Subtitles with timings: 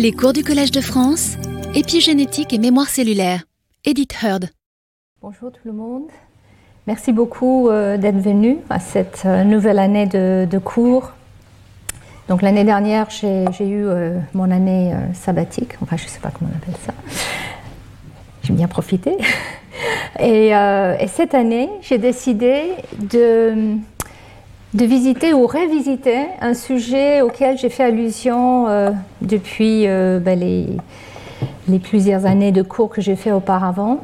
[0.00, 1.36] Les cours du Collège de France,
[1.74, 3.42] épigénétique et mémoire cellulaire.
[3.84, 4.46] Edith Heard.
[5.20, 6.04] Bonjour tout le monde.
[6.86, 11.12] Merci beaucoup euh, d'être venu à cette euh, nouvelle année de, cours.
[12.30, 15.74] Donc l'année dernière, j'ai eu euh, mon année sabbatique.
[15.82, 16.94] Enfin, je ne sais pas comment on appelle ça.
[18.42, 19.18] J'ai bien profité.
[20.18, 20.50] Et
[21.08, 23.76] cette année, j'ai décidé de
[24.74, 28.90] de visiter ou révisiter un sujet auquel j'ai fait allusion euh,
[29.20, 33.98] depuis euh, ben, les, plusieurs années de cours que j'ai fait auparavant.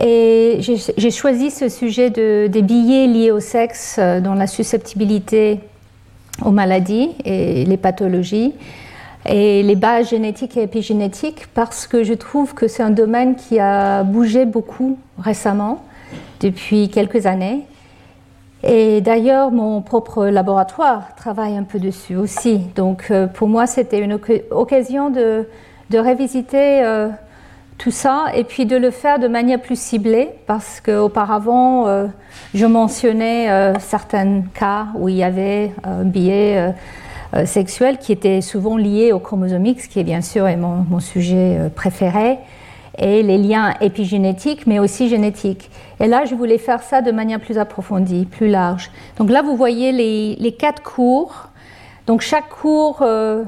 [0.00, 5.60] Et j'ai choisi ce sujet de, des billets liés au sexe euh, dans la susceptibilité
[6.44, 8.54] aux maladies et les pathologies
[9.26, 13.60] et les bases génétiques et épigénétiques parce que je trouve que c'est un domaine qui
[13.60, 15.84] a bougé beaucoup récemment,
[16.40, 17.60] depuis quelques années,
[18.62, 22.58] et d'ailleurs, mon propre laboratoire travaille un peu dessus aussi.
[22.76, 24.18] Donc euh, pour moi, c'était une
[24.50, 25.46] occasion de,
[25.92, 27.08] révisiter euh,
[27.76, 32.06] tout ça et puis de le faire de manière plus ciblée parce qu'auparavant, euh,
[32.54, 36.72] je mentionnais certains cas où il y avait un biais
[37.44, 41.70] sexuel qui était souvent lié au chromosome X, qui est bien sûr mon, mon sujet
[41.74, 42.38] préféré
[42.98, 45.70] et les liens épigénétiques, mais aussi génétiques.
[46.00, 48.90] Et là, je voulais faire ça de manière plus approfondie, plus large.
[49.18, 51.48] Donc là, vous voyez les, quatre cours.
[52.06, 53.44] Donc chaque cours, euh,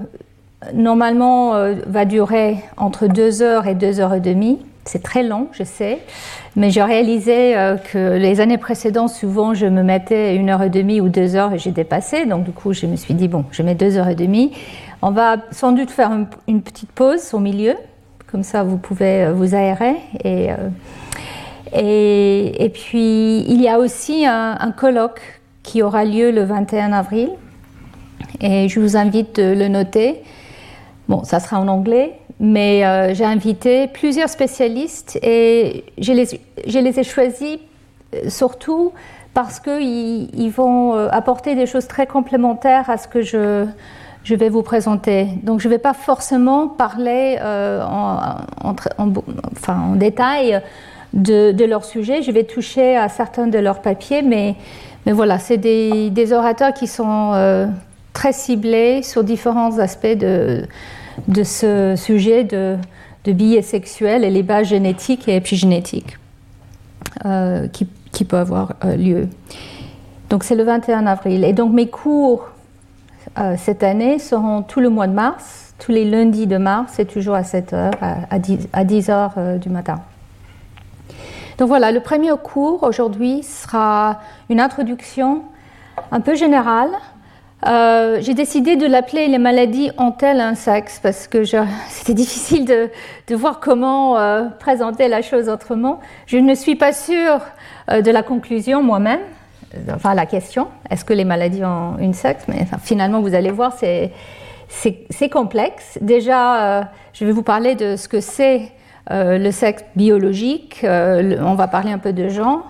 [0.73, 4.59] normalement, euh, va durer entre deux heures et deux heures et demie.
[4.87, 6.01] C'est très long, je sais,
[6.57, 10.69] mais j'ai réalisé euh, que les années précédentes, souvent, je me mettais une heure et
[10.69, 12.27] demie ou deux heures et j'ai dépassé.
[12.27, 14.53] Donc du coup, je me suis dit, bon, je mets deux heures et demie.
[15.01, 16.11] On va sans doute faire
[16.47, 17.75] une petite pause au milieu
[18.35, 19.95] comme ça, vous pouvez euh, vous aérer.
[20.25, 20.69] Euh,
[21.73, 25.21] et, et, puis, il y a aussi un, colloque
[25.63, 27.31] qui aura lieu le 21 avril.
[28.41, 30.21] Et je vous invite de le noter.
[31.09, 36.79] Bon, ça sera en anglais, mais euh, j'ai invité plusieurs spécialistes et je les, je
[36.81, 37.59] les ai choisis
[38.27, 38.91] surtout
[39.33, 43.65] parce qu'ils ils vont apporter des choses très complémentaires à ce que je,
[44.25, 45.29] je vais vous présenter.
[45.43, 50.61] Donc je ne vais pas forcément parler euh, en, détail
[51.13, 54.57] de, leur sujet, je vais toucher à certains de leurs papiers, mais,
[55.07, 57.67] voilà, c'est des, des, orateurs qui sont euh,
[58.15, 60.67] très ciblés sur différents aspects de,
[61.29, 62.79] de ce sujet de,
[63.25, 66.19] de billets sexuels et les bases génétiques et épigénétiques
[67.27, 69.29] euh, qui, qui peuvent avoir lieu.
[70.31, 71.45] Donc c'est le 21 avril.
[71.45, 72.49] Et donc mes cours
[73.39, 77.05] euh, cette année seront tout le mois de mars, tous les lundis de mars, c'est
[77.05, 77.93] toujours à 7 h,
[78.31, 80.01] à 10, à 10 h euh, du matin.
[81.59, 85.43] Donc voilà, le premier cours aujourd'hui sera une introduction
[86.13, 86.91] un peu générale.
[87.67, 91.45] Euh, j'ai décidé de l'appeler les maladies ont-elles un sexe parce que
[91.89, 94.17] c'était difficile de, voir comment
[94.61, 95.99] présenter la chose autrement.
[96.27, 97.41] Je ne suis pas sûre
[97.89, 99.21] de la conclusion moi-même
[99.93, 103.73] enfin la question, est-ce que les maladies ont une sexe Mais finalement, vous allez voir,
[103.79, 105.99] c'est, complexe.
[106.01, 108.73] Déjà, euh, je vais vous parler de ce que c'est
[109.11, 110.83] euh, le sexe biologique.
[110.85, 112.69] Euh, on va parler un peu de genre.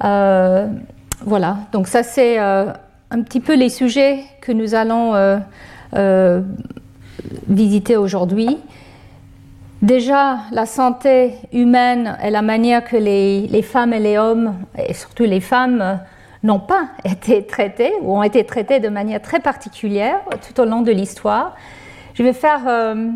[0.00, 5.40] voilà, donc ça c'est un petit peu les sujets que nous allons
[7.48, 8.58] visiter aujourd'hui.
[9.82, 14.94] Déjà, la santé humaine et la manière que les, les, femmes et les hommes, et
[14.94, 16.00] surtout les femmes,
[16.46, 20.80] n'ont pas été traités ou ont été traités de manière très particulière tout au long
[20.80, 21.54] de l'histoire.
[22.14, 23.10] Je vais faire, euh,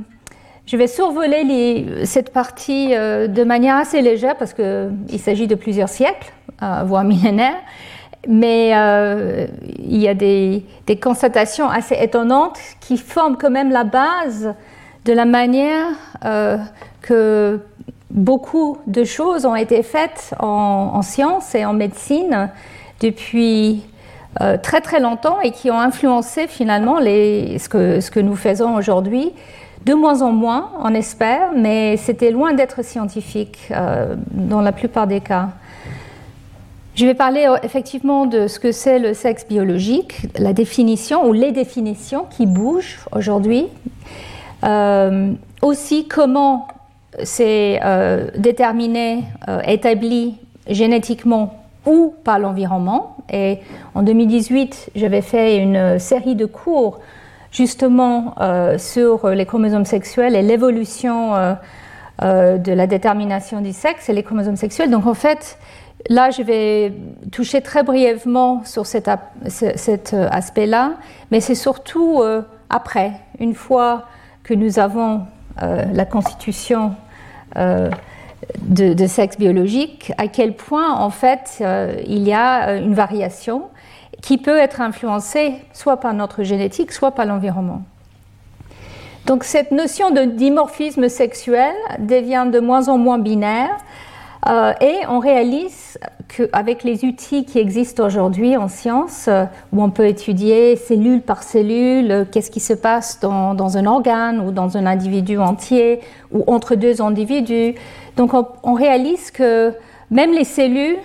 [0.67, 5.89] je vais survoler cette partie euh, de manière assez légère parce qu'il s'agit de plusieurs
[5.89, 6.31] siècles,
[6.63, 7.61] euh, voire millénaires,
[8.29, 8.69] mais
[9.79, 10.67] il y a des,
[11.01, 14.55] constatations assez étonnantes qui forment quand même la base
[15.07, 15.87] de la manière
[17.01, 17.61] que
[18.11, 22.51] beaucoup de choses ont été faites en, en sciences et en médecine
[23.01, 23.83] depuis
[24.41, 28.37] euh, très très longtemps et qui ont influencé finalement les, ce, que, ce que nous
[28.37, 29.33] faisons aujourd'hui.
[29.85, 35.09] De moins en moins, on espère, mais c'était loin d'être scientifique euh, dans la plupart
[35.09, 35.49] des cas.
[36.95, 41.33] Je vais parler euh, effectivement de ce que c'est le sexe biologique, la définition ou
[41.33, 43.67] les définitions qui bougent aujourd'hui.
[45.63, 46.69] aussi comment
[47.25, 47.81] c'est
[48.37, 49.25] déterminé,
[49.67, 50.37] établi
[50.69, 53.17] génétiquement ou par l'environnement.
[53.33, 53.59] Et
[53.95, 57.01] en 2018, j'avais fait une série de cours
[57.53, 61.55] justement euh, sur les chromosomes sexuels et l'évolution euh,
[62.23, 64.91] euh, de la détermination du sexe et les chromosomes sexuels.
[64.91, 65.59] Donc en fait,
[66.09, 66.93] là, je vais
[67.33, 69.09] toucher très brièvement sur cet
[70.13, 70.93] aspect-là,
[71.31, 72.23] mais c'est surtout
[72.71, 74.07] après, une fois
[74.43, 75.23] que nous avons
[75.61, 76.95] la constitution
[78.59, 81.63] de, sexe biologique, à quel point en fait
[82.07, 83.65] il y a une variation
[84.23, 87.83] qui peut être influencée soit par notre génétique, soit par l'environnement.
[89.27, 93.77] Donc cette notion de dimorphisme sexuel devient de moins en moins binaire
[94.49, 95.99] euh, et on réalise
[96.29, 101.43] qu'avec les outils qui existent aujourd'hui en science, euh, où on peut étudier cellule par
[101.43, 106.01] cellule, euh, qu'est-ce qui se passe dans, un organe ou dans un individu entier
[106.33, 107.75] ou entre deux individus,
[108.17, 109.73] donc on, réalise que
[110.11, 110.99] même les cellules,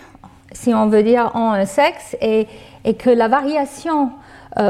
[0.52, 2.48] si on veut dire, ont un sexe et,
[3.00, 4.12] que la variation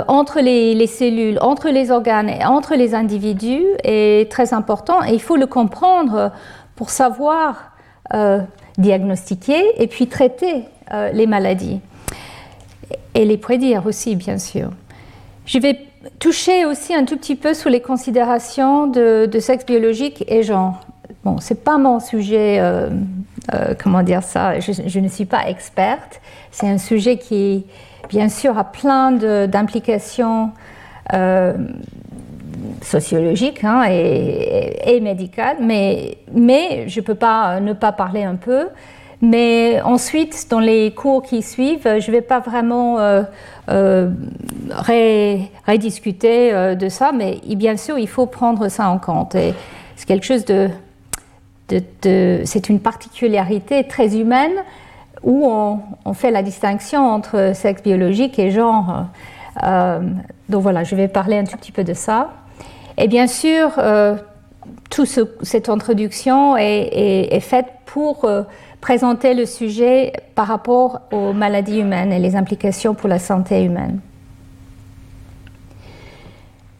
[0.07, 5.13] entre les, les, cellules, entre les organes et entre les individus est très important et
[5.13, 6.31] il faut le comprendre
[6.75, 7.71] pour savoir
[8.13, 8.39] euh,
[8.77, 11.79] diagnostiquer et puis traiter euh, les maladies
[13.15, 14.69] et les prédire aussi, bien sûr.
[15.45, 15.79] Je vais
[16.19, 20.81] toucher aussi un tout petit peu sur les considérations de, sexe biologique et genre.
[21.25, 22.89] Bon, c'est pas mon sujet, euh,
[23.83, 26.21] comment dire ça, je, ne suis pas experte.
[26.51, 27.65] C'est un sujet qui,
[28.07, 29.11] bien sûr, a plein
[29.47, 30.51] d'implications
[32.81, 38.67] sociologique hein, et, médical, mais, mais je ne peux pas ne pas parler un peu.
[39.21, 43.23] Mais ensuite, dans les cours qui suivent, je ne vais pas vraiment euh,
[43.69, 44.09] euh,
[45.67, 49.35] rediscuter euh, de ça, mais bien sûr, il faut prendre ça en compte.
[49.35, 49.53] Et
[49.95, 50.69] c'est quelque chose de,
[51.69, 54.53] c'est une particularité très humaine
[55.23, 59.05] où on, fait la distinction entre sexe biologique et genre.
[59.63, 62.29] donc voilà, je vais parler un tout petit peu de ça.
[62.97, 64.15] Et bien sûr, euh,
[64.89, 65.07] toute
[65.41, 68.43] cette introduction est, faite pour euh,
[68.81, 73.99] présenter le sujet par rapport aux maladies humaines et les implications pour la santé humaine.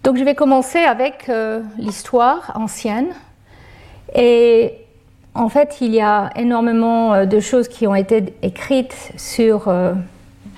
[0.04, 3.08] Donc je vais commencer avec euh, l'histoire ancienne.
[4.14, 4.74] Et
[5.34, 9.70] en fait, il y a énormément de choses qui ont été écrites sur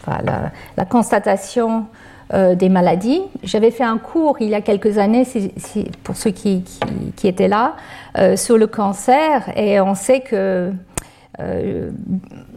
[0.07, 1.85] la, constatation
[2.33, 3.21] euh, des maladies.
[3.43, 5.25] J'avais fait un cours il y a quelques années,
[6.03, 6.63] pour ceux qui,
[7.23, 7.75] étaient là,
[8.17, 10.71] euh, sur le cancer, et on sait que
[11.39, 11.89] euh,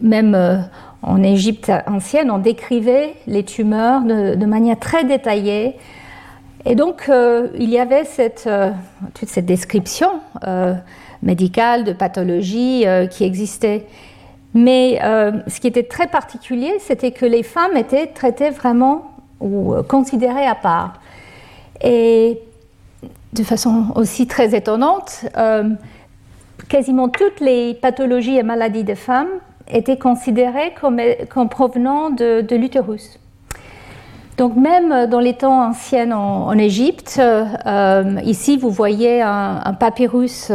[0.01, 0.67] même
[1.03, 5.77] en Égypte ancienne, on décrivait les tumeurs de, manière très détaillée.
[6.65, 8.47] Et donc, il y avait cette,
[9.13, 10.09] toute cette description
[11.23, 13.85] médicale de pathologie qui existait.
[14.53, 14.99] Mais
[15.47, 19.11] ce qui était très particulier, c'était que les femmes étaient traitées vraiment
[19.41, 20.93] ou euh, considérées à part.
[21.83, 22.39] Et
[23.33, 25.69] de façon aussi très étonnante, euh,
[26.69, 29.29] quasiment toutes les pathologies et maladies des femmes
[29.67, 33.19] étaient considérées comme provenant de, l'utérus.
[34.41, 40.51] Donc même dans les temps anciens en, Égypte, euh, ici vous voyez un, papyrus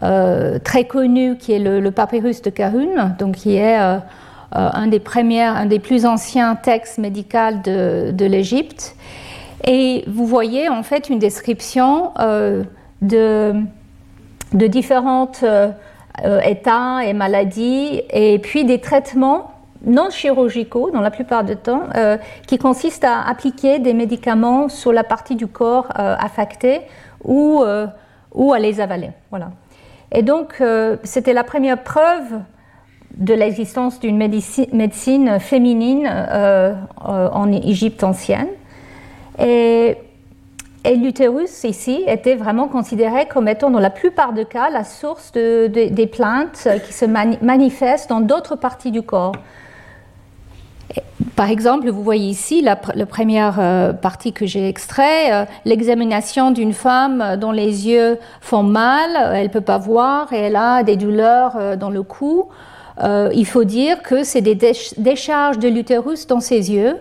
[0.00, 3.76] très connu qui est le, papyrus de Kahun, donc qui est
[4.56, 8.94] euh, un, des premiers, un des plus anciens textes médicaux de, l'Égypte.
[9.66, 12.62] Et vous voyez en fait une description euh,
[13.02, 13.52] de,
[14.52, 15.72] de différents euh,
[16.46, 19.50] états et maladies, et puis des traitements
[19.84, 21.84] non chirurgicaux dans la plupart du temps,
[22.46, 26.80] qui consistent à appliquer des médicaments sur la partie du corps affectée
[27.24, 27.62] ou,
[28.34, 29.10] ou à les avaler.
[29.30, 29.50] Voilà.
[30.12, 30.62] Et donc,
[31.04, 32.40] c'était la première preuve
[33.18, 36.74] de l'existence d'une médecine féminine euh,
[37.08, 38.48] euh, en Égypte ancienne.
[39.38, 39.96] Et,
[40.84, 46.10] l'utérus ici était vraiment considéré comme étant dans la plupart des cas la source des
[46.10, 49.34] plaintes qui se manifestent dans d'autres parties du corps.
[51.36, 57.36] Par exemple, vous voyez ici la, première euh, partie que j'ai extrait, l'examination d'une femme
[57.38, 61.76] dont les yeux font mal, elle ne peut pas voir et elle a des douleurs
[61.76, 62.48] dans le cou.
[63.02, 64.58] Euh, il faut dire que c'est des
[64.96, 66.96] décharges de l'utérus dans ses yeux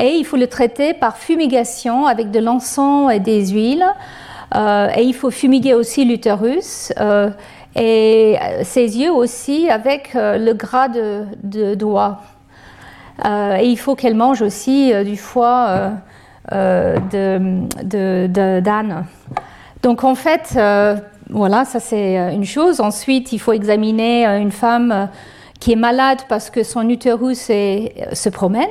[0.00, 3.86] et il faut le traiter par fumigation avec de l'encens et des huiles.
[4.54, 7.30] Euh, et il faut fumiguer aussi l'utérus euh,
[7.76, 12.20] et ses yeux aussi avec le gras de, doigt.
[13.22, 15.92] Et il faut qu'elle mange aussi du foie
[16.50, 17.68] d'âne.
[17.82, 18.30] De,
[19.82, 20.58] Donc en fait,
[21.30, 22.80] voilà, ça c'est une chose.
[22.80, 25.08] Ensuite, il faut examiner une femme
[25.60, 28.68] qui est malade parce que son utérus se promène.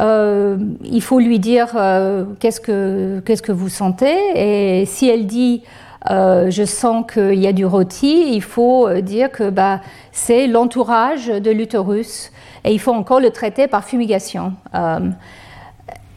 [0.00, 5.62] Euh, il faut lui dire euh, qu'est-ce que vous sentez et si elle dit
[6.10, 9.80] euh, je sens qu'il y a du rôti, il faut dire que bah,
[10.12, 12.30] c'est l'entourage de l'utérus
[12.66, 14.52] et il faut encore le traiter par fumigation.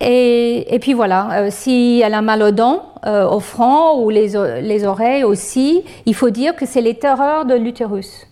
[0.02, 5.24] Et, puis voilà, si elle a mal aux dents, au front ou les, les, oreilles
[5.24, 8.28] aussi, il faut dire que c'est les terreurs de l'utérus.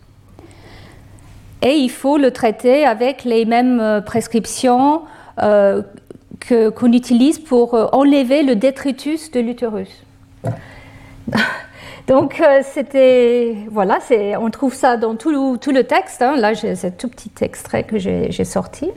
[1.62, 5.04] Et il faut le traiter avec les mêmes prescriptions
[5.38, 10.04] qu'on utilise pour enlever le détritus de l'utérus.
[12.08, 14.00] Donc euh, c'était voilà,
[14.40, 16.22] on trouve ça dans tout, le texte.
[16.22, 16.38] Hein.
[16.38, 18.90] Là, j'ai ce tout petit extrait que j'ai sorti.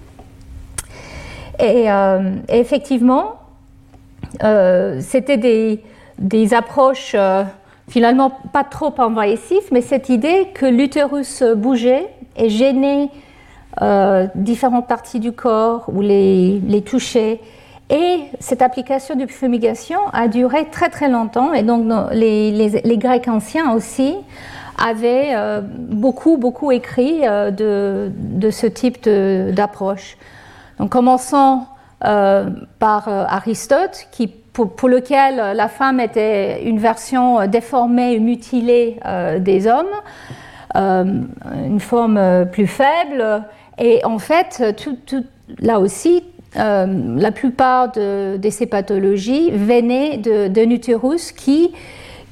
[1.58, 3.40] Et, euh, effectivement,
[4.44, 5.36] euh, c'était
[6.18, 7.16] des, approches
[7.88, 13.08] finalement pas trop envahissives, mais cette idée que l'utérus bougeait et gênait
[14.36, 17.40] différentes parties du corps ou les, les touchait
[17.90, 21.52] et cette application de fumigation a duré très très longtemps.
[21.52, 24.14] Et donc les, Grecs anciens aussi
[24.78, 30.16] avaient euh, beaucoup beaucoup écrit euh, de, ce type d'approche.
[30.78, 31.62] Donc commençons
[32.04, 38.98] euh, par Aristote, qui, pour, lequel la femme était une version déformée mutilée
[39.38, 39.86] des hommes,
[40.74, 43.42] une forme plus faible.
[43.78, 44.62] Et en fait,
[45.60, 46.24] là aussi,
[46.56, 51.72] euh, la plupart de, ces pathologies venaient d'un utérus qui,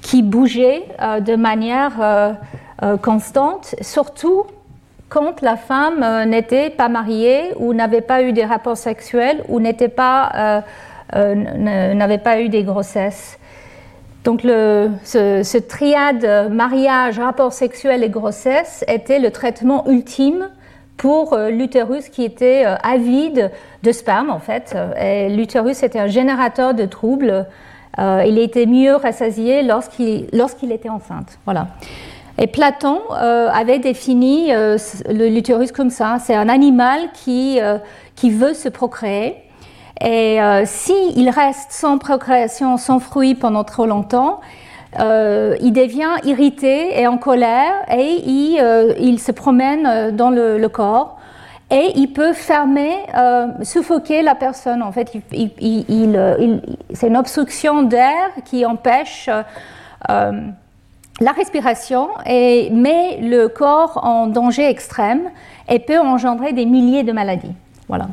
[0.02, 4.44] qui bougeait euh, de manière euh, constante, surtout
[5.08, 9.88] quand la femme n'était pas mariée ou n'avait pas eu des rapports sexuels ou n'avait
[9.88, 10.64] pas
[12.40, 13.38] eu des grossesses.
[14.24, 14.90] Donc ce,
[15.42, 20.50] ce, triade mariage, rapport sexuel et grossesse était le traitement ultime
[20.98, 23.50] pour euh, l'utérus qui était euh, avide
[23.82, 24.76] de sperme en fait.
[25.30, 27.46] L'utérus était un générateur de troubles.
[27.98, 31.38] Euh, il était mieux rassasié lorsqu'il était enceinte.
[31.46, 31.68] Voilà.
[32.40, 34.52] Et Platon avait défini
[35.08, 36.18] l'utérus comme ça.
[36.24, 37.58] C'est un animal qui,
[38.14, 39.34] qui veut se procréer.
[40.00, 44.38] Et s'il reste sans procréation, sans fruit pendant trop longtemps,
[44.98, 50.66] euh, il devient irrité et en colère et il, euh, se promène euh, dans le,
[50.68, 51.18] corps
[51.70, 52.94] et il peut fermer,
[53.62, 54.82] suffoquer la personne.
[54.82, 59.28] En fait, c'est une obstruction d'air qui empêche
[60.08, 65.28] la respiration et met le corps en danger extrême
[65.68, 67.52] et peut engendrer des milliers de maladies.
[67.86, 68.08] Voilà.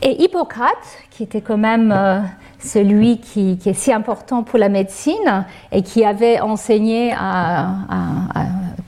[0.00, 1.94] Et Hippocrate, qui était quand même
[2.58, 7.68] celui qui, est si important pour la médecine et qui avait enseigné à,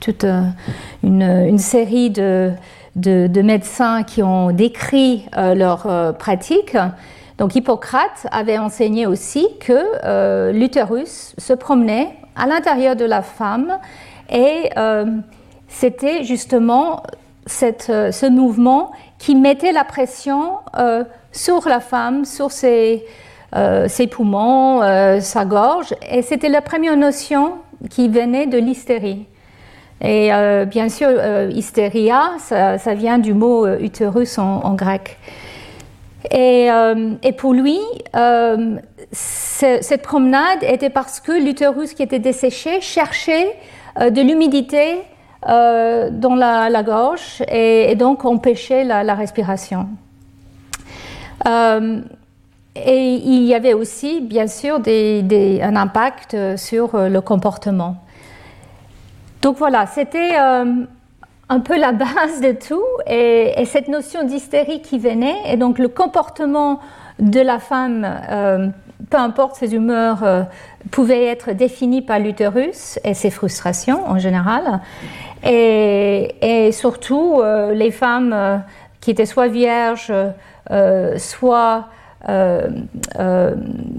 [0.01, 0.25] toute
[1.03, 2.53] une, série de,
[3.43, 6.77] médecins qui ont décrit euh, leur euh, pratique.
[7.39, 13.79] Donc Hippocrate avait enseigné aussi que euh, l'utérus se promenait à l'intérieur de la femme
[14.31, 14.71] et
[15.69, 17.03] c'était justement
[17.47, 20.59] ce mouvement qui mettait la pression
[21.33, 25.95] sur la femme, sur ses, euh, ses poumons, euh, sa gorge.
[26.11, 27.55] Et c'était la première notion
[27.89, 29.27] qui venait de l'hystérie.
[30.03, 31.11] Et euh, bien sûr,
[31.51, 35.19] hystéria, ça, vient du mot utérus en, grec.
[36.31, 36.71] Et,
[37.37, 37.79] pour lui,
[39.13, 43.57] cette promenade était parce que l'utérus qui était desséché cherchait
[43.99, 45.03] de l'humidité
[45.43, 49.87] dans la, gorge et, donc empêchait la respiration.
[52.77, 57.97] Et il y avait aussi, bien sûr, un impact sur euh, le comportement.
[59.43, 60.85] Donc voilà, c'était euh,
[61.49, 62.85] un peu la base de tout.
[63.09, 66.79] Et, cette notion d'hystérie qui venait, et donc le comportement
[67.19, 68.69] de la femme, euh,
[69.11, 70.47] peu importe ses humeurs,
[70.91, 74.81] pouvait être défini par l'utérus et ses frustrations en général.
[75.43, 78.63] Et surtout, les femmes
[79.01, 80.13] qui étaient soit vierges,
[81.17, 81.89] soit
[82.29, 82.69] euh,
[83.19, 83.55] euh,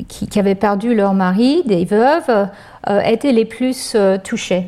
[0.08, 2.48] qui, avaient perdu leur mari, des veuves,
[2.88, 4.68] euh, étaient les plus touchées.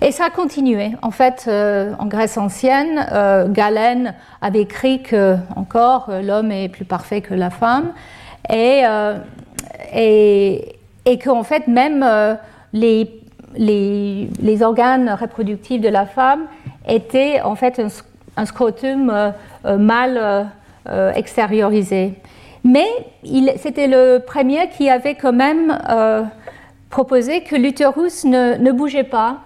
[0.00, 0.90] Et ça a continué.
[1.02, 3.06] En fait, en Grèce ancienne,
[3.52, 7.92] Galène avait écrit que, encore, l'homme est plus parfait que la femme,
[8.50, 8.82] et,
[9.94, 12.04] et, et qu'en fait, même
[12.72, 13.22] les,
[13.56, 16.46] les, les, organes reproductifs de la femme
[16.88, 17.88] étaient en fait un,
[18.36, 19.32] un scrotum
[19.64, 20.48] mal
[20.88, 22.14] euh, extériorisé.
[22.64, 22.86] Mais
[23.56, 26.22] c'était le premier qui avait quand même euh,
[26.88, 29.38] proposé que l'utérus ne, bougeait pas.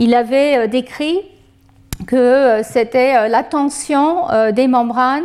[0.00, 1.20] Il avait euh, décrit
[2.06, 5.24] que c'était la tension des membranes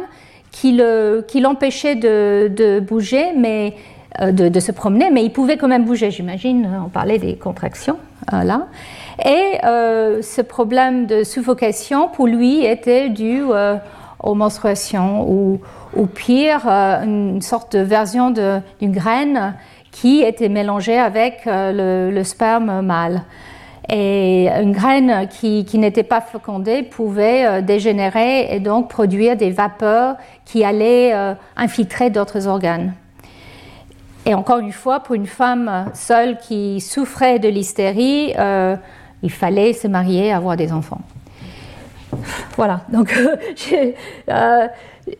[0.51, 3.75] qui l'empêchait de, bouger, mais
[4.19, 6.67] de, se promener, mais il pouvait quand même bouger, j'imagine.
[6.85, 7.97] On parlait des contractions
[8.31, 8.67] là.
[9.23, 13.43] Et ce problème de suffocation, pour lui, était dû
[14.23, 15.59] aux menstruations ou,
[15.95, 19.55] ou pire, une sorte de version d'une graine
[19.91, 23.21] qui était mélangée avec le, sperme mâle.
[23.89, 30.15] Et une graine qui, qui n'était pas fécondée pouvait dégénérer et donc produire des vapeurs
[30.45, 31.13] qui allaient
[31.57, 32.93] infiltrer d'autres organes.
[34.25, 38.77] Et encore une fois, pour une femme seule qui souffrait de l'hystérie, euh,
[39.21, 41.01] il fallait se marier, avoir des enfants.
[42.55, 43.13] Voilà, donc
[44.29, 44.67] euh,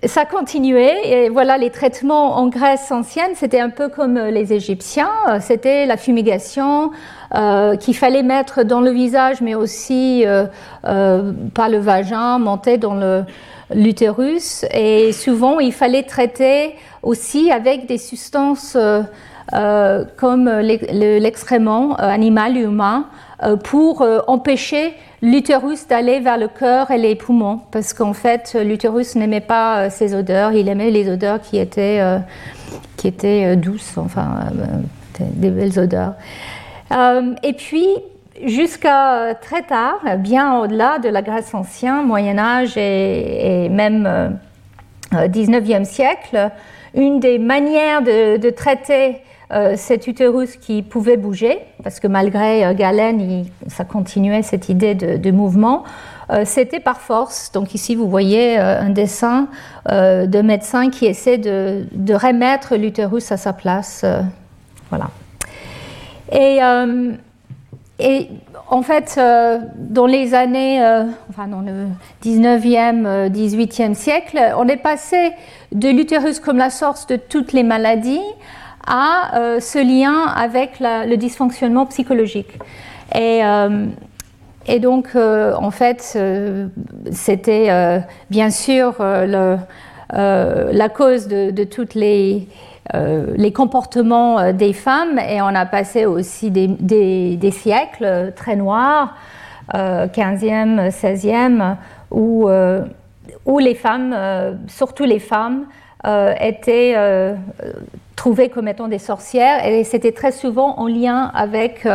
[0.05, 0.95] ça continuait.
[1.05, 5.11] Et voilà, les traitements en Grèce ancienne, c'était un peu comme les Égyptiens.
[5.41, 6.91] C'était la fumigation
[7.35, 10.25] euh, qu'il fallait mettre dans le visage, mais aussi
[10.83, 13.23] par le vagin, monter dans le,
[13.73, 19.01] l'utérus et souvent il fallait traiter aussi avec des substances euh,
[19.53, 23.07] euh, comme l'excrément euh, animal humain
[23.63, 27.59] pour empêcher l'utérus d'aller vers le cœur et les poumons.
[27.71, 32.01] Parce qu'en fait l'utérus n'aimait pas ces odeurs, il aimait les odeurs qui étaient,
[32.97, 34.47] qui étaient douces, enfin
[35.19, 36.13] des belles odeurs.
[37.43, 37.87] et puis
[38.45, 44.39] jusqu'à très tard, bien au-delà de la Grèce ancienne, Moyen Âge et, même
[45.11, 46.51] 19e euh, siècle,
[46.95, 49.17] une des manières de, traiter
[49.53, 54.95] euh, cet utérus qui pouvait bouger, parce que malgré euh, Galen, ça continuait cette idée
[54.95, 55.83] de, mouvement,
[56.45, 57.51] c'était par force.
[57.51, 59.47] Donc ici, vous voyez un dessin
[59.87, 64.05] de médecin qui essaie de, remettre l'utérus à sa place.
[64.89, 65.09] voilà.
[66.31, 66.59] Et
[67.99, 68.27] et
[68.69, 71.87] en fait, euh, dans les années, euh, enfin dans le
[72.23, 75.31] 19e, 18e euh, siècle, on est passé
[75.71, 78.21] de l'utérus comme la source de toutes les maladies
[78.85, 82.59] à ce lien avec le dysfonctionnement psychologique.
[83.15, 83.41] Et,
[84.67, 86.17] et donc, en fait,
[87.11, 92.47] c'était bien sûr la cause de, de toutes les
[92.93, 99.15] euh, les comportements euh, des femmes et on a passé aussi des, siècles très noirs,
[99.73, 101.77] 15e, euh, 16e,
[102.11, 102.49] où,
[103.45, 104.15] où les femmes,
[104.67, 105.65] surtout les femmes,
[106.05, 106.95] étaient
[108.15, 111.87] trouvées comme étant des sorcières et c'était très souvent en lien avec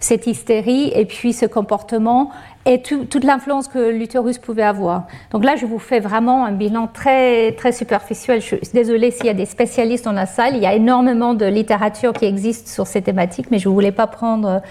[0.00, 2.30] cette hystérie et puis ce comportement
[2.66, 5.04] et toute l'influence que l'utérus pouvait avoir.
[5.30, 8.40] Donc là, je vous fais vraiment un bilan très, très superficiel.
[8.40, 10.56] Je suis désolée s'il y a des spécialistes dans la salle.
[10.56, 13.92] Il y a énormément de littérature qui existe sur ces thématiques, mais je ne voulais
[13.92, 14.62] pas prendre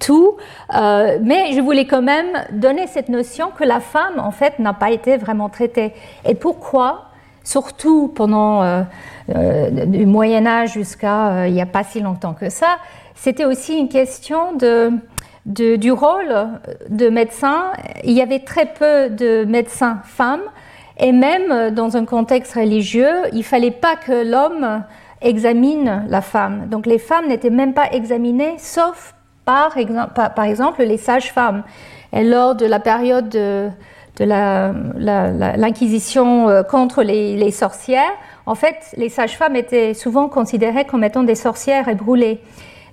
[0.00, 0.36] tout.
[0.74, 4.72] Euh, mais je voulais quand même donner cette notion que la femme, en fait, n'a
[4.72, 5.92] pas été vraiment traitée.
[6.26, 7.07] Et pourquoi
[7.48, 8.82] Surtout pendant euh,
[9.34, 12.76] euh du Moyen Âge jusqu'à euh, il n'y a pas si longtemps que ça,
[13.14, 14.92] c'était aussi une question de
[15.46, 16.34] du rôle
[16.90, 17.72] de médecin,
[18.04, 20.42] il y avait très peu de médecins femmes,
[20.98, 24.84] et même dans un contexte religieux, il fallait pas que l'homme
[25.22, 26.66] examine la femme.
[26.68, 29.14] Donc les femmes n'étaient même pas examinées, sauf
[29.46, 29.74] par,
[30.14, 31.62] par exemple les sages-femmes.
[32.12, 33.70] Et lors de la période de,
[34.24, 38.12] l'Inquisition euh, contre les, sorcières,
[38.46, 42.40] en fait, les sages-femmes étaient souvent considérées comme étant des sorcières et brûlées.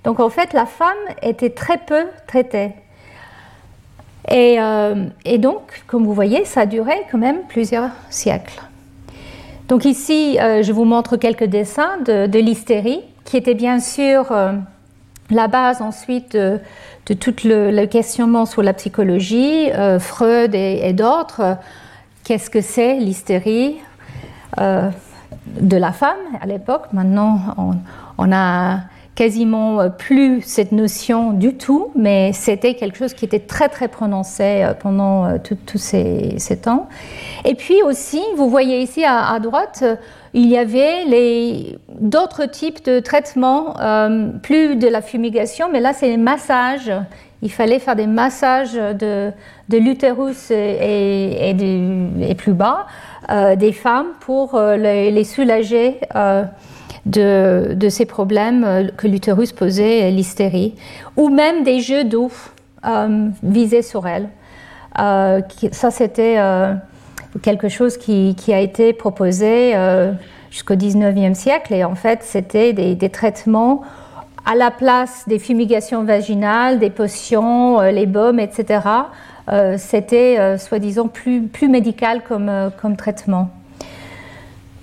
[0.04, 2.72] Donc en fait, la femme était très peu traitée.
[4.30, 5.06] Et, euh,
[5.38, 8.62] donc, comme vous voyez, ça a duré quand même plusieurs siècles.
[9.68, 14.32] Donc ici, euh, je vous montre quelques dessins de, l'hystérie, qui était bien sûr
[15.30, 16.60] la base ensuite de,
[17.14, 21.56] tout le, questionnement sur la psychologie, Freud et, d'autres.
[22.24, 23.76] Qu'est-ce que c'est l'hystérie
[24.58, 27.38] de la femme à l'époque Maintenant,
[28.18, 28.80] on a
[29.16, 33.88] quasiment euh, plus cette notion du tout, mais c'était quelque chose qui était très très
[33.88, 36.88] prononcé euh, pendant euh, tous ces, temps.
[37.44, 39.84] Et puis aussi, vous voyez ici à, droite,
[40.32, 43.74] il y avait d'autres types de traitements,
[44.42, 46.92] plus de la fumigation, mais là c'est les massages.
[47.42, 49.32] Il fallait faire des massages de,
[49.68, 51.54] de l'utérus et,
[52.38, 52.86] plus bas
[53.56, 56.00] des femmes pour les soulager
[57.06, 60.74] de, ces problèmes euh, que l'utérus posait, l'hystérie,
[61.16, 62.30] ou même des jeux d'eau
[62.84, 64.28] euh, visés sur elle.
[64.98, 65.40] Euh,
[65.72, 66.38] ça, c'était
[67.42, 69.74] quelque chose qui, a été proposé
[70.50, 73.82] jusqu'au 19e siècle, et en fait, c'était des, traitements
[74.46, 78.80] à la place des fumigations vaginales, des potions, les baumes, etc.
[79.76, 83.50] c'était soi-disant plus, médical comme traitement.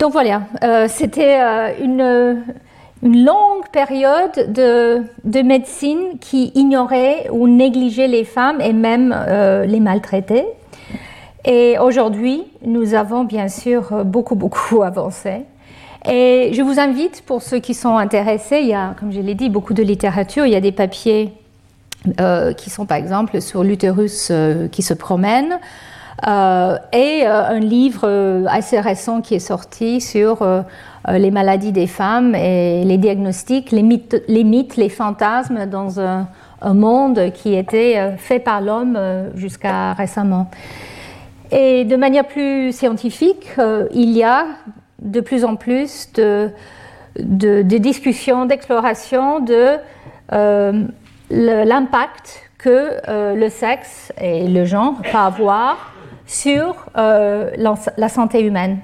[0.03, 2.43] Donc voilà, euh, c'était euh, une,
[3.23, 10.45] longue période de, médecine qui ignorait ou négligeait les femmes et même euh, les maltraitait.
[11.45, 15.45] Et aujourd'hui, nous avons bien sûr beaucoup, beaucoup avancé.
[16.05, 19.35] Et je vous invite, pour ceux qui sont intéressés, il y a, comme je l'ai
[19.35, 20.45] dit, beaucoup de littérature.
[20.45, 21.31] Il y a des papiers
[22.19, 25.57] euh, qui sont par exemple sur l'utérus euh, qui se promène,
[26.27, 30.45] euh, et un livre assez récent qui est sorti sur
[31.09, 36.27] les maladies des femmes et les diagnostics, les mythes, les, fantasmes dans un,
[36.73, 38.97] monde qui était fait par l'homme
[39.35, 40.49] jusqu'à récemment.
[41.51, 43.49] Et de manière plus scientifique,
[43.93, 44.45] il y a
[45.03, 46.51] de plus en plus de,
[47.77, 49.77] discussions, d'exploration de
[50.31, 50.83] euh,
[51.29, 55.92] l'impact que euh, le sexe et le genre peuvent avoir
[56.25, 57.51] sur euh,
[57.97, 58.79] la, santé humaine.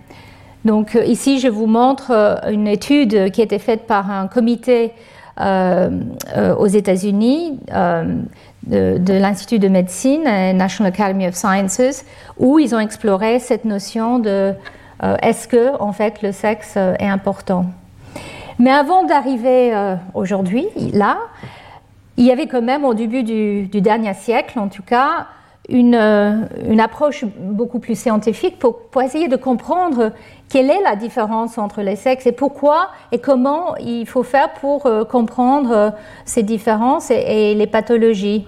[0.66, 2.12] Donc ici, je vous montre
[2.50, 4.92] une étude qui a été faite par un comité
[5.40, 7.60] aux États-Unis
[8.68, 12.04] de, l'Institut de médecine, National Academy of Sciences,
[12.38, 14.54] où ils ont exploré cette notion de
[15.04, 17.66] euh, est-ce que en fait le sexe euh, est important
[18.58, 21.18] Mais avant d'arriver euh, aujourd'hui, là,
[22.18, 25.28] il y avait quand même au début du, dernier siècle, en tout cas,
[25.70, 30.12] une, approche beaucoup plus scientifique pour, essayer de comprendre
[30.50, 34.90] quelle est la différence entre les sexes et pourquoi et comment il faut faire pour
[35.08, 35.94] comprendre
[36.26, 38.48] ces différences et, les pathologies.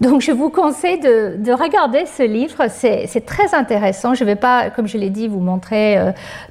[0.00, 4.14] Donc je vous conseille de, de regarder ce livre, c'est très intéressant.
[4.14, 5.98] Je ne vais pas, comme je l'ai dit, vous montrer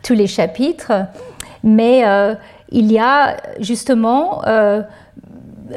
[0.01, 0.93] tous les chapitres,
[1.63, 2.03] mais
[2.71, 4.41] il y a justement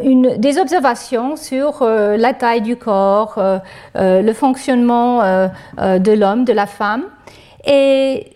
[0.03, 3.59] une, des observations sur euh, la taille du corps, euh,
[3.97, 5.21] euh, le fonctionnement
[5.79, 7.05] de l'homme, de la femme.
[7.67, 8.33] Et,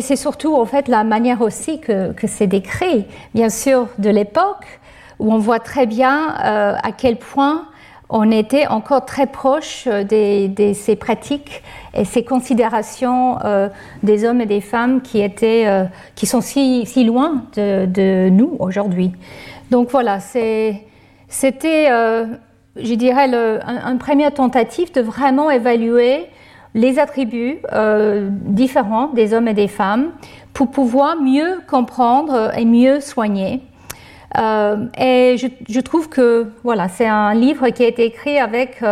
[0.00, 4.80] c'est surtout en fait la manière aussi que, que c'est décrit, bien sûr, de l'époque,
[5.18, 7.66] où on voit très bien à quel point
[8.10, 11.62] on était encore très proche de ces pratiques
[11.94, 13.38] et ces considérations
[14.02, 15.66] des hommes et des femmes qui, étaient,
[16.14, 19.12] qui sont si, loin de, nous aujourd'hui.
[19.70, 22.26] Donc voilà, c'était, euh,
[22.76, 26.26] je dirais, le, un, première tentative de vraiment évaluer
[26.76, 30.10] les attributs euh, différents des hommes et des femmes
[30.52, 33.62] pour pouvoir mieux comprendre et mieux soigner.
[34.36, 38.84] Euh, et je, trouve que voilà, c'est un livre qui a été écrit avec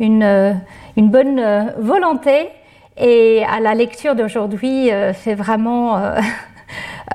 [0.00, 0.56] une,
[0.96, 2.48] une, bonne volonté
[2.96, 4.88] et à la lecture d'aujourd'hui,
[5.22, 6.00] c'est vraiment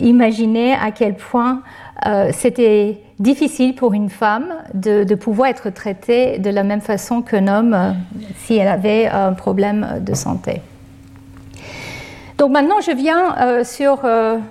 [0.00, 1.62] imaginer à quel point
[2.06, 7.48] euh, c'était difficile pour une femme de, pouvoir être traitée de la même façon qu'un
[7.48, 7.92] homme euh,
[8.44, 10.60] si elle avait un problème de santé.
[12.38, 14.00] Donc maintenant, je viens euh, sur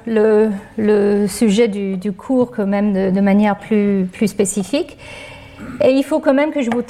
[0.07, 4.97] le, sujet du, cours quand même de, manière plus, plus, spécifique.
[5.83, 6.81] Et il faut quand même que je vous,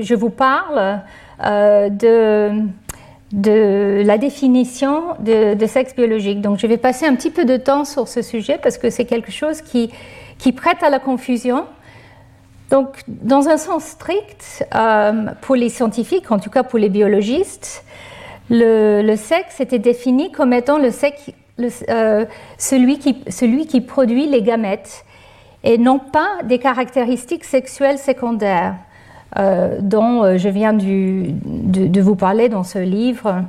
[0.00, 1.00] je vous parle
[1.40, 2.62] de
[3.32, 6.40] de la définition de, sexe biologique.
[6.40, 9.04] Donc je vais passer un petit peu de temps sur ce sujet parce que c'est
[9.04, 9.90] quelque chose qui,
[10.38, 11.66] qui, prête à la confusion.
[12.70, 17.84] Donc dans un sens strict, euh, pour les scientifiques, en tout cas pour les biologistes,
[18.50, 21.30] le, sexe était défini comme étant le sexe,
[22.58, 25.04] celui, qui, celui qui produit les gamètes
[25.64, 28.76] et non pas des caractéristiques sexuelles secondaires
[29.36, 33.42] dont je viens de, vous parler dans ce livre.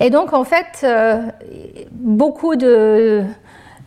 [0.00, 0.84] et donc en fait,
[1.92, 3.24] beaucoup de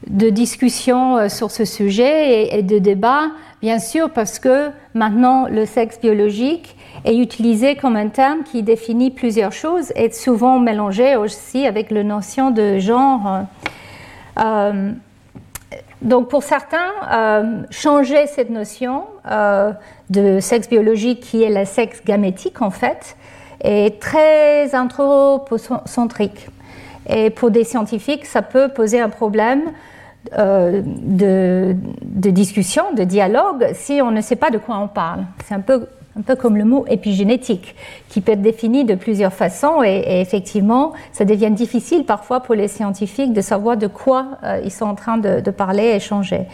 [0.08, 3.30] de discussions euh, sur ce sujet et, de débats,
[3.62, 9.12] bien sûr, parce que maintenant le sexe biologique est utilisé comme un terme qui définit
[9.12, 13.46] plusieurs choses et souvent mélangé aussi avec la notion de genre.
[14.40, 14.92] Euh,
[16.02, 19.04] donc pour certains, euh, changer cette notion
[20.10, 23.16] de sexe biologique qui est le sexe gamétique en fait
[23.64, 26.50] est très anthropocentrique.
[27.08, 29.72] Et pour des scientifiques, ça peut poser un problème
[30.38, 31.76] euh, de,
[32.30, 35.26] discussion, de dialogue, si on ne sait pas de quoi on parle.
[35.46, 37.76] C'est un peu, un peu comme le mot épigénétique,
[38.08, 42.68] qui peut être défini de plusieurs façons, et, effectivement, ça devient difficile parfois pour les
[42.68, 46.46] scientifiques de savoir de quoi euh, ils sont en train de, parler et échanger.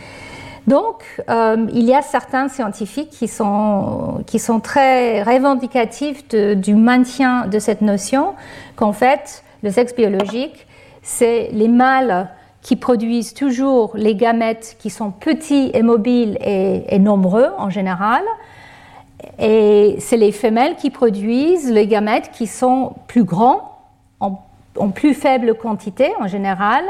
[0.66, 7.48] Donc, euh, il y a certains scientifiques qui sont, qui sont très revendicatifs du maintien
[7.48, 8.34] de cette notion
[8.76, 10.68] qu'en fait, le sexe biologique,
[11.04, 12.30] c'est les mâles
[12.62, 18.24] qui produisent toujours les gamètes qui sont petits et mobiles et, nombreux en général.
[19.40, 23.80] Et c'est les femelles qui produisent les gamètes qui sont plus grands,
[24.20, 26.84] en, plus faible quantité en général,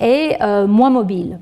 [0.00, 1.38] et euh, moins mobiles.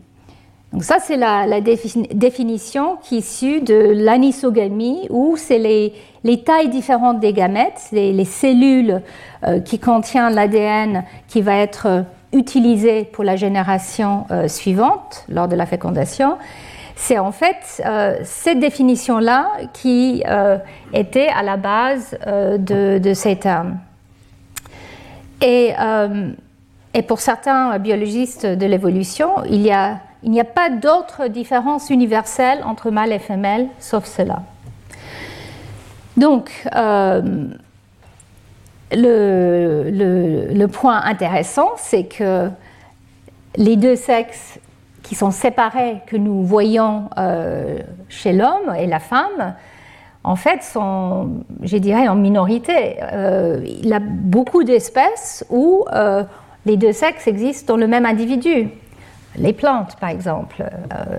[0.73, 7.19] Donc ça, c'est la, définition qui est issue de l'anisogamie, où c'est les, tailles différentes
[7.19, 9.03] des gamètes, les, cellules
[9.45, 15.57] euh, qui contiennent l'ADN qui va être utilisé pour la génération euh, suivante lors de
[15.57, 16.39] la fécondation,
[16.97, 20.59] c'est en fait euh, cette définition-là qui euh,
[20.93, 23.79] était à la base de, ces termes.
[25.43, 25.73] Et,
[26.93, 32.91] et, pour certains biologistes de l'évolution, il n'y a, a, pas d'autre différence universelle entre
[32.91, 34.43] mâle et femelle sauf cela.
[36.19, 36.51] Donc,
[38.93, 42.49] le, point intéressant, c'est que
[43.57, 44.59] les deux sexes
[45.03, 49.55] qui sont séparés, que nous voyons euh, chez l'homme et la femme,
[50.23, 52.97] en fait, sont, je dirais, en minorité.
[53.03, 56.25] Euh, il y a beaucoup d'espèces où euh,
[56.67, 58.69] les deux sexes existent dans le même individu.
[59.37, 60.65] Les plantes, par exemple,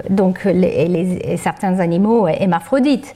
[0.09, 3.15] donc et certains animaux hémaphrodites.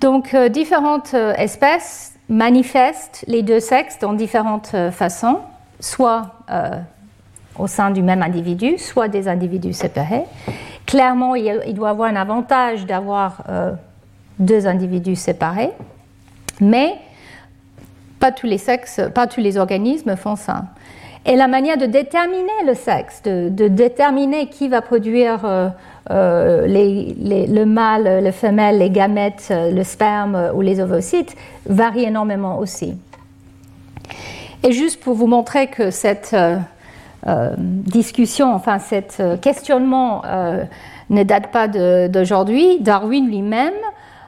[0.00, 5.38] Donc, différentes espèces manifestent les deux sexes dans différentes euh, façons,
[5.80, 6.70] soit euh,
[7.58, 10.24] au sein du même individu, soit des individus séparés.
[10.86, 13.72] Clairement, il, doit avoir un avantage d'avoir euh,
[14.38, 15.72] deux individus séparés,
[16.60, 16.94] mais
[18.20, 20.64] pas tous les sexes, pas tous les organismes font ça.
[21.24, 25.72] Et la manière de déterminer le sexe, de, déterminer qui va produire
[26.10, 32.94] le mâle, le femelle, les gamètes, le sperme ou les ovocytes varie énormément aussi.
[34.62, 36.56] Et juste pour vous montrer que cette euh,
[37.26, 40.22] euh, discussion, enfin, cet questionnement
[41.10, 43.74] ne date pas d'aujourd'hui, Darwin lui-même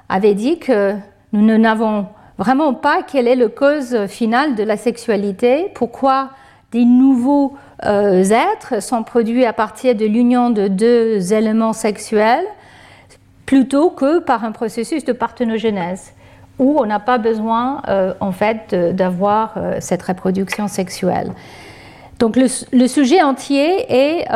[0.09, 0.95] avait dit que
[1.33, 2.07] nous n'avons
[2.38, 6.31] vraiment pas quelle est la cause finale de la sexualité, pourquoi
[6.73, 12.45] des nouveaux euh, êtres sont produits à partir de l'union de deux éléments sexuels
[13.47, 16.12] plutôt que par un processus de parthénogenèse
[16.59, 21.33] où on n'a pas besoin euh, en fait d'avoir euh, cette reproduction sexuelle.
[22.19, 24.27] Donc le, sujet entier est,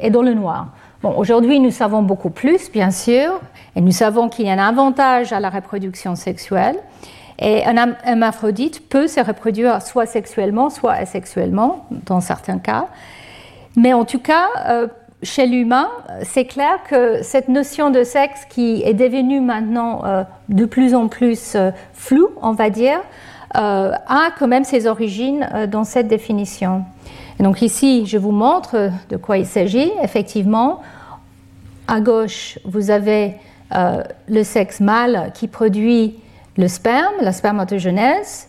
[0.00, 0.68] est, dans le noir.
[1.02, 3.40] Bon, aujourd'hui nous savons beaucoup plus bien sûr
[3.76, 6.76] et nous savons qu'il y a un avantage à la reproduction sexuelle.
[7.40, 12.88] Et un hermaphrodite peut se reproduire soit sexuellement, soit asexuellement, dans certains cas.
[13.76, 14.88] Mais en tout cas, euh,
[15.22, 15.88] chez l'humain,
[16.22, 21.08] c'est clair que cette notion de sexe qui est devenue maintenant euh, de plus en
[21.08, 23.00] plus euh, floue, on va dire,
[23.52, 26.84] a quand même ses origines dans cette définition.
[27.40, 29.90] Et donc ici, je vous montre de quoi il s'agit.
[30.04, 30.82] Effectivement,
[31.88, 33.34] à gauche, vous avez
[33.72, 36.14] le sexe mâle qui produit
[36.60, 38.48] le sperme, la spermatogenèse,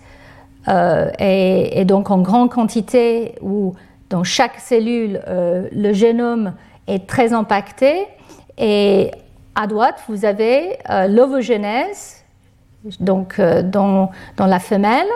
[0.68, 3.74] euh, est, donc en grande quantité où
[4.10, 6.54] dans chaque cellule euh, le génome
[6.88, 8.06] est très impacté.
[8.58, 9.10] Et
[9.56, 12.24] à droite, vous avez euh, l'ovogenèse,
[13.00, 15.08] donc euh, dans, dans, la femelle,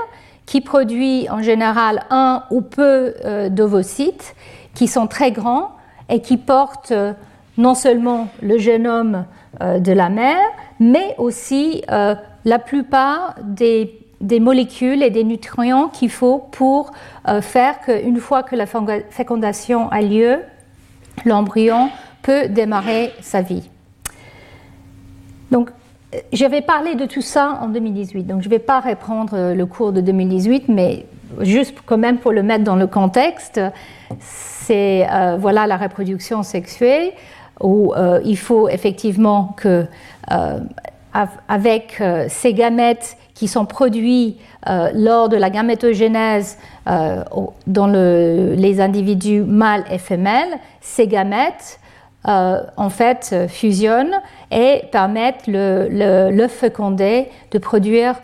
[0.46, 3.16] qui produit en général un ou peu
[3.50, 4.36] d'ovocytes
[4.76, 5.72] qui sont très grands
[6.08, 6.94] et qui portent
[7.58, 9.26] non seulement le génome
[9.60, 10.46] de la mère,
[10.80, 11.82] mais aussi
[12.46, 16.92] la plupart des molécules et des nutriments qu'il faut pour
[17.42, 18.66] faire qu'une fois que la
[19.10, 20.40] fécondation a lieu,
[21.26, 21.90] l'embryon
[22.22, 23.70] peut démarrer sa vie.
[25.52, 25.70] Donc,
[26.32, 29.92] j'avais parlé de tout ça en 2018, donc je ne vais pas reprendre le cours
[29.92, 31.06] de 2018, mais
[31.42, 33.60] juste quand même pour le mettre dans le contexte,
[34.20, 37.14] c'est euh, voilà la reproduction sexuée
[37.62, 39.86] où euh, il faut effectivement que
[40.32, 40.60] euh,
[41.48, 44.38] avec ces gamètes qui sont produits
[44.94, 51.80] lors de la gamétogénèse dans les individus mâles et femelles, ces gamètes
[52.26, 55.88] en fait fusionnent et permettent le,
[56.32, 58.16] le, fécondé de produire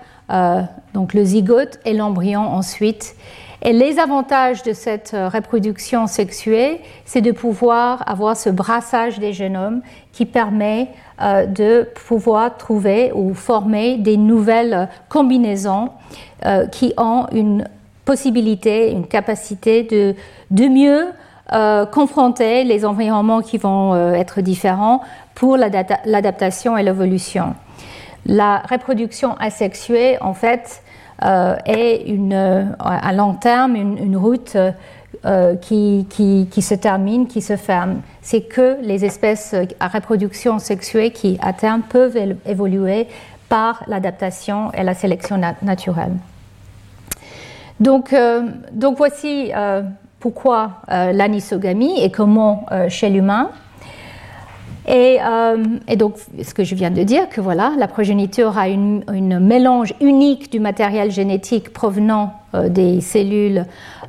[0.94, 3.16] donc le zygote et l'embryon ensuite.
[3.64, 9.34] Et les avantages de cette euh, reproduction sexuée, c'est de pouvoir avoir ce brassage des
[9.34, 9.82] génomes
[10.14, 10.88] qui permet
[11.22, 15.90] euh, de pouvoir trouver ou former des nouvelles combinaisons
[16.46, 17.68] euh, qui ont une
[18.04, 20.16] possibilité, une capacité de,
[20.50, 21.08] de mieux
[21.92, 25.02] confronter les environnements qui vont être différents
[25.36, 27.56] pour l'adaptation et l'évolution.
[28.26, 30.82] La reproduction asexuée, en fait,
[31.24, 34.58] euh, est une, euh, à long terme une, route
[35.26, 38.02] euh, qui, qui, se termine, qui se ferme.
[38.22, 43.08] C'est que les espèces à reproduction sexuée qui, à terme, peuvent évoluer
[43.50, 46.14] par l'adaptation et la sélection naturelle.
[47.80, 48.16] Donc,
[48.72, 49.52] donc voici
[50.20, 53.50] pourquoi l'anisogamie et comment chez l'humain.
[54.90, 59.04] Euh, et, donc, ce que je viens de dire, que voilà, la progéniture aura une,
[59.40, 63.66] mélange unique du matériel génétique provenant euh, des cellules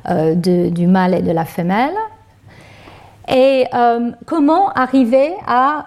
[0.09, 1.93] euh, du mâle et de la femelle.
[3.33, 3.65] Et
[4.25, 5.85] comment arriver à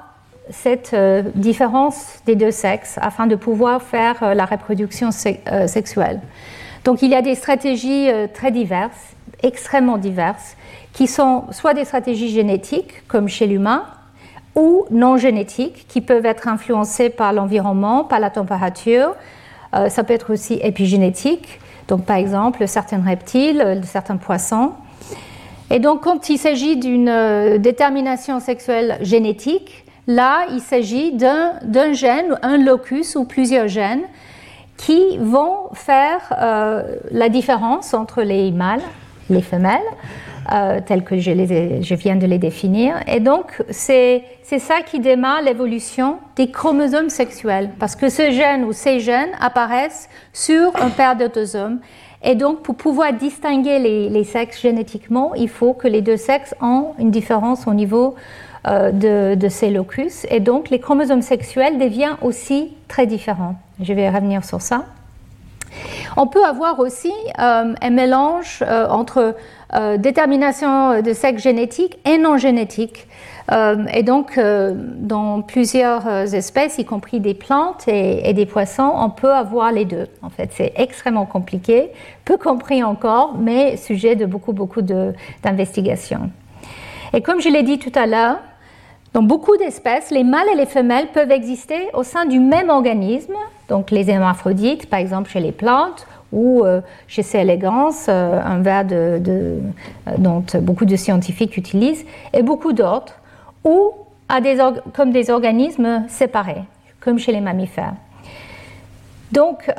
[0.49, 0.97] cette
[1.35, 6.21] différence des deux sexes afin de pouvoir faire la reproduction sexuelle?
[6.85, 10.57] Donc, il y a des stratégies très diverses, extrêmement diverses,
[10.95, 13.85] qui sont soit des stratégies génétiques, comme chez l'humain,
[14.57, 19.15] ou non génétiques qui peuvent être influencés par l'environnement, par la température.
[19.75, 24.73] Euh, ça peut être aussi épigénétique, donc par exemple certains reptiles, euh, certains poissons.
[25.71, 32.39] Et donc quand il s'agit d'une euh, détermination sexuelle génétique, là il s'agit d'un gène,
[32.43, 34.05] un locus ou plusieurs gènes
[34.79, 36.37] qui vont faire
[37.11, 38.83] la différence entre les mâles,
[39.31, 39.81] les femelles,
[40.53, 42.95] euh, tels que je, viens de les définir.
[43.07, 48.73] Et donc, c'est ça qui démarre l'évolution des chromosomes sexuels, parce que ce gène ou
[48.73, 51.81] ces gènes apparaissent sur un paire d'autosomes.
[52.23, 56.95] Et donc, pour pouvoir distinguer les, sexes génétiquement, il faut que les deux sexes ont
[56.99, 58.15] une différence au niveau
[58.67, 60.27] euh, de, ces locus.
[60.31, 63.55] Et donc, les chromosomes sexuels deviennent aussi très différents.
[63.81, 64.87] Je vais revenir sur ça.
[66.17, 69.33] On peut avoir aussi euh, un mélange entre euh,
[69.99, 73.07] détermination de sexe génétique et non génétique.
[73.53, 79.11] Euh, et donc, euh, dans plusieurs espèces, y compris des plantes et, des poissons, on
[79.11, 80.07] peut avoir les deux.
[80.23, 81.91] En fait, c'est extrêmement compliqué,
[82.25, 86.31] peu compris encore, mais sujet de beaucoup, beaucoup d'investigations.
[87.13, 88.39] Et comme je l'ai dit tout à l'heure,
[89.13, 93.35] dans beaucoup d'espèces, les mâles et les femelles peuvent exister au sein du même organisme,
[93.69, 97.39] donc les hermaphrodites, par exemple chez les plantes, ou euh, chez C.
[97.39, 99.59] elegans, euh, un verre euh,
[100.19, 103.15] dont beaucoup de scientifiques utilisent, et beaucoup d'autres,
[103.65, 103.93] ou
[104.29, 104.59] à des
[104.95, 106.65] comme des organismes séparés,
[107.01, 107.95] comme chez les mammifères.
[109.33, 109.71] Donc,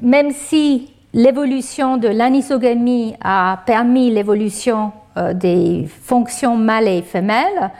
[0.00, 4.92] même si l'évolution de l'anisogamie a permis l'évolution
[5.34, 7.70] des fonctions mâles et femelles,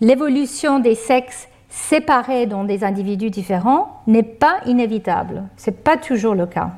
[0.00, 5.44] l'évolution des sexes séparés dans des individus différents n'est pas inévitable.
[5.56, 6.70] Ce n'est pas toujours le cas.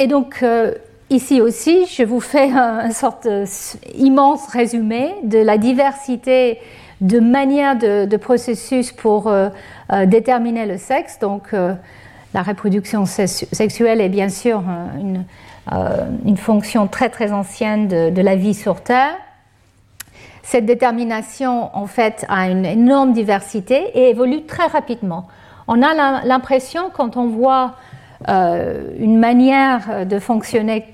[0.00, 0.72] Et donc, euh,
[1.10, 3.28] ici aussi, je vous fais un, sorte
[3.94, 6.58] immense résumé de la diversité
[7.02, 9.50] de manières de, processus pour euh,
[9.92, 11.18] euh, déterminer le sexe.
[11.18, 14.62] Donc, la reproduction sexuelle est bien sûr
[14.98, 15.24] une,
[16.24, 19.16] une fonction très très ancienne de, la vie sur Terre.
[20.42, 25.26] Cette détermination, en fait, a une énorme diversité et évolue très rapidement.
[25.68, 27.74] On a l'impression, quand on voit
[28.28, 30.84] une manière de fonctionner,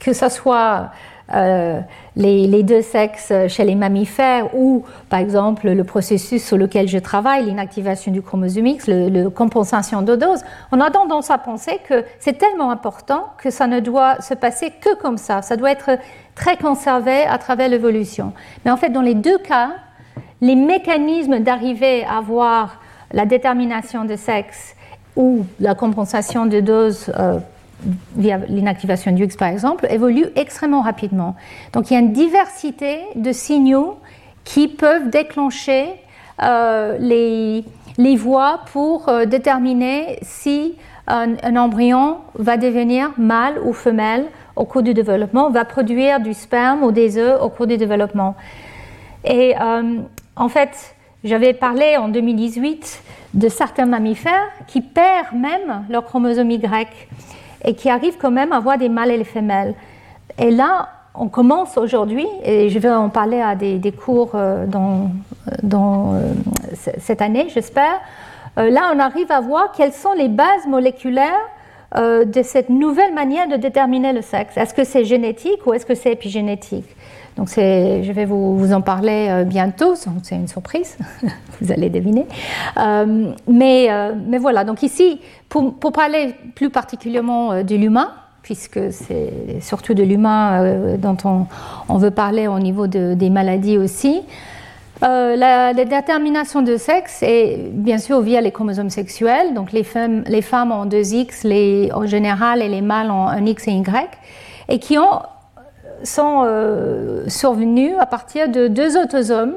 [0.00, 0.90] que ce soit
[1.34, 1.80] euh,
[2.14, 7.46] les, deux sexes chez les mammifères ou, par exemple, le processus sur lequel je travaille,
[7.46, 12.36] l'inactivation du chromosome X, le, compensation de dose, on a tendance à penser que c'est
[12.36, 15.40] tellement important que ça ne doit se passer que comme ça.
[15.40, 15.98] Ça doit être
[16.34, 18.34] très conservé à travers l'évolution.
[18.64, 19.70] Mais en fait, dans les deux cas,
[20.42, 22.80] les mécanismes d'arriver à avoir
[23.10, 24.74] la détermination de sexe
[25.16, 27.12] ou la compensation de dose
[28.16, 31.34] via l'inactivation du X par exemple, évolue extrêmement rapidement.
[31.72, 33.98] Donc il y a une diversité de signaux
[34.44, 35.86] qui peuvent déclencher
[36.40, 37.64] les,
[37.98, 44.94] les, voies pour déterminer si un, embryon va devenir mâle ou femelle au cours du
[44.94, 48.34] développement, va produire du sperme ou des œufs au cours du développement.
[49.24, 49.98] Et euh,
[50.36, 50.94] en fait,
[51.24, 53.02] j'avais parlé en 2018
[53.34, 56.88] de certains mammifères qui perdent même leur chromosome Y
[57.64, 59.74] et qui arrivent quand même à avoir des mâles et des femelles.
[60.38, 65.10] Et là, on commence aujourd'hui, et je vais en parler à des, cours euh, dans,
[66.14, 66.32] euh,
[66.98, 68.00] cette année, j'espère,
[68.58, 71.48] euh, là, on arrive à voir quelles sont les bases moléculaires
[71.94, 74.56] de cette nouvelle manière de déterminer le sexe.
[74.56, 76.86] Est-ce que c'est génétique ou est-ce que c'est épigénétique?
[77.36, 80.96] Donc je vais vous, en parler euh, bientôt, c'est une surprise,
[81.60, 82.26] vous allez deviner.
[82.76, 83.88] mais,
[84.28, 88.12] mais, voilà, donc ici, pour, parler plus particulièrement de l'humain,
[88.42, 91.46] puisque c'est surtout de l'humain dont on,
[91.88, 94.22] on, veut parler au niveau de, des maladies aussi,
[95.02, 99.52] euh, la, détermination de sexe est bien sûr via les chromosomes sexuels.
[99.54, 101.44] Donc les femmes, les femmes ont deux X
[101.92, 104.10] en général et les mâles ont un X et Y.
[104.68, 105.20] Et qui ont,
[106.04, 109.54] sont euh, survenus à partir de deux autosomes.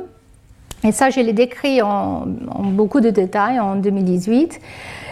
[0.83, 4.59] Et ça, je l'ai décrit en, beaucoup de détails en 2018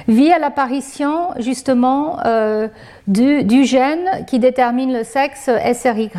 [0.07, 2.67] via l'apparition justement euh,
[3.07, 6.09] du, gène qui détermine le sexe SRY.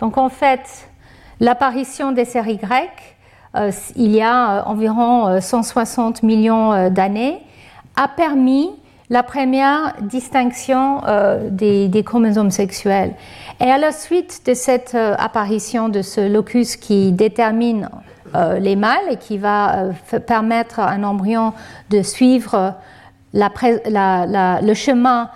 [0.00, 0.88] Donc en fait,
[1.40, 2.58] l'apparition des SRY
[3.56, 7.38] euh, il y a environ 160 euh, millions d'années,
[7.96, 8.70] a permis
[9.10, 11.02] la première distinction
[11.50, 13.12] des, chromosomes sexuels.
[13.60, 17.88] Et à la suite de cette apparition de ce locus qui détermine
[18.58, 19.90] les mâles et qui va
[20.26, 21.52] permettre à un embryon
[21.90, 22.74] de suivre
[23.32, 25.30] le chemin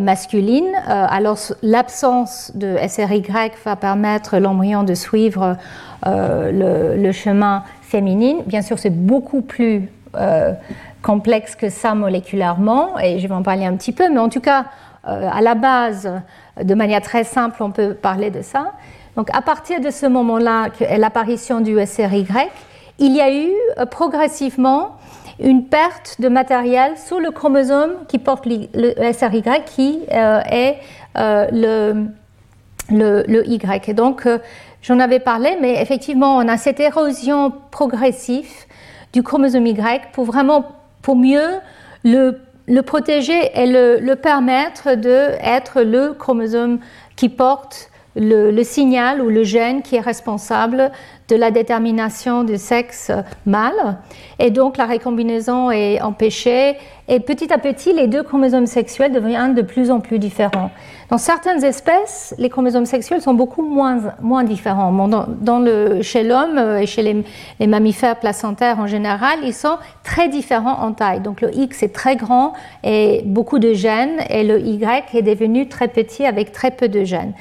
[0.00, 3.22] masculine, alors l'absence de SRY
[3.64, 5.58] va permettre l'embryon de suivre
[6.06, 8.38] euh, le, chemin féminin.
[8.46, 10.52] Bien sûr, c'est beaucoup plus euh,
[11.00, 14.40] complexe que ça moléculairement, et je vais en parler un petit peu, mais en tout
[14.40, 14.64] cas, euh,
[15.04, 16.10] à la base,
[16.62, 18.72] de manière très simple, on peut parler de ça.
[19.16, 22.26] Donc, à partir de ce moment-là, l'apparition du SRY,
[22.98, 23.50] il y a eu
[23.90, 24.96] progressivement
[25.40, 30.78] une perte de matériel sur le chromosome qui porte le SRY, qui est
[31.16, 32.06] le,
[33.48, 33.88] Y.
[33.88, 34.26] Et donc,
[34.82, 38.50] J'en avais parlé, mais effectivement, on a cette érosion progressive
[39.12, 40.64] du chromosome Y pour vraiment,
[41.02, 41.60] pour mieux
[42.02, 46.78] le, le protéger et le, le permettre d'être le chromosome
[47.16, 50.90] qui porte le, le, signal ou le gène qui est responsable
[51.28, 53.10] de la détermination du sexe
[53.46, 53.96] mâle.
[54.38, 56.76] Et donc la récombinaison est empêchée
[57.08, 60.70] et petit à petit les deux chromosomes sexuels deviennent de plus en plus différents.
[61.12, 64.90] Dans certaines espèces, les chromosomes sexuels sont beaucoup moins, moins différents.
[65.08, 67.22] dans, le, chez l'homme et chez les,
[67.60, 71.20] les, mammifères placentaires en général, ils sont très différents en taille.
[71.20, 75.68] Donc le X est très grand et beaucoup de gènes et le Y est devenu
[75.68, 77.34] très petit avec très peu de gènes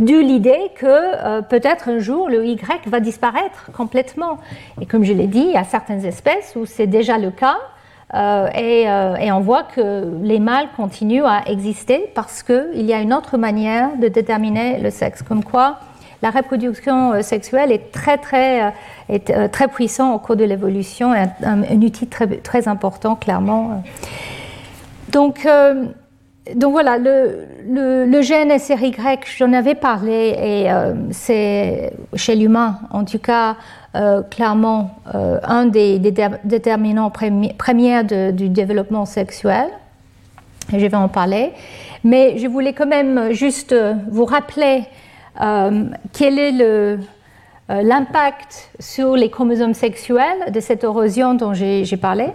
[0.00, 4.38] d'où l'idée que euh, peut-être un jour le Y va disparaître complètement.
[4.80, 7.58] Et comme je l'ai dit, il y a certaines espèces où c'est déjà le cas.
[8.14, 13.00] Euh, euh, et, on voit que les mâles continuent à exister parce qu'il y a
[13.00, 15.22] une autre manière de déterminer le sexe.
[15.22, 15.80] Comme quoi,
[16.22, 18.72] la reproduction sexuelle est très très,
[19.50, 23.82] très puissante au cours de l'évolution un, un, outil très, très important, clairement.
[25.10, 25.46] Donc,
[26.52, 28.94] donc voilà, le, gène SRY,
[29.38, 33.56] j'en avais parlé, et euh, c'est chez l'humain, en tout cas,
[33.96, 39.68] euh, clairement, euh, un des, déterminants premiers du développement sexuel.
[40.70, 41.52] Je vais en parler.
[42.04, 43.74] Mais je voulais quand même juste
[44.10, 44.84] vous rappeler
[46.12, 46.98] quel est
[47.68, 52.26] l'impact sur les chromosomes sexuels de cette érosion dont j'ai parlé.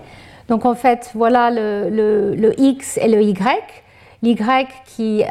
[0.47, 3.83] Donc en fait, voilà le X et le Y.
[4.21, 4.37] L'Y
[4.85, 5.23] qui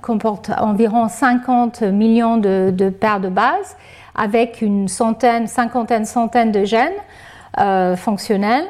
[0.00, 3.76] comporte environ 50 millions de, paires de bases
[4.14, 6.94] avec une centaine, cinquantaine, centaine de gènes
[7.58, 8.64] euh, fonctionnels,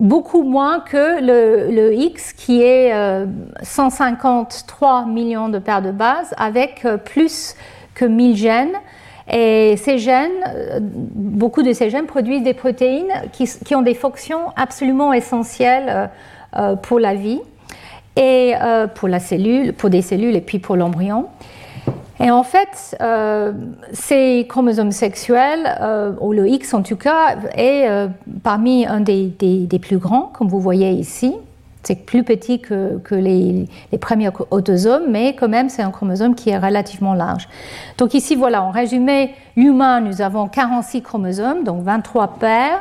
[0.00, 2.92] beaucoup moins que le, X qui est
[3.62, 7.54] 153 euh, millions de paires de bases avec euh, plus
[7.94, 8.76] que 1000 gènes.
[9.32, 10.44] Et ces gènes,
[10.82, 16.10] beaucoup de ces gènes produisent des protéines qui ont des fonctions absolument essentielles
[16.82, 17.40] pour la vie
[18.16, 21.26] et euh, pour la cellule, pour des cellules et puis pour l'embryon.
[22.20, 23.52] Et en fait, euh,
[23.92, 27.88] ces chromosomes sexuels, euh, ou le X en tout cas, est
[28.42, 31.34] parmi un des, plus grands, comme vous voyez ici.
[31.82, 33.66] c'est plus petit que, les,
[34.00, 37.48] premiers autosomes, mais quand même c'est un chromosome qui est relativement large.
[37.98, 42.80] Donc ici, voilà, en résumé, l'humain, nous avons 46 chromosomes, donc 23 paires,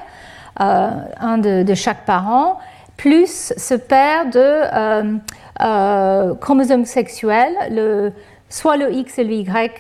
[0.58, 2.60] un de, chaque parent,
[2.98, 5.18] plus ce paire de euh,
[5.62, 8.14] euh, chromosomes sexuels,
[8.50, 9.72] soit le X et le Y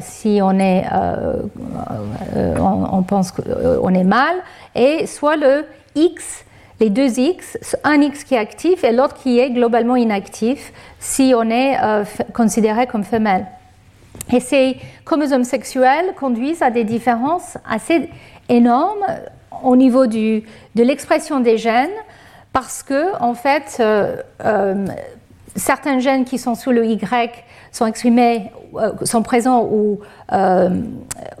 [0.00, 0.84] si on est,
[2.60, 4.36] on, pense qu'on est mâle,
[4.74, 5.64] et soit le
[5.94, 6.44] X
[6.80, 11.32] les deux X, un X qui est actif et l'autre qui est globalement inactif si
[11.36, 13.46] on est euh, considéré comme femelle.
[14.32, 18.08] Et ces chromosomes sexuels conduisent à des différences assez
[18.48, 19.04] énormes
[19.64, 20.44] au niveau du,
[20.74, 21.88] de l'expression des gènes
[22.60, 24.84] parce que, en fait, euh, euh,
[25.54, 30.00] certains gènes qui sont sous le Y sont exprimés, euh, sont présents ou,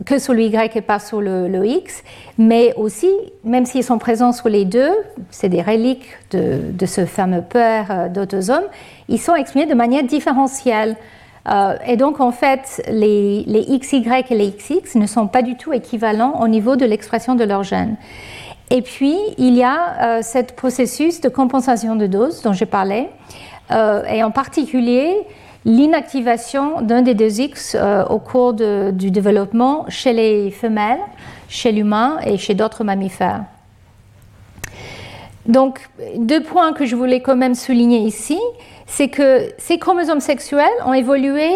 [0.06, 2.04] que sur le Y et pas sur le, X,
[2.38, 3.10] mais aussi,
[3.42, 4.92] même s'ils sont présents sur les deux,
[5.32, 8.68] c'est des reliques de, ce fameux père d'autosomes,
[9.08, 10.94] ils sont exprimés de manière différentielle.
[11.84, 13.44] et donc, en fait, les,
[13.80, 17.42] XY et les XX ne sont pas du tout équivalents au niveau de l'expression de
[17.42, 17.96] leurs gènes.
[18.70, 23.08] Et puis, il y a ce processus de compensation de dose dont j'ai parlé,
[23.70, 25.24] et en particulier,
[25.64, 31.00] l'inactivation d'un des deux X euh, au cours du développement chez les femelles,
[31.48, 33.44] chez l'humain et chez d'autres mammifères.
[35.46, 38.38] Donc, deux points que je voulais quand même souligner ici,
[38.86, 41.50] c'est que ces chromosomes sexuels ont évolué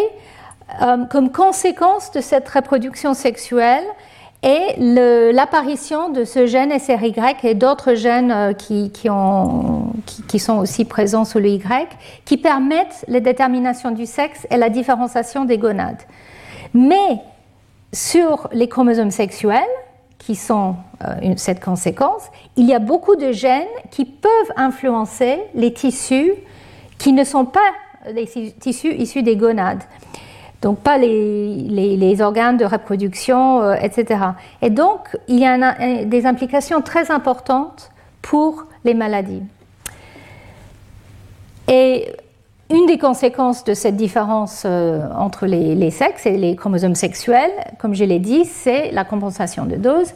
[0.82, 3.84] euh, comme conséquence de cette reproduction sexuelle
[4.42, 4.74] et
[5.32, 7.14] l'apparition de ce gène SRY
[7.44, 8.90] et d'autres gènes euh, qui,
[10.38, 11.88] sont aussi présents sous le Y,
[12.24, 16.02] qui permettent la détermination du sexe et la différenciation des gonades.
[16.74, 17.20] Mais
[17.92, 19.62] sur les chromosomes sexuels,
[20.18, 22.22] qui sont euh, cette conséquence,
[22.56, 26.32] il y a beaucoup de gènes qui peuvent influencer les tissus
[26.98, 27.60] qui ne sont pas
[28.12, 29.82] les tissus issus des gonades
[30.62, 34.20] donc pas les, organes de reproduction, euh, etc.
[34.62, 37.90] Et donc, il y a des implications très importantes
[38.22, 39.42] pour les maladies.
[41.68, 42.12] Et
[42.70, 47.50] une des conséquences de cette différence euh, entre les, les, sexes et les chromosomes sexuels,
[47.78, 50.14] comme je l'ai dit, c'est la compensation de dose.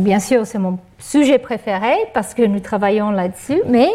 [0.00, 3.88] Bien sûr, c'est mon sujet préféré parce que nous travaillons là-dessus, mais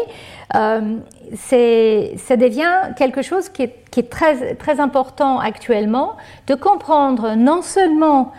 [0.54, 0.96] euh,
[1.34, 8.32] ça devient quelque chose qui est, très, important actuellement, de comprendre non seulement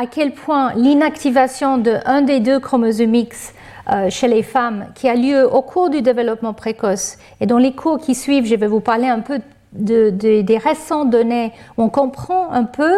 [0.00, 3.54] à quel point l'inactivation d'un des deux chromosomes X
[3.90, 7.72] euh, chez les femmes, qui a lieu au cours du développement précoce, et dans les
[7.72, 9.40] cours qui suivent, je vais vous parler un peu
[9.72, 12.92] des récentes données on comprend un peu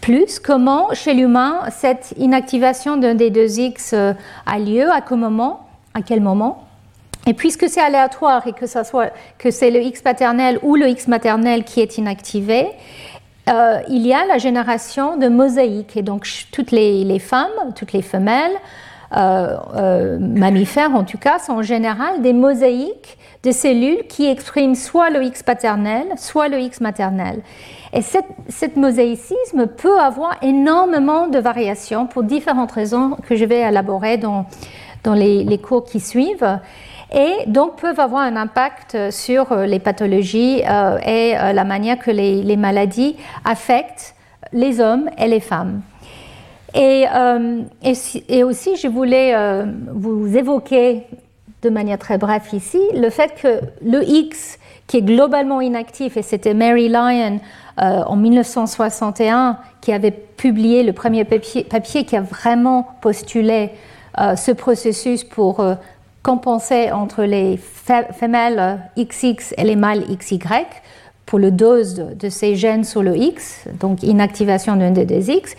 [0.00, 4.12] plus comment chez l'humain cette inactivation d'un des deux X euh,
[4.46, 6.64] a lieu, à quel moment.
[7.26, 10.88] Et puisque c'est aléatoire et que, ça soit, que c'est le X paternel ou le
[10.88, 12.68] X maternel qui est inactivé,
[13.48, 15.96] euh, il y a la génération de mosaïques.
[15.96, 18.52] Et donc toutes les, femmes, toutes les femelles,
[19.14, 25.22] mammifères en tout cas, sont en général des mosaïques de cellules qui expriment soit le
[25.22, 27.42] X paternel, soit le X maternel.
[27.92, 34.16] Et cette, mosaïcisme peut avoir énormément de variations pour différentes raisons que je vais élaborer
[34.16, 34.46] dans,
[35.04, 36.58] dans les, cours qui suivent
[37.14, 42.10] et donc peuvent avoir un impact sur les pathologies euh, et euh, la manière que
[42.10, 44.16] les, maladies affectent
[44.52, 45.82] les hommes et les femmes.
[46.74, 47.62] Et, euh,
[48.28, 49.34] et, aussi, je voulais
[49.92, 51.04] vous évoquer
[51.64, 56.22] de manière très brève ici le fait que le X, qui est globalement inactif, et
[56.22, 57.40] c'était Mary Lyon
[57.80, 63.70] euh, en 1961 qui avait publié le premier papier, qui a vraiment postulé
[64.20, 65.74] euh, ce processus pour euh,
[66.22, 70.38] compenser entre les femelles XX et les mâles XY
[71.26, 75.54] pour le dose de, ces gènes sur le X, donc inactivation d'un des X.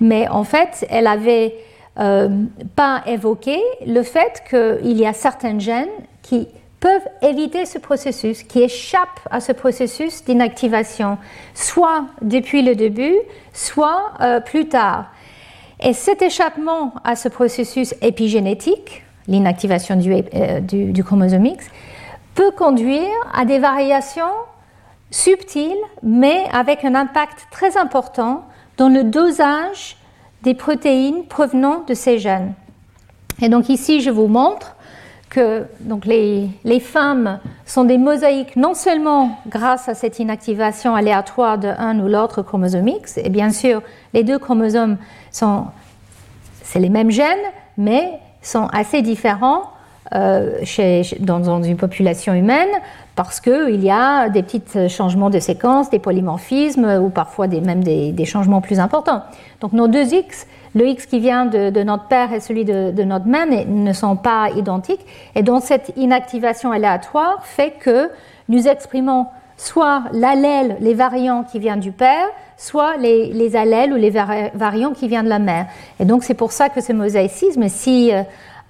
[0.00, 1.54] Mais en fait, elle avait
[1.94, 5.88] pas évoqué le fait qu'il y a certains gènes
[6.20, 6.46] qui
[6.80, 11.18] peuvent éviter ce processus, qui échappent à ce processus d'inactivation,
[11.54, 13.16] soit depuis le début,
[13.52, 15.06] soit euh, plus tard.
[15.80, 21.66] Et cet échappement à ce processus épigénétique, l'inactivation du, euh, du, chromosome X,
[22.34, 24.32] peut conduire à des variations
[25.10, 28.44] subtiles, mais avec un impact très important
[28.76, 29.96] dans le dosage
[30.42, 32.54] des protéines provenant de ces gènes.
[33.40, 34.76] Et donc ici, je vous montre
[35.28, 41.58] que donc les, les, femmes sont des mosaïques non seulement grâce à cette inactivation aléatoire
[41.58, 43.82] de un ou l'autre chromosome X, et bien sûr
[44.14, 44.98] les deux chromosomes
[45.32, 45.66] sont
[46.62, 47.38] c'est les mêmes gènes,
[47.78, 49.70] mais sont assez différents
[50.62, 52.68] chez, dans, une population humaine
[53.16, 58.24] parce qu'il y a des petits changements de séquence, des polymorphismes ou parfois même des,
[58.24, 59.22] changements plus importants.
[59.60, 63.26] Donc nos deux X, le X qui vient de, notre père et celui de, notre
[63.26, 65.04] mère ne sont pas identiques.
[65.34, 68.10] Et donc cette inactivation aléatoire fait que
[68.48, 69.26] nous exprimons
[69.56, 72.28] soit l'allèle, les variants qui viennent du père,
[72.58, 75.66] soit les, les allèles ou les variants qui viennent de la mère.
[76.00, 78.22] Et donc c'est pour ça que ce mosaïcisme si euh,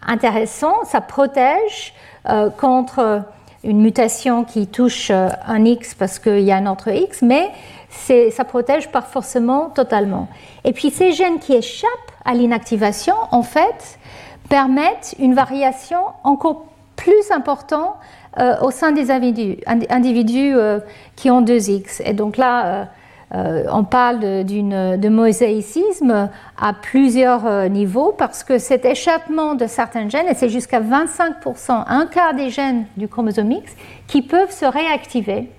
[0.06, 1.94] intéressant, ça protège
[2.28, 3.22] euh, contre
[3.64, 7.50] une mutation qui touche euh, un X parce qu'il y a un autre X, mais
[7.88, 10.28] ça protège pas forcément totalement.
[10.64, 11.90] Et puis ces gènes qui échappent
[12.24, 13.98] à l'inactivation, en fait,
[14.48, 17.94] permettent une variation encore plus importante
[18.38, 20.54] euh, au sein des individus, individus
[21.16, 22.02] qui ont deux X.
[22.04, 22.88] Et donc là,
[23.34, 30.08] euh, on parle de, de, mosaïcisme à plusieurs niveaux parce que cet échappement de certains
[30.08, 33.72] gènes, et c'est jusqu'à 25%, un quart des gènes du chromosome X,
[34.06, 35.50] qui peuvent se réactiver.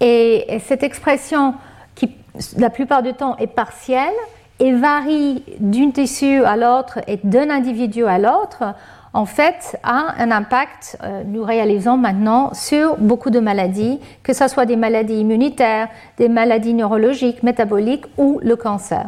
[0.00, 1.54] Et, cette expression,
[1.94, 2.10] qui
[2.56, 4.14] la plupart du temps est partielle
[4.58, 8.74] et varie d'un tissu à l'autre et d'un individu à l'autre,
[9.12, 14.46] en fait, a un impact, euh, nous réalisons maintenant, sur beaucoup de maladies, que ce
[14.48, 15.88] soit des maladies immunitaires,
[16.18, 19.06] des maladies neurologiques, métaboliques ou le cancer.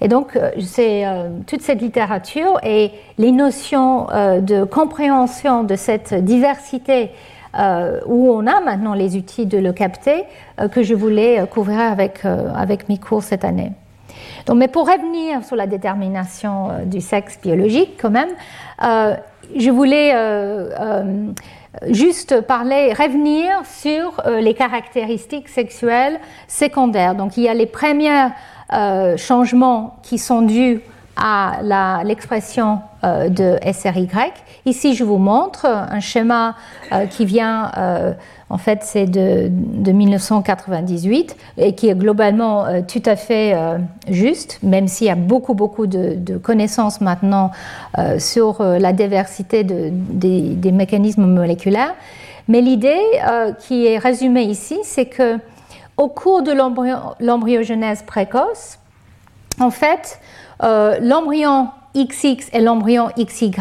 [0.00, 6.12] Et donc, euh, c'est euh, toute cette littérature et les notions de compréhension de cette
[6.12, 7.10] diversité
[8.06, 10.24] où on a maintenant les outils de le capter,
[10.70, 13.72] que je voulais couvrir avec, avec mes cours cette année.
[14.46, 18.28] Donc, mais pour revenir sur la détermination du sexe biologique, quand même,
[18.80, 20.14] je voulais
[21.90, 26.18] juste parler, revenir sur les caractéristiques sexuelles
[26.48, 27.14] secondaires.
[27.14, 28.28] Donc, il y a les premiers
[29.16, 30.80] changements qui sont dus
[31.18, 34.08] à l'expression euh, de SRY.
[34.66, 36.54] Ici, je vous montre un schéma
[36.92, 38.12] euh, qui vient, euh,
[38.50, 39.50] en fait, c'est de,
[39.90, 43.56] 1998 et qui est globalement tout à fait
[44.08, 47.50] juste, même s'il y a beaucoup, beaucoup de, connaissances maintenant
[48.18, 51.94] sur la diversité des, des, mécanismes moléculaires.
[52.48, 53.00] Mais l'idée
[53.60, 55.38] qui est résumée ici, c'est que
[55.96, 56.52] au cours de
[57.20, 58.78] l'embryogenèse précoce,
[59.60, 60.20] en fait,
[60.62, 63.52] euh, l'embryon XX et l'embryon XY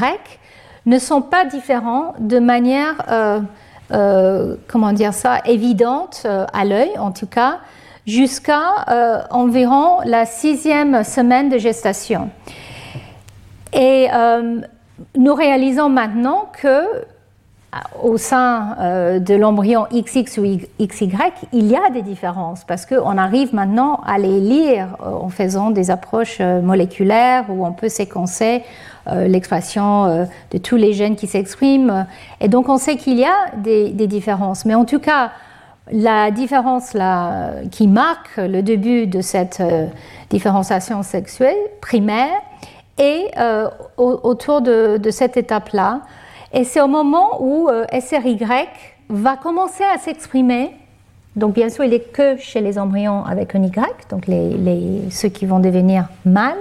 [0.85, 3.39] ne sont pas différents de manière, euh,
[3.91, 7.59] euh, comment dire ça, évidente à l'œil en tout cas,
[8.05, 12.29] jusqu'à environ la sixième semaine de gestation.
[13.73, 14.07] Et
[15.15, 16.85] nous réalisons maintenant que
[18.01, 20.43] au sein euh, de l'embryon XX ou
[20.79, 21.11] XY,
[21.53, 25.71] il y a des différences parce qu'on arrive maintenant à les lire euh, en faisant
[25.71, 28.63] des approches euh, moléculaires où on peut séquencer
[29.09, 32.05] l'expression de tous les gènes qui s'expriment.
[32.41, 34.65] Et donc on sait qu'il y a des, différences.
[34.65, 35.31] Mais en tout cas,
[35.93, 39.63] la différence là, qui marque le début de cette
[40.29, 42.41] différenciation sexuelle primaire
[42.97, 43.31] est
[43.95, 46.01] autour de cette étape-là.
[46.53, 48.39] Et c'est au moment où euh, SRY
[49.09, 50.71] va commencer à s'exprimer.
[51.35, 53.75] Donc bien sûr, il n'est que chez les embryons avec un Y,
[54.09, 56.55] donc les, ceux qui vont devenir mâles.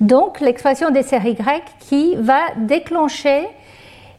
[0.00, 1.36] Donc l'expression des SRY
[1.80, 3.48] qui va déclencher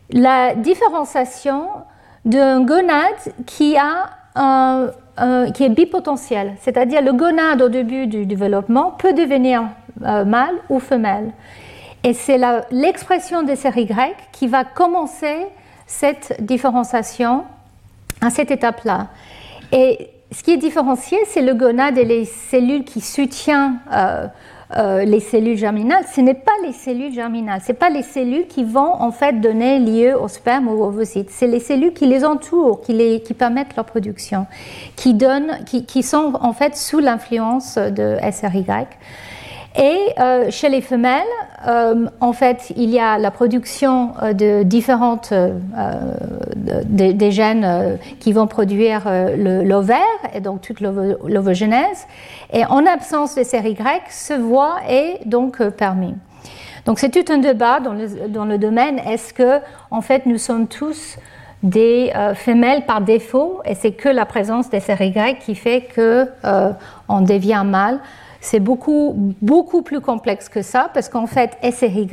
[0.10, 1.68] la différenciation
[2.26, 4.88] d'un gonade qui, a un,
[5.54, 9.64] qui est bipotentiel, c'est-à-dire le gonade au début du développement peut devenir
[10.06, 11.32] euh, mâle ou femelle.
[12.08, 12.40] Et c'est
[12.72, 15.46] l'expression des séries grecques qui va commencer
[15.88, 17.44] cette différenciation
[18.22, 19.08] à cette étape-là.
[19.74, 24.26] Et ce qui est différencié, c'est le gonade et les cellules qui soutiennent euh,
[24.78, 26.06] euh, les cellules germinales.
[26.10, 29.42] Ce n'est pas les cellules germinales, ce n'est pas les cellules qui vont en fait
[29.42, 31.30] donner lieu au sperme ou au ovocyte.
[31.30, 34.48] C'est les cellules qui les entourent, qui, permettent leur production,
[34.96, 35.18] qui,
[35.86, 38.66] qui sont en fait sous l'influence de SRY.
[39.78, 41.22] Et euh, chez les femelles,
[41.68, 45.34] euh, en fait, il y a la production euh, de différentes
[46.86, 49.04] des, gènes qui vont produire
[49.38, 50.00] l'ovaire
[50.34, 52.08] et donc toute l'ovogenèse.
[52.52, 56.16] Et en absence de série grecque, ce voie est donc permis.
[56.86, 59.00] Donc c'est tout un débat dans le, domaine.
[59.00, 59.60] Est-ce que,
[59.92, 61.18] en fait, nous sommes tous
[61.62, 66.28] des femelles par défaut et c'est que la présence des séries grecques qui fait que
[67.10, 68.00] on devient mâle?
[68.42, 72.08] C'est beaucoup, beaucoup plus complexe que ça, parce qu'en fait, SRY,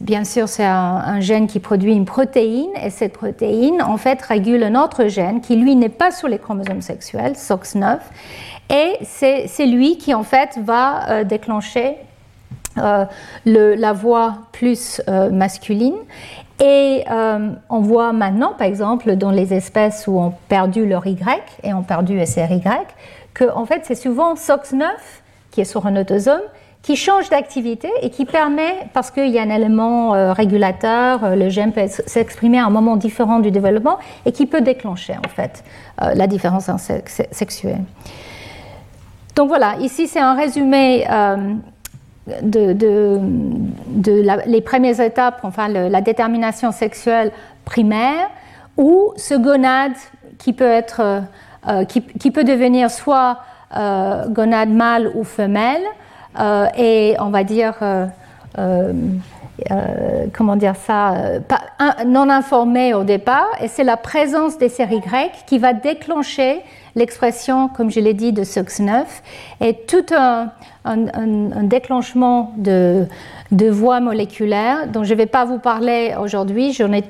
[0.00, 4.62] bien sûr, c'est un, gène qui produit une protéine, et cette protéine, en fait, régule
[4.62, 7.98] un autre gène qui, lui, n'est pas sur les chromosomes sexuels, SOX9,
[8.70, 11.96] et c'est lui qui, en fait, va euh, déclencher
[12.76, 15.02] la voix plus
[15.32, 15.96] masculine.
[16.62, 21.18] Et on voit maintenant, par exemple, dans les espèces où ont perdu leur Y
[21.62, 22.62] et ont perdu SRY,
[23.34, 24.84] que en fait c'est souvent SOX9
[25.50, 26.42] qui est sur un autosome
[26.82, 31.34] qui change d'activité et qui permet, parce qu'il y a un élément euh, régulateur, euh,
[31.36, 35.28] le gène peut s'exprimer à un moment différent du développement et qui peut déclencher en
[35.28, 35.62] fait
[36.02, 36.70] euh, la différence
[37.30, 37.84] sexuelle.
[39.36, 41.06] Donc voilà, ici c'est un résumé
[42.42, 43.20] de,
[44.46, 47.30] les premières étapes, enfin la détermination sexuelle
[47.64, 48.28] primaire,
[48.76, 49.92] où ce gonade
[50.38, 51.22] qui peut être,
[51.88, 53.38] qui, qui, peut devenir soit
[53.72, 55.82] gonade mâle ou femelle,
[56.38, 58.06] euh, et on va dire, euh,
[58.58, 61.14] euh, comment dire ça,
[62.06, 66.60] non informé au départ, et c'est la présence des séries grecques qui va déclencher
[66.96, 69.04] l'expression, comme je l'ai dit, de SOX9,
[69.60, 70.50] et tout un,
[71.62, 73.06] déclenchement de,
[73.52, 77.04] de voies moléculaires dont je ne vais pas vous parler aujourd'hui, j'en ai,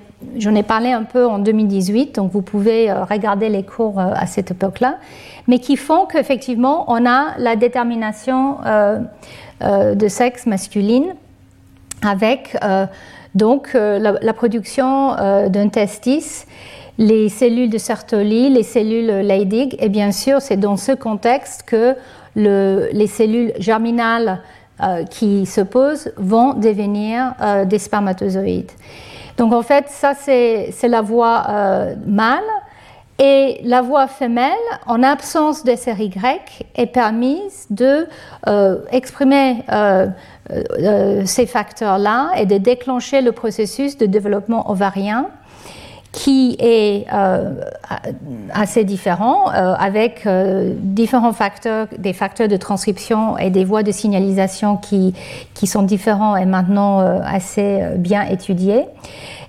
[0.57, 4.99] ai, parlé un peu en 2018, donc vous pouvez regarder les cours à cette époque-là
[5.51, 9.01] mais qui font qu'effectivement, on a la détermination euh,
[9.63, 11.15] euh, de sexe masculine
[12.03, 12.87] avec euh,
[13.35, 15.15] donc la, production
[15.49, 16.47] d'un testis,
[16.99, 21.95] les cellules de Sertoli, les cellules Leydig, et bien sûr, c'est dans ce contexte que
[22.35, 24.41] les cellules germinales
[25.11, 27.35] qui se posent vont devenir
[27.67, 28.73] des spermatozoïdes.
[29.41, 31.45] Donc en fait, ça c'est la voie
[32.07, 32.45] mâle.
[33.23, 34.55] Et la voix femelle,
[34.87, 36.11] en absence de série
[36.75, 38.09] est permise de
[38.49, 40.07] euh, euh,
[40.79, 45.27] euh, ces facteurs-là et de déclencher le processus de développement ovarien
[46.13, 47.07] qui est
[48.53, 50.27] assez différent, avec
[50.81, 55.15] différents facteurs, des facteurs de transcription et des voies de signalisation qui,
[55.55, 58.87] qui sont différents et maintenant assez bien étudiés.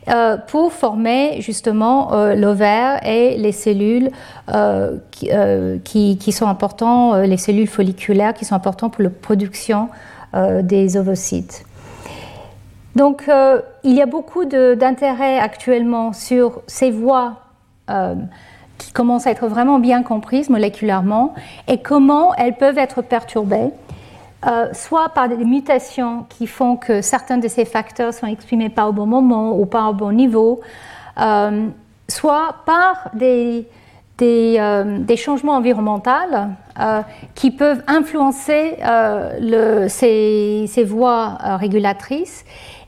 [0.09, 4.09] Euh, pour former justement euh, l'ovaire et les cellules
[4.51, 9.89] euh, qui, qui, sont importantes, les cellules folliculaires qui sont importantes pour la production
[10.63, 11.65] des ovocytes.
[12.95, 13.29] Donc
[13.83, 17.37] il y a beaucoup d'intérêt actuellement sur ces voies
[18.77, 21.33] qui commencent à être vraiment bien comprises moléculairement
[21.67, 23.71] et comment elles peuvent être perturbées
[24.47, 28.87] euh, soit par des mutations qui font que certains de ces facteurs sont exprimés pas
[28.87, 30.61] au bon moment ou pas au bon niveau,
[31.19, 31.67] euh,
[32.07, 33.67] soit par des,
[34.23, 36.09] euh, changements environnementaux
[37.35, 38.77] qui peuvent influencer
[39.89, 42.43] ces, voies régulatrices.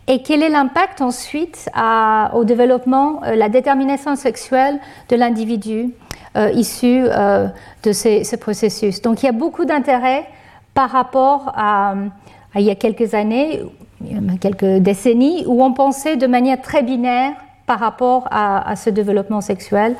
[0.07, 1.69] Et quel est l'impact ensuite
[2.33, 4.79] au développement, la détermination sexuelle
[5.09, 5.91] de l'individu
[6.53, 7.05] issu
[7.83, 9.01] de ces, ce processus?
[9.01, 10.25] Donc il y a beaucoup d'intérêt
[10.73, 11.95] par rapport à,
[12.55, 13.61] il y a quelques années,
[14.41, 17.33] quelques décennies, où on pensait de manière très binaire
[17.65, 19.95] par rapport à, ce développement sexuel,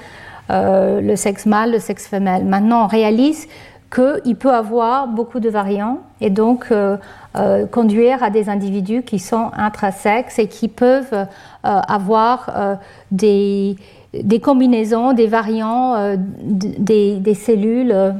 [0.52, 2.44] euh, le sexe mâle, le sexe femelle.
[2.44, 3.48] Maintenant, on réalise
[3.94, 6.98] qu'il peut avoir beaucoup de variants et donc euh,
[7.36, 11.28] euh, conduire à des individus qui sont intrasexes et qui peuvent
[11.64, 12.80] avoir
[13.12, 13.78] des,
[14.42, 18.14] combinaisons, des variants des, cellules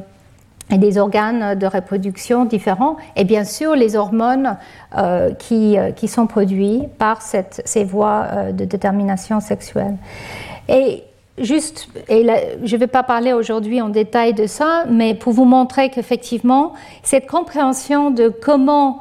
[0.70, 4.56] et des organes de reproduction différents, et bien sûr les hormones
[4.96, 9.96] euh, qui, euh, qui, sont produits par ces voies euh, de détermination sexuelle.
[11.38, 15.90] Juste, je ne vais pas parler aujourd'hui en détail de ça, mais pour vous montrer
[15.90, 16.72] qu'effectivement,
[17.02, 19.00] cette compréhension de comment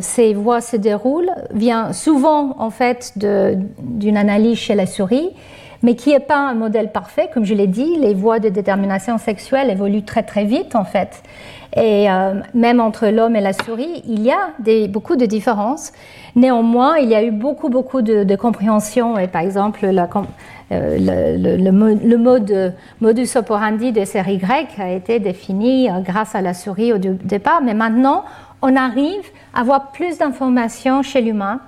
[0.00, 5.30] ces voies se déroulent vient souvent en fait d'une analyse chez la souris
[5.84, 7.28] mais qui n'est pas un modèle parfait.
[7.32, 11.22] Comme je l'ai dit, les voies de détermination sexuelle évoluent très très vite en fait.
[11.76, 14.54] Et euh, même entre l'homme et la souris, il y a
[14.88, 15.92] beaucoup de différences.
[16.36, 19.18] Néanmoins, il y a eu beaucoup beaucoup de, compréhension.
[19.18, 20.08] Et par exemple, la,
[20.74, 26.40] euh, le, le, mode modus operandi de série grecque a été défini euh, grâce à
[26.40, 27.60] la souris au départ.
[27.62, 28.24] Mais maintenant,
[28.62, 31.60] on arrive à avoir plus d'informations chez l'humain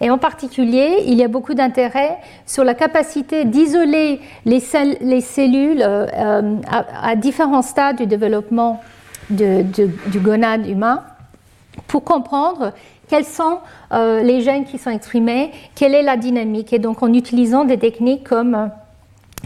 [0.00, 4.62] et en particulier, il y a beaucoup d'intérêt sur la capacité d'isoler les,
[5.00, 6.56] les, cellules euh,
[7.02, 8.80] à, différents stades du développement
[9.30, 11.02] du gonade humain
[11.86, 12.72] pour comprendre
[13.08, 13.58] quels sont
[13.92, 16.72] euh, les gènes qui sont exprimés, quelle est la dynamique?
[16.72, 18.70] Et donc en utilisant des techniques comme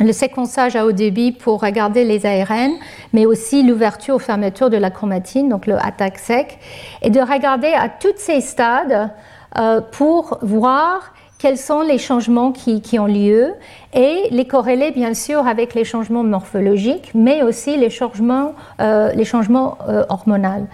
[0.00, 2.72] le séquençage à haut débit pour regarder les ARN,
[3.12, 6.58] mais aussi l'ouverture ou fermeture de la chromatine, donc le attaque sec,
[7.02, 9.10] et de regarder à tous ces stades
[9.58, 13.54] euh, pour voir quels sont les changements qui, ont lieu
[13.94, 20.04] et les corréler bien sûr avec les changements morphologiques, mais aussi les changements, euh, euh,
[20.08, 20.66] hormonaux.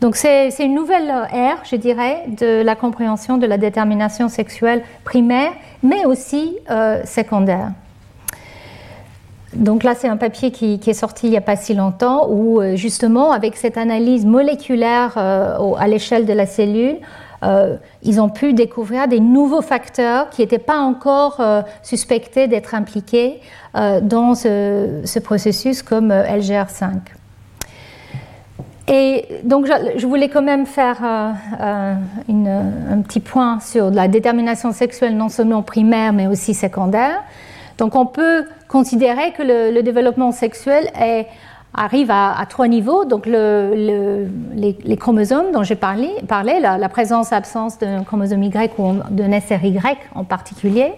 [0.00, 5.50] Donc c'est une nouvelle ère, je dirais, de la compréhension de la détermination sexuelle primaire,
[5.82, 6.56] mais aussi
[7.04, 7.72] secondaire.
[9.54, 12.62] Donc là, c'est un papier qui, est sorti il n'y a pas si longtemps, où
[12.76, 16.98] justement, avec cette analyse moléculaire à l'échelle de la cellule,
[17.44, 22.74] euh, ils ont pu découvrir des nouveaux facteurs qui n'étaient pas encore euh, suspectés d'être
[22.74, 23.40] impliqués
[23.76, 26.96] euh, dans ce, processus comme LGR5.
[28.90, 31.98] Et donc je, voulais quand même faire un
[33.02, 37.22] petit point sur la détermination sexuelle non seulement primaire mais aussi secondaire.
[37.76, 40.90] Donc on peut considérer que le développement sexuel
[41.74, 43.04] arrive à, trois niveaux.
[43.04, 49.40] Donc le, les, chromosomes dont j'ai parlé, parlé la, présence-absence d'un chromosome Y ou d'un
[49.40, 49.78] SRY
[50.14, 50.92] en particulier.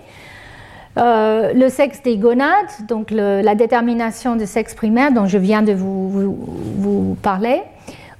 [0.99, 5.72] Euh, le sexe des gonades, donc la détermination du sexe primaire dont je viens de
[5.72, 7.62] vous, parler,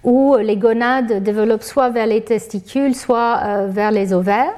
[0.05, 4.53] où les gonades développent soit vers les testicules, soit euh, vers les ovaires.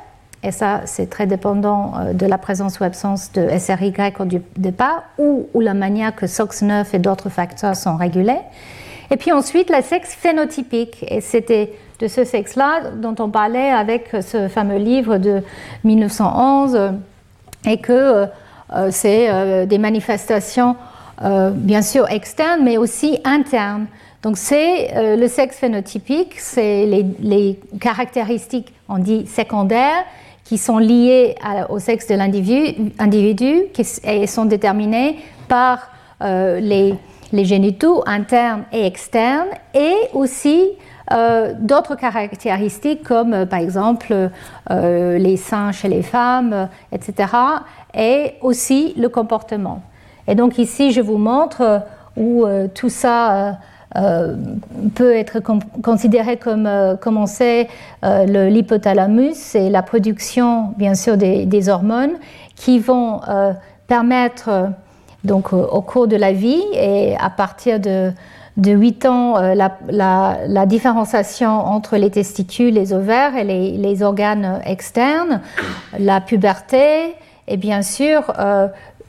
[0.45, 4.25] Et ça, c'est très dépendant euh, de la présence ou absence de SRY au
[4.57, 8.41] départ ou, ou la manière que SOX9 et d'autres facteurs sont régulés.
[9.11, 11.05] Et puis ensuite, la sexe phénotypique.
[11.09, 15.43] Et c'était de ce sexe-là dont on parlait avec ce fameux livre de
[15.85, 16.91] 1911 euh,
[17.65, 18.27] et que
[18.91, 20.77] c'est des manifestations
[21.21, 23.87] bien sûr externes mais aussi internes.
[24.23, 30.05] Donc c'est le sexe phénotypique, c'est les, caractéristiques, on dit secondaires,
[30.45, 31.35] qui sont liées
[31.71, 33.65] au sexe de l'individu
[34.05, 35.19] et sont déterminées
[35.49, 35.91] par
[36.23, 36.95] euh, les,
[37.45, 40.69] génitaux internes et externes et aussi
[41.11, 44.31] euh, d'autres caractéristiques comme euh, par exemple
[44.71, 47.33] les seins chez les femmes, etc.
[47.95, 49.83] et aussi le comportement.
[50.29, 51.83] Et donc ici je vous montre
[52.17, 52.45] où
[52.75, 53.53] tout ça euh,
[54.95, 55.41] peut être
[55.83, 57.69] considéré comme, euh, comme on sait,
[58.05, 62.13] euh, l'hypothalamus, c'est la production, bien sûr, des, hormones
[62.57, 63.21] qui vont
[63.87, 64.71] permettre,
[65.25, 68.13] donc au cours de la vie et à partir de,
[68.57, 75.41] de 8 ans, la, différenciation entre les testicules, les ovaires et les organes externes,
[75.99, 77.15] la puberté
[77.47, 78.33] et bien sûr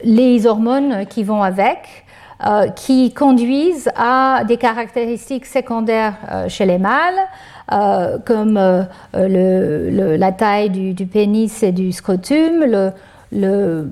[0.04, 2.03] les hormones qui vont avec.
[2.46, 7.14] Euh, qui conduisent à des caractéristiques secondaires euh, chez les mâles,
[7.72, 8.60] euh, comme
[9.14, 12.66] la taille du, pénis et du scrotum,
[13.32, 13.86] les,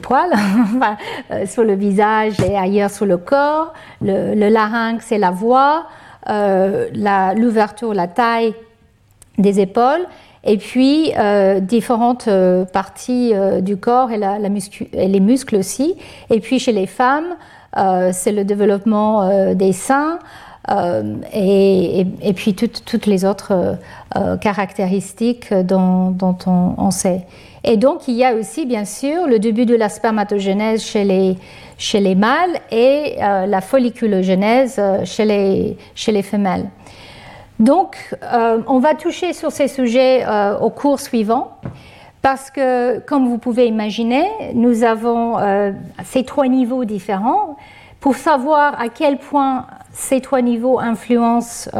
[0.00, 0.34] poils
[1.46, 5.86] sur le visage et ailleurs sur le corps, le, larynx et la voix,
[6.28, 8.54] l'ouverture, la taille
[9.36, 10.06] des épaules
[10.46, 15.96] et puis euh, différentes euh, parties euh, du corps et, les muscles aussi.
[16.30, 17.34] Et puis chez les femmes,
[18.12, 20.18] c'est le développement des seins
[21.34, 23.76] et, puis toutes les autres
[24.40, 26.16] caractéristiques dont,
[26.46, 27.26] on, sait.
[27.64, 31.36] Et donc il y a aussi bien sûr le début de la spermatogénèse chez les,
[31.76, 36.70] chez les mâles et la folliculogénèse chez les, chez les femelles.
[37.58, 41.52] Donc, euh, on va toucher sur ces sujets euh, au cours suivant,
[42.20, 45.72] parce que, comme vous pouvez imaginer, nous avons euh,
[46.04, 47.56] ces trois niveaux différents.
[48.00, 51.70] Pour savoir à quel point ces trois niveaux influencent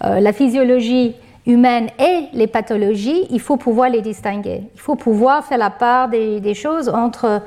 [0.00, 1.14] la physiologie
[1.46, 4.62] humaine et les pathologies, il faut pouvoir les distinguer.
[4.74, 7.42] Il faut pouvoir faire la part des, des choses entre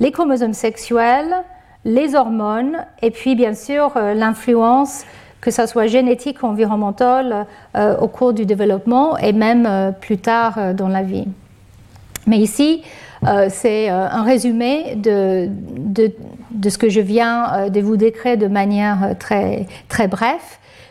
[0.00, 1.34] les chromosomes sexuels,
[1.84, 5.04] les hormones, et puis bien sûr l'influence
[5.40, 10.18] que ce soit génétique ou environnemental euh, au cours du développement et même euh, plus
[10.18, 11.26] tard euh, dans la vie.
[12.26, 12.82] Mais ici,
[13.48, 15.48] c'est un résumé de,
[16.68, 20.34] ce que je viens de vous décrire de manière très, très brève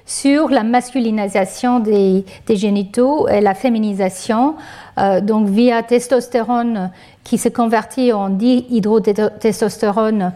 [0.06, 4.56] sur la masculinisation des, des génitaux et la féminisation,
[5.24, 6.90] donc via testostérone
[7.26, 10.32] qui se convertit en dihydrotestostérone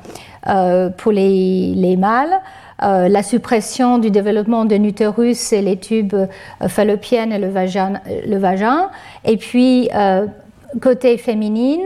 [0.97, 2.41] pour les, les mâles,
[2.82, 8.38] la suppression du développement de l'utérus et les tubes euh, fallopiennes et le vagin, le
[8.38, 8.89] vagin.
[9.25, 10.27] et puis euh,
[10.82, 11.86] côté féminine,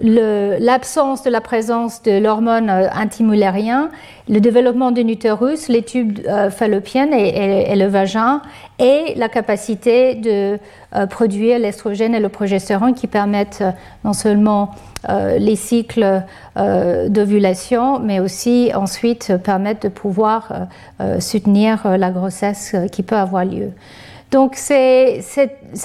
[0.00, 3.90] l'absence de la présence de l'hormone antimulérien,
[4.28, 6.20] le développement de l'utérus, les tubes
[6.50, 8.42] fallopiennes et, le vagin,
[8.78, 10.58] et la capacité de
[11.06, 13.64] produire l'estrogène et le progestérone qui permettent
[14.04, 14.70] non seulement
[15.08, 16.22] euh, les cycles
[16.58, 20.68] euh, d'ovulation, mais aussi ensuite permettre de pouvoir
[21.00, 23.70] euh, soutenir la grossesse qui peut avoir lieu.
[24.30, 25.22] Donc c'est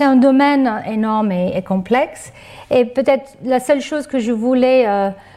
[0.01, 2.33] un domaine énorme et, complexe.
[2.71, 4.87] Et peut-être la seule chose que je voulais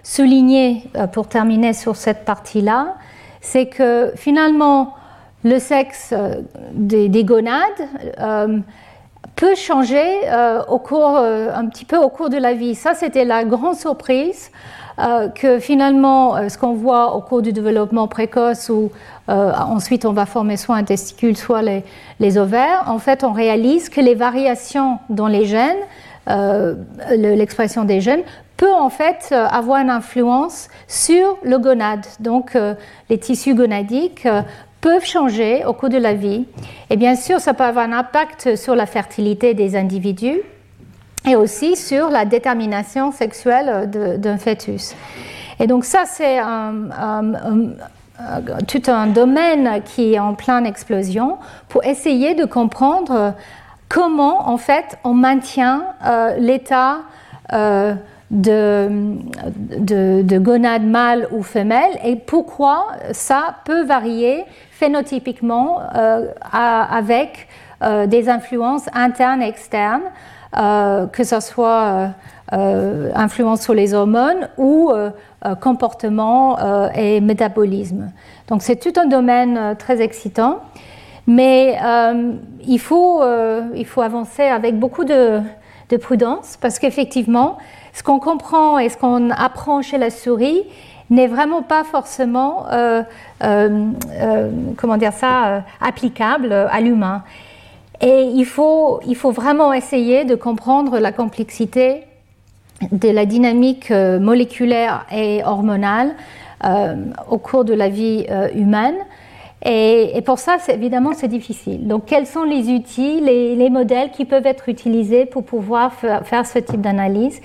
[0.03, 2.95] souligner pour terminer sur cette partie-là,
[3.41, 4.95] c'est que finalement,
[5.45, 6.15] le sexe
[6.73, 7.61] des, gonades
[9.37, 10.07] peut changer
[10.69, 12.75] au cours, un petit peu au cours de la vie.
[12.75, 14.51] Ça, c'était la grande surprise
[14.99, 18.91] euh, que finalement, euh, ce qu'on voit au cours du développement précoce, où
[19.29, 23.91] euh, ensuite on va former soit un testicule, soit les, ovaires, en fait, on réalise
[23.91, 25.79] que les variations dans les gènes,
[27.11, 28.23] l'expression des gènes,
[28.57, 32.07] peut en fait avoir une influence sur le gonade.
[32.21, 32.57] Donc,
[33.09, 34.27] les tissus gonadiques
[34.81, 36.47] peuvent changer au cours de la vie.
[36.91, 40.41] Et bien sûr, ça peut avoir un impact sur la fertilité des individus
[41.27, 44.95] et aussi sur la détermination sexuelle d'un fœtus.
[45.61, 46.39] Et donc ça, c'est
[48.67, 53.35] tout un domaine qui est en pleine explosion pour essayer de comprendre
[53.89, 56.99] comment, en fait, on maintient euh, l'état
[57.53, 57.95] euh,
[58.31, 59.17] de,
[59.79, 67.49] de, de, gonade mâle ou femelle et pourquoi ça peut varier phénotypiquement euh, avec
[68.09, 70.03] des influences internes et externes.
[70.53, 72.11] Que ce soit
[72.51, 74.91] influence sur les hormones ou
[75.61, 76.59] comportement
[76.93, 78.11] et métabolisme.
[78.49, 80.61] Donc c'est tout un domaine très excitant,
[81.29, 81.77] mais
[82.67, 83.23] il, faut,
[83.77, 85.41] il faut avancer avec beaucoup de,
[85.91, 87.59] de prudence parce qu'effectivement,
[87.93, 90.65] ce qu'on comprend et ce qu'on apprend chez la souris
[91.11, 92.65] n'est vraiment pas forcément,
[93.41, 97.23] comment dire ça, applicable à l'humain.
[98.01, 102.05] Et il faut, il faut vraiment essayer de comprendre la complexité
[102.93, 106.15] de la dynamique euh, moléculaire et hormonale
[106.65, 106.95] euh,
[107.29, 108.95] au cours de la vie euh, humaine.
[109.65, 111.87] Et, pour ça, évidemment, c'est difficile.
[111.89, 116.47] Donc, quels sont les outils, les, les, modèles qui peuvent être utilisés pour pouvoir faire,
[116.47, 117.41] ce type d'analyse?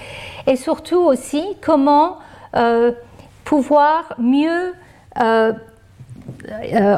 [0.46, 2.18] Et surtout aussi, comment
[3.44, 4.74] pouvoir mieux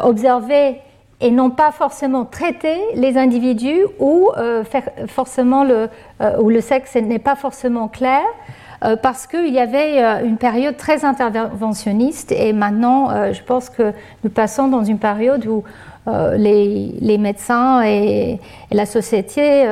[0.03, 0.82] observer
[1.22, 4.63] et non pas forcément traiter les individus où, euh,
[5.07, 5.89] forcément le,
[6.22, 8.53] euh, où le sexe n'est pas forcément clair, euh,
[9.01, 14.67] parce qu'il y avait une période très interventionniste et maintenant je pense que nous passons
[14.67, 15.63] dans une période où
[16.07, 18.39] les, médecins et,
[18.71, 19.65] la société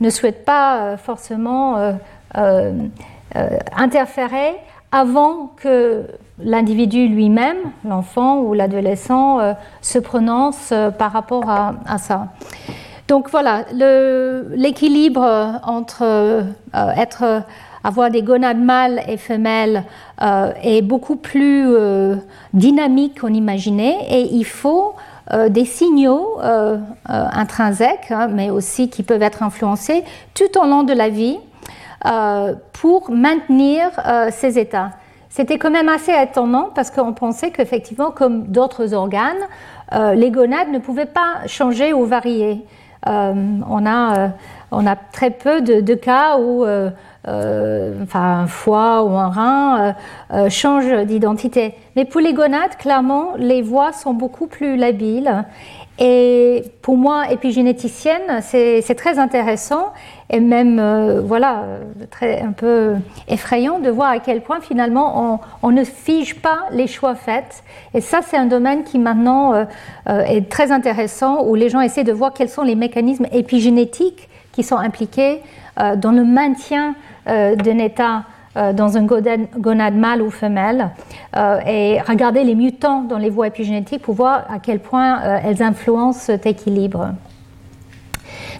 [0.00, 1.92] ne souhaitent pas forcément
[3.76, 4.54] interférer
[4.90, 6.06] avant que
[6.40, 9.52] l'individu lui-même, l'enfant ou l'adolescent, euh,
[9.82, 12.28] se prononce euh, par rapport à, ça.
[13.08, 16.42] Donc voilà, l'équilibre entre euh,
[16.96, 17.42] être,
[17.88, 19.84] avoir des gonades mâles et femelles
[20.62, 21.66] est beaucoup plus
[22.52, 24.94] dynamique qu'on imaginait et il faut
[25.48, 26.38] des signaux
[27.06, 31.38] intrinsèques, hein, mais aussi qui peuvent être influencés tout au long de la vie
[32.72, 33.90] pour maintenir
[34.30, 34.90] ces états.
[35.30, 39.36] C'était quand même assez étonnant parce qu'on pensait qu'effectivement, comme d'autres organes,
[39.94, 42.64] euh, les gonades ne pouvaient pas changer ou varier.
[43.06, 43.32] Euh,
[43.68, 44.28] on, a, euh,
[44.70, 49.94] on a très peu de, cas où enfin, un foie ou un rein
[50.48, 51.74] changent d'identité.
[51.96, 55.44] Mais pour les gonades, clairement, les voies sont beaucoup plus labiles
[55.98, 59.92] et pour moi, épigénéticienne, c'est très intéressant
[60.30, 61.64] et même euh, voilà,
[62.10, 62.94] très, un peu
[63.26, 67.64] effrayant de voir à quel point finalement on, ne fige pas les choix faits.
[67.94, 69.64] Et ça, c'est un domaine qui maintenant euh,
[70.08, 74.28] euh, est très intéressant où les gens essaient de voir quels sont les mécanismes épigénétiques
[74.52, 75.40] qui sont impliqués
[75.96, 76.96] dans le maintien
[77.26, 78.24] d'un état
[78.72, 80.90] dans un gonade mâle ou femelle
[81.36, 85.38] euh, et regarder les mutants dans les voies épigénétiques pour voir à quel point euh,
[85.44, 87.14] elles influencent cet équilibre.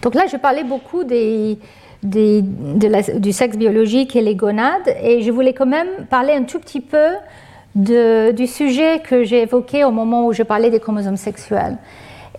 [0.03, 1.59] Donc là, je parlais beaucoup des,
[2.03, 6.80] du sexe biologique et les gonades et je voulais quand même parler un tout petit
[6.80, 7.14] peu
[7.74, 11.76] du sujet que j'ai évoqué au moment où je parlais des chromosomes sexuels.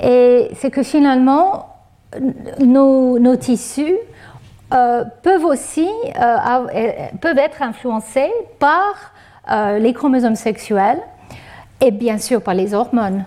[0.02, 1.68] Et c'est que finalement,
[2.60, 3.98] nos tissus
[4.72, 6.38] euh, peuvent aussi euh,
[6.76, 9.14] euh, peuvent être influencés par
[9.80, 11.00] les chromosomes sexuels
[11.82, 13.26] et bien sûr par les hormones.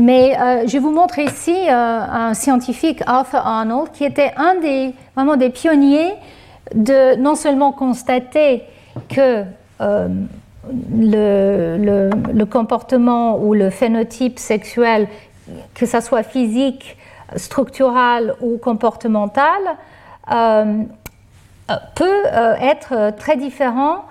[0.00, 0.36] Mais
[0.66, 6.14] je vous montre ici un scientifique, Arthur Arnold, qui était un des, vraiment des pionniers
[6.74, 8.64] de non seulement constater
[9.08, 9.44] que
[9.80, 10.08] le,
[10.98, 15.06] le, comportement ou le phénotype sexuel,
[15.74, 16.96] que ce soit physique,
[17.36, 19.60] structural ou comportemental,
[21.94, 24.04] peut euh, être très différent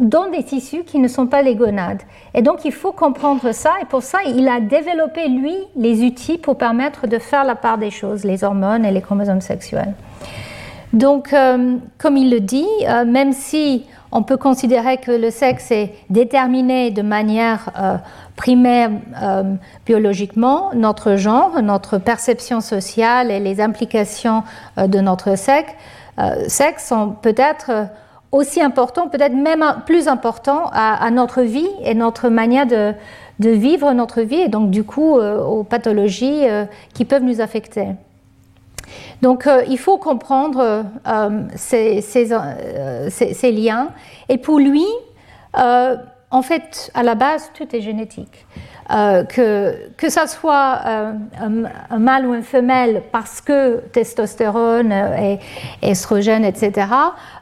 [0.00, 2.02] dans des tissus qui ne sont pas les gonades.
[2.34, 6.38] Et donc il faut comprendre ça, et pour ça il a développé, lui, les outils
[6.38, 9.94] pour permettre de faire la part des choses, les hormones et les chromosomes sexuels.
[10.92, 12.68] Donc, euh, comme il le dit,
[13.06, 17.70] même si on peut considérer que le sexe est déterminé de manière
[18.36, 18.90] primaire
[19.86, 24.42] biologiquement, notre genre, notre perception sociale et les implications
[24.76, 25.72] de notre sexe,
[26.48, 27.88] sexe sont peut-être
[28.30, 32.94] aussi importants, peut-être même plus importants à, notre vie et notre manière de,
[33.38, 36.44] vivre notre vie et donc du coup aux pathologies
[36.94, 37.88] qui peuvent nous affecter.
[39.22, 43.88] Donc euh, il faut comprendre euh, ces, ces, liens.
[44.28, 44.84] Et pour lui,
[45.58, 45.96] euh,
[46.32, 48.46] en fait, à la base, tout est génétique.
[48.88, 50.80] que, que ça soit
[51.40, 55.38] un, mâle ou une femelle parce que testostérone et
[55.82, 56.88] estrogène, etc.,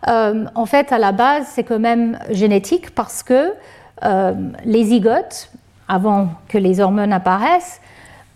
[0.07, 3.55] en fait, à la base, c'est quand même génétique parce que
[4.65, 5.51] les zygotes,
[5.89, 7.81] avant que les hormones apparaissent,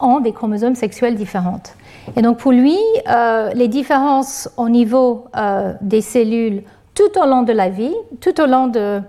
[0.01, 1.75] ont des chromosomes sexuels différentes.
[2.17, 2.79] Et donc pour lui,
[3.09, 6.63] euh, les différences au niveau euh, des cellules
[6.95, 9.01] tout au long de la vie, tout au long de, euh,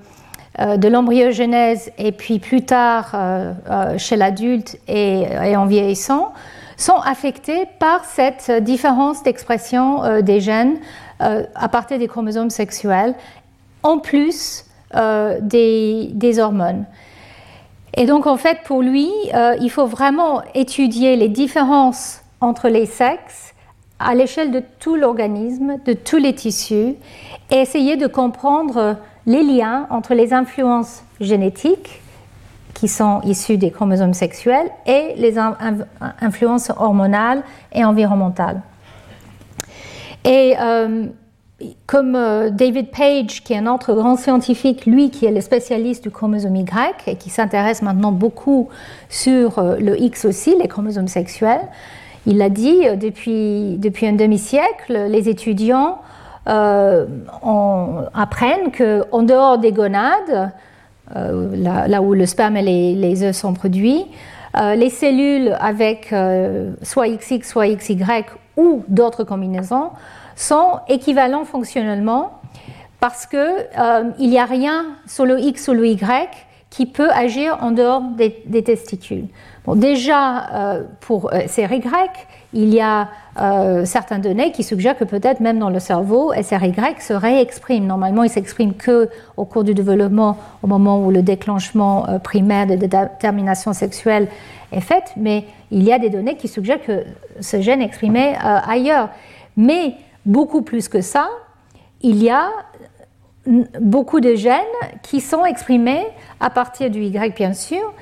[0.60, 3.16] de l'embryogenèse et puis plus tard
[3.98, 5.26] chez l'adulte et,
[5.58, 6.34] en vieillissant,
[6.78, 10.78] sont affectées par cette différence d'expression des gènes
[11.20, 13.16] à partir des chromosomes sexuels,
[13.84, 14.66] en plus
[15.42, 16.86] des hormones.
[17.98, 19.10] Et donc en fait pour lui,
[19.62, 23.54] il faut vraiment étudier les différences entre les sexes
[24.00, 26.96] à l'échelle de tout l'organisme, de tous les tissus,
[27.50, 32.02] et essayer de comprendre les liens entre les influences génétiques
[32.74, 35.36] qui sont issues des chromosomes sexuels et les
[36.20, 38.62] influences hormonales et environnementales.
[40.26, 41.06] Et euh,
[41.88, 46.04] comme euh, David Page, qui est un autre grand scientifique, lui qui est le spécialiste
[46.04, 48.68] du chromosome Y et qui s'intéresse maintenant beaucoup
[49.08, 51.62] sur euh, le X aussi, les chromosomes sexuels,
[52.28, 56.00] il l'a dit, depuis, depuis un demi-siècle, les étudiants
[56.48, 57.06] euh,
[58.14, 60.52] apprennent qu'en dehors des gonades,
[61.16, 64.06] euh, là, où le sperme et les, œufs sont produits,
[64.78, 66.16] les cellules avec
[66.82, 68.24] soit XX, soit XY
[68.56, 69.90] ou d'autres combinaisons
[70.38, 72.40] sont équivalents fonctionnellement
[73.02, 76.30] parce qu'il n'y a rien sur le X ou le Y
[76.70, 79.28] qui peut agir en dehors des testicules
[79.74, 81.82] déjà, euh, pour euh, SRY,
[82.54, 83.10] il y a
[83.42, 87.86] euh, certaines données qui suggèrent que peut-être même dans le cerveau, SRY se réexprime.
[87.88, 92.76] Normalement, il s'exprime que au cours du développement, au moment où le déclenchement primaire de
[92.76, 94.28] détermination sexuelle
[94.72, 97.04] est fait, mais il y a des données qui suggèrent que
[97.40, 99.10] ce gène est exprimé ailleurs.
[99.58, 99.96] Mais
[100.26, 101.28] beaucoup plus que ça,
[102.02, 102.50] il y a
[103.80, 104.62] beaucoup de gènes
[105.04, 106.06] qui sont exprimés
[106.40, 107.94] à partir du Y, bien sûr,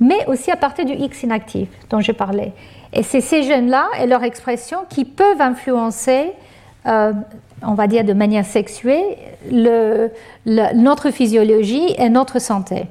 [0.00, 2.52] mais aussi à partir du X inactif dont je parlais.
[2.92, 6.32] Et c'est ces gènes-là et leur expression qui peuvent influencer,
[6.86, 7.12] euh,
[7.62, 9.18] on va dire de manière sexuée,
[10.44, 12.86] notre physiologie et notre santé.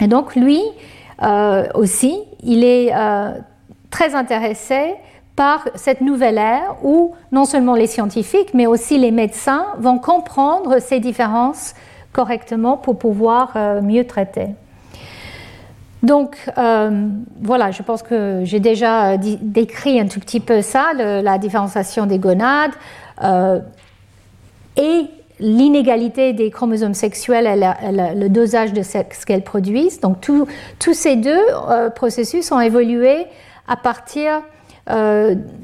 [0.00, 0.60] Et donc lui
[1.22, 3.32] euh, aussi, il est euh,
[3.90, 4.94] très intéressé
[5.36, 10.78] par cette nouvelle ère où non seulement les scientifiques, mais aussi les médecins vont comprendre
[10.78, 11.74] ces différences
[12.12, 14.48] correctement pour pouvoir mieux traiter.
[16.02, 17.08] Donc euh,
[17.40, 22.18] voilà, je pense que j'ai déjà décrit un tout petit peu ça, la différenciation des
[22.18, 22.72] gonades
[23.22, 23.60] euh,
[24.76, 25.06] et
[25.38, 27.46] l'inégalité des chromosomes sexuels
[27.92, 30.00] le dosage de ce qu'elles produisent.
[30.00, 31.40] Donc tous ces deux
[31.70, 33.26] euh, processus ont évolué
[33.68, 34.42] à partir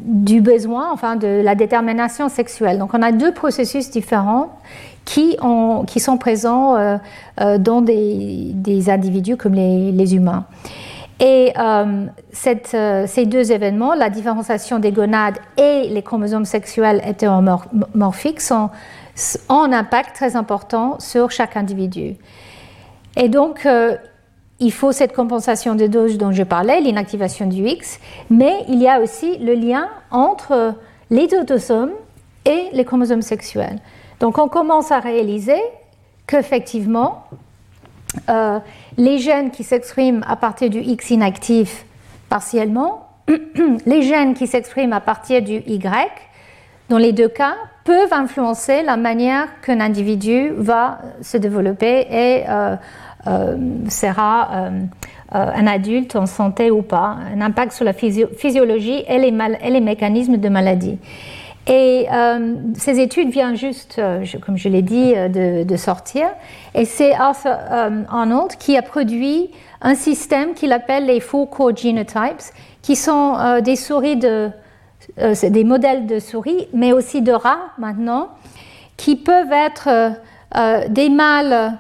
[0.05, 2.79] du besoin, enfin de la détermination sexuelle.
[2.79, 4.61] Donc on a deux processus différents
[5.09, 6.99] qui, ont, qui sont présents euh,
[7.41, 10.45] euh, dans des, des, individus comme les, humains.
[11.19, 18.69] Et euh, ces deux événements, la différenciation des gonades et les chromosomes sexuels hétéromorphiques, sont,
[19.49, 22.17] ont un impact très important sur chaque individu.
[23.17, 23.67] Et donc,
[24.61, 27.99] il faut cette compensation de dose dont je parlais, l'inactivation du X,
[28.29, 30.75] mais il y a aussi le lien entre
[31.11, 31.93] les autosomes
[32.45, 33.79] et les chromosomes sexuels.
[34.21, 35.61] Donc on commence à réaliser
[36.27, 37.25] qu'effectivement,
[38.29, 38.59] euh,
[38.97, 41.85] les gènes qui s'expriment à partir du X inactif
[42.29, 43.09] partiellement,
[43.87, 46.11] les gènes qui s'expriment à partir du Y,
[46.89, 47.55] dans les deux cas,
[47.85, 52.77] peuvent influencer la manière qu'un individu va se développer et euh,
[53.27, 53.57] euh,
[53.89, 54.71] sera
[55.31, 59.81] un adulte en santé ou pas, un impact sur la physiologie et les, et les
[59.81, 60.99] mécanismes de maladie.
[61.69, 66.29] Et euh, ces études viennent juste, euh, comme je l'ai dit, euh, de, sortir.
[66.75, 67.57] Et c'est Arthur
[68.11, 69.51] Arnold qui a produit
[69.83, 74.51] un système qu'il appelle les Four Core Genotypes, qui sont des souris de,
[75.17, 78.31] des modèles de souris, mais aussi de rats maintenant,
[78.97, 80.15] qui peuvent être
[80.89, 81.79] des mâles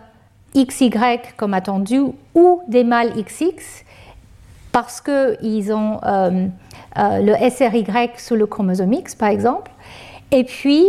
[0.54, 0.90] XY
[1.36, 2.00] comme attendu
[2.34, 3.84] ou des mâles XX
[4.70, 5.98] parce qu'ils ont
[6.96, 7.84] le SRY
[8.16, 9.70] sous le chromosome X, par exemple,
[10.30, 10.84] et puis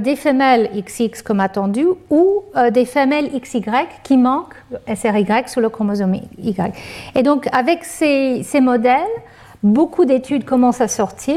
[0.00, 3.62] des femelles XX comme attendu ou des femelles XY
[4.02, 4.54] qui manquent
[4.94, 6.74] SRY sous le chromosome Y.
[7.14, 9.00] Et donc avec ces, modèles,
[9.62, 11.36] beaucoup d'études commencent à sortir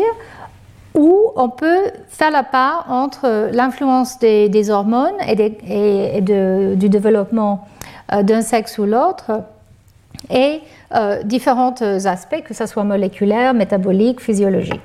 [0.94, 7.66] où on peut faire la part entre l'influence des, hormones et, du développement
[8.14, 9.44] euh, d'un sexe ou l'autre
[10.30, 10.62] et
[10.96, 11.76] euh, différents
[12.06, 14.82] aspects, que ce soit moléculaire, métabolique, physiologique.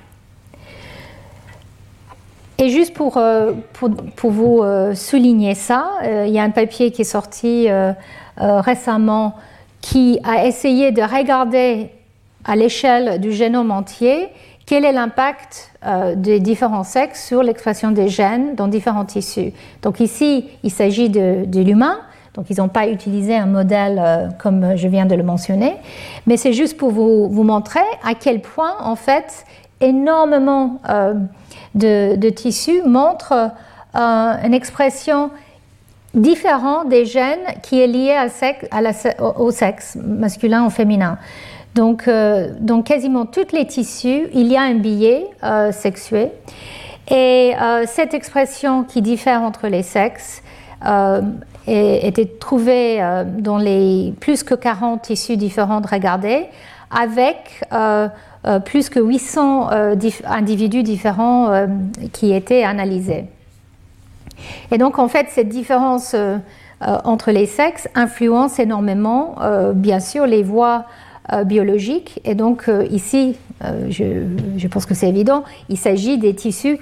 [2.63, 4.63] Et juste pour, euh, pour, vous
[4.95, 7.67] souligner ça, il y a un papier qui est sorti
[8.39, 9.35] récemment
[9.81, 11.91] qui a essayé de regarder
[12.45, 14.29] à l'échelle du génome entier
[14.65, 19.53] quel est l'impact euh, des différents sexes sur l'expression des gènes dans différents tissus.
[19.83, 21.99] Donc ici, il s'agit de, l'humain,
[22.35, 25.75] donc ils n'ont pas utilisé un modèle euh, comme je viens de le mentionner,
[26.27, 29.45] mais c'est juste pour vous, montrer à quel point, en fait,
[29.83, 31.15] énormément euh,
[31.75, 33.51] de, tissus montrent
[33.95, 35.31] une expression
[36.15, 38.17] différente des gènes qui est liée
[39.19, 41.19] au sexe masculin ou féminin.
[41.75, 46.29] Donc, euh, dans quasiment tous les tissus, il y a un billet euh, sexué.
[47.11, 50.43] Et euh, cette expression qui diffère entre les sexes
[51.69, 53.01] était trouvée
[53.39, 56.47] dans les plus que 40 tissus différents regardés,
[56.91, 57.63] avec
[58.65, 59.71] plus que 800
[60.25, 61.67] individus différents
[62.13, 63.27] qui étaient analysés.
[64.71, 66.17] Et donc, en fait, cette différence
[66.81, 69.37] entre les sexes influence énormément,
[69.75, 70.87] bien sûr, les voies
[71.33, 72.21] euh, biologique.
[72.25, 76.79] Et donc euh, ici, euh, je, pense que c'est évident, il s'agit des tissus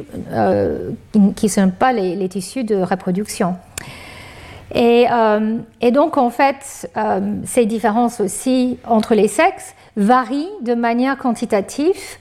[1.37, 3.57] qui ne sont pas les, tissus de reproduction.
[4.75, 5.07] Et
[5.93, 6.91] donc en fait,
[7.45, 12.19] ces différences aussi entre les sexes varient de manière quantitative.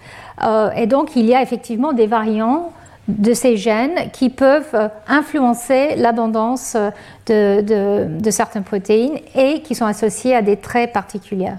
[0.76, 2.72] et donc il y a effectivement des variants
[3.08, 6.78] de ces gènes qui peuvent influencer l'abondance
[7.26, 7.62] de,
[8.20, 11.54] de, certaines protéines et qui sont associés à des traits particuliers.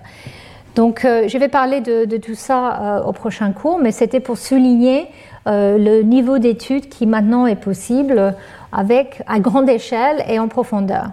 [0.74, 4.38] Donc euh, je vais parler de, tout ça euh, au prochain cours, mais c'était pour
[4.38, 5.08] souligner
[5.46, 8.34] euh, le niveau d'étude qui maintenant est possible
[8.72, 11.08] avec à grande échelle et en profondeur.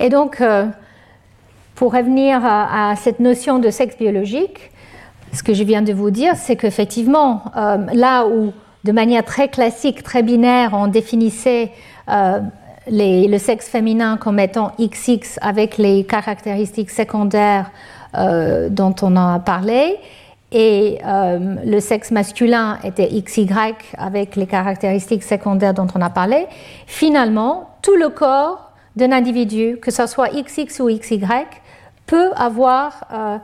[0.00, 0.42] Et donc,
[1.74, 4.70] pour revenir à, cette notion de sexe biologique,
[5.32, 7.42] ce que je viens de vous dire, c'est qu'effectivement,
[7.92, 8.52] là où
[8.84, 11.72] de manière très classique, très binaire, on définissait
[12.86, 17.70] le sexe féminin comme étant XX avec les caractéristiques secondaires
[18.16, 19.96] euh, dont on a parlé,
[20.52, 23.48] et euh, le sexe masculin était XY
[23.98, 26.46] avec les caractéristiques secondaires dont on a parlé,
[26.86, 31.18] finalement, tout le corps d'un individu, que ce soit XX ou XY,
[32.06, 33.38] peut avoir euh,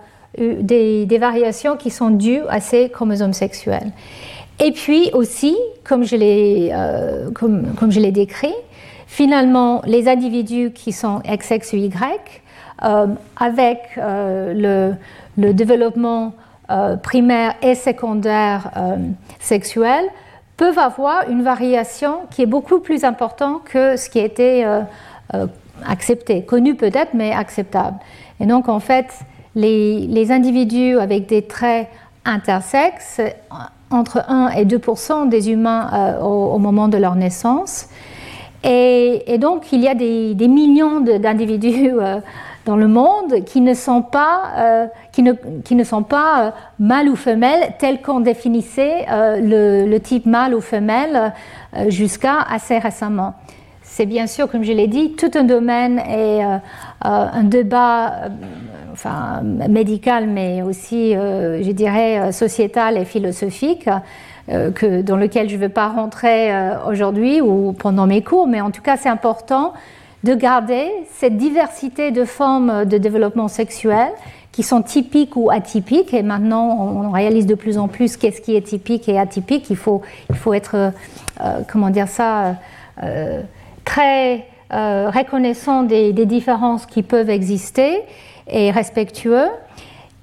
[0.62, 3.92] des, variations qui sont dues à ces chromosomes sexuels.
[4.58, 6.72] Et puis aussi, comme je l'ai
[7.34, 8.54] comme décrit,
[9.06, 11.90] finalement, les individus qui sont XX ou Y
[12.82, 14.96] euh, avec euh,
[15.36, 16.32] le, développement
[16.70, 18.70] euh, primaire et secondaire
[19.38, 20.04] sexuel,
[20.56, 24.64] peuvent avoir une variation qui est beaucoup plus importante que ce qui était
[25.86, 27.96] accepté, connu peut-être, mais acceptable.
[28.40, 29.06] Et donc, en fait,
[29.54, 31.88] les, individus avec des traits
[32.24, 33.20] intersexes,
[33.90, 37.88] entre 1 et 2% des humains au, moment de leur naissance.
[38.62, 41.92] Et, donc, il y a des, millions d'individus
[42.66, 45.32] dans le monde qui ne sont pas, euh, qui ne,
[45.64, 50.54] qui ne sont pas euh, mâles ou femelles tel qu'on définissait euh, le, type mâle
[50.54, 51.32] ou femelle
[51.88, 53.34] jusqu'à assez récemment.
[54.00, 56.40] C'est bien sûr, comme je l'ai dit, tout un domaine et
[57.02, 58.30] un débat
[58.92, 63.90] enfin, médical, mais aussi, je dirais, sociétal et philosophique.
[64.48, 66.50] Que, dans lequel je ne vais pas rentrer
[66.88, 69.74] aujourd'hui ou pendant mes cours, mais en tout cas c'est important
[70.24, 74.08] de garder cette diversité de formes de développement sexuel
[74.50, 76.14] qui sont typiques ou atypiques.
[76.14, 79.68] Et maintenant, on réalise de plus en plus qu'est-ce qui est typique et atypique.
[79.68, 80.02] Il faut,
[80.54, 80.74] être,
[81.42, 82.56] euh, comment dire ça,
[83.02, 83.42] euh,
[83.90, 88.02] très euh, reconnaissant des, différences qui peuvent exister
[88.48, 89.48] et respectueux.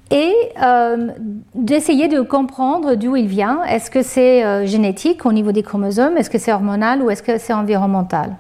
[0.10, 0.34] Et
[1.54, 3.62] d'essayer de comprendre d'où il vient.
[3.66, 6.16] Est-ce que c'est génétique au niveau des chromosomes?
[6.16, 8.38] Est-ce que c'est hormonal ou est-ce que c'est environnemental?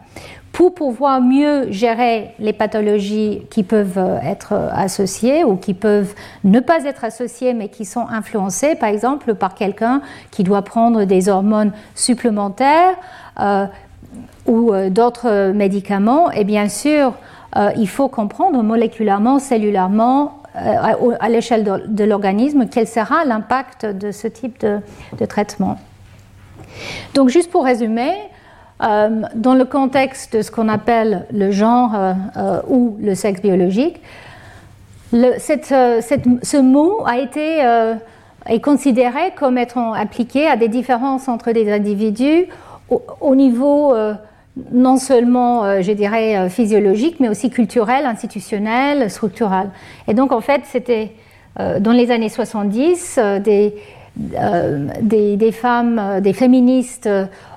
[0.54, 6.86] Pour pouvoir mieux gérer les pathologies qui peuvent être associées ou qui peuvent ne pas
[6.86, 10.02] être associées mais qui sont influencées, par exemple, par quelqu'un
[10.32, 12.96] qui doit prendre des hormones supplémentaires.
[13.42, 13.66] Euh,
[14.46, 16.32] ou d'autres médicaments.
[16.32, 17.14] Et bien sûr,
[17.76, 24.60] il faut comprendre moléculairement, cellulairement, à l'échelle de, l'organisme, quel sera l'impact de ce type
[24.60, 25.78] de, traitement.
[27.14, 28.14] Donc, juste pour résumer,
[28.80, 31.96] dans le contexte de ce qu'on appelle le genre
[32.68, 34.02] ou le sexe biologique,
[35.12, 37.62] ce mot a été
[38.50, 42.46] est considéré comme étant appliqué à des différences entre des individus
[42.90, 44.14] au, niveau euh,
[44.72, 49.70] non seulement, euh, je dirais, euh, physiologique, mais aussi culturel, institutionnel, structural.
[50.08, 51.12] Et donc, en fait, c'était
[51.80, 53.74] dans les années 70 des,
[55.52, 57.10] femmes, des féministes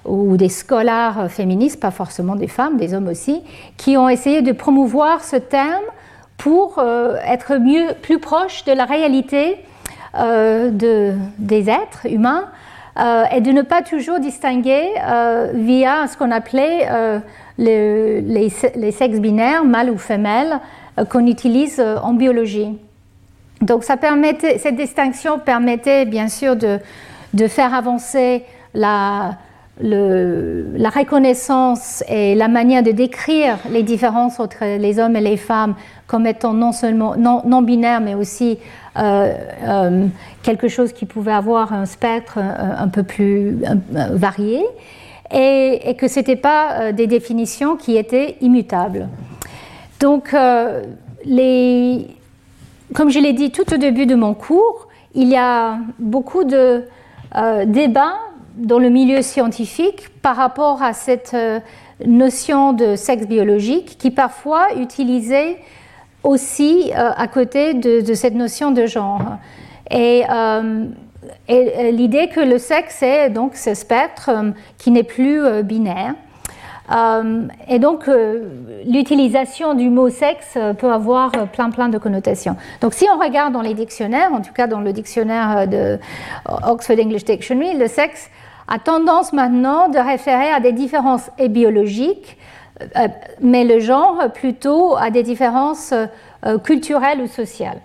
[0.07, 3.43] ou des scolaires féministes, pas forcément des femmes, des hommes aussi,
[3.77, 5.85] qui ont essayé de promouvoir ce terme
[6.39, 9.59] pour être mieux, plus proche de la réalité
[10.15, 12.47] de, des êtres humains
[12.97, 16.87] et de ne pas toujours distinguer euh, via ce qu'on appelait
[17.59, 20.61] les, les, sexes binaires, mâle ou femelle,
[21.09, 22.77] qu'on utilise en biologie.
[23.61, 26.79] Donc cette distinction permettait bien sûr de,
[27.49, 29.37] faire avancer la,
[29.79, 35.75] reconnaissance et la manière de décrire les différences entre les hommes et les femmes
[36.07, 38.59] comme étant non seulement non, binaires, mais aussi euh, euh,
[38.95, 43.59] quelque chose qui pouvait avoir un spectre un, peu plus
[43.93, 44.65] varié,
[45.33, 49.09] et, que ce n'était pas euh, des définitions qui étaient immutables.
[50.01, 50.35] Donc,
[51.25, 52.07] les,
[52.95, 56.85] comme je l'ai dit tout au début de mon cours, il y a beaucoup de
[57.67, 58.17] débats
[58.57, 61.37] dans le milieu scientifique par rapport à cette
[62.07, 65.59] notion de sexe biologique qui parfois utilisait
[66.23, 69.23] aussi euh, à côté de, cette notion de genre.
[69.91, 70.87] Et, euh,
[71.49, 76.15] l'idée que le sexe est donc ce spectre euh, qui n'est plus binaire.
[77.69, 78.11] et donc,
[78.85, 82.57] l'utilisation du mot sexe peut avoir plein, plein de connotations.
[82.81, 86.01] Donc, si on regarde dans les dictionnaires, en tout cas dans le dictionnaire de
[86.67, 88.29] Oxford English Dictionary, le sexe
[88.67, 92.40] a tendance maintenant de référer à des différences biologiques euh,
[93.41, 97.81] mais le genre plutôt a des différences euh, culturelles ou sociales.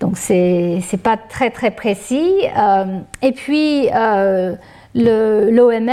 [0.00, 2.32] Donc c'est n'est pas très très précis.
[2.56, 3.88] Euh, et puis
[4.94, 5.90] l'OMS,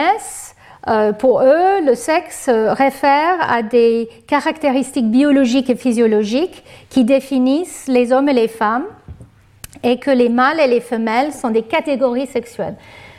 [1.19, 8.30] pour eux, le sexe réfère à des caractéristiques biologiques et physiologiques qui définissent les hommes
[8.30, 8.85] et les femmes
[9.84, 12.76] et que les mâles et les femelles sont des catégories sexuelles.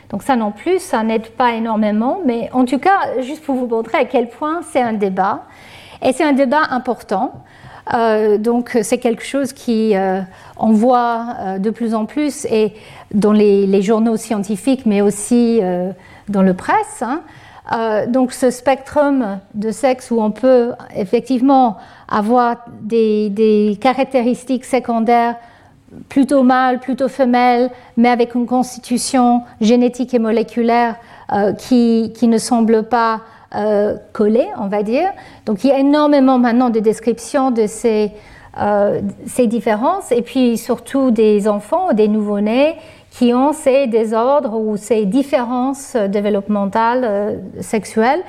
[0.09, 3.67] Donc ça non plus, ça n'aide pas énormément, mais en tout cas, juste pour vous
[3.67, 5.43] montrer à quel point c'est un débat,
[6.01, 7.43] et c'est un débat important.
[7.93, 10.21] Euh, donc c'est quelque chose qui euh,
[10.57, 12.73] on voit euh, de plus en plus et
[13.13, 15.61] dans les, journaux scientifiques, mais aussi
[16.27, 17.03] dans le presse.
[17.03, 17.21] Hein.
[18.07, 21.77] donc ce spectrum de sexe où on peut effectivement
[22.07, 25.35] avoir des caractéristiques secondaires
[26.09, 30.95] plutôt mâle, plutôt femelle, mais avec une constitution génétique et moléculaire
[31.31, 33.21] euh, qui, ne semble pas
[33.55, 35.09] euh, collée, on va dire.
[35.45, 38.11] Donc il y a énormément maintenant de descriptions de ces,
[38.59, 42.75] euh, ces différences, et puis surtout des enfants, des nouveau-nés
[43.11, 48.21] qui ont ces désordres ou ces différences développementales sexuelles.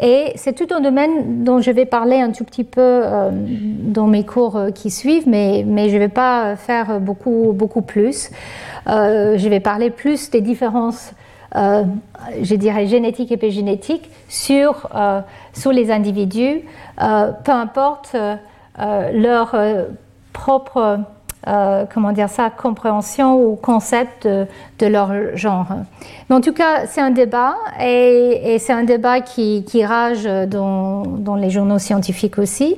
[0.00, 4.06] Et c'est tout un domaine dont je vais parler un tout petit peu euh, dans
[4.06, 8.30] mes cours euh, qui suivent, mais, mais je ne vais pas faire beaucoup, beaucoup plus.
[8.88, 11.12] Euh, je vais parler plus des différences,
[11.54, 14.88] je dirais, génétiques et épigénétiques sur,
[15.52, 16.62] sur les individus,
[16.98, 18.16] peu importe
[18.76, 19.56] leur
[20.32, 20.98] propre
[21.46, 25.66] euh, comment dire ça, compréhension ou concept de, leur genre.
[26.28, 31.50] Mais en tout cas, c'est un débat et, c'est un débat qui, rage dans, les
[31.50, 32.76] journaux scientifiques aussi.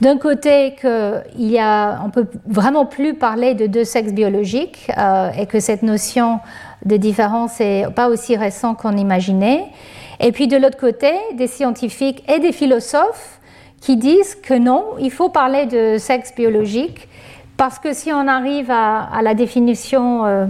[0.00, 4.90] D'un côté, que il y a, on peut vraiment plus parler de deux sexes biologiques
[4.98, 6.40] euh, et que cette notion
[6.84, 9.64] de différence n'est pas aussi récente qu'on imaginait.
[10.18, 13.38] Et puis de l'autre côté, des scientifiques et des philosophes
[13.80, 17.08] qui disent que non, il faut parler de sexe biologique
[17.62, 20.46] parce que si on arrive à, la définition euh,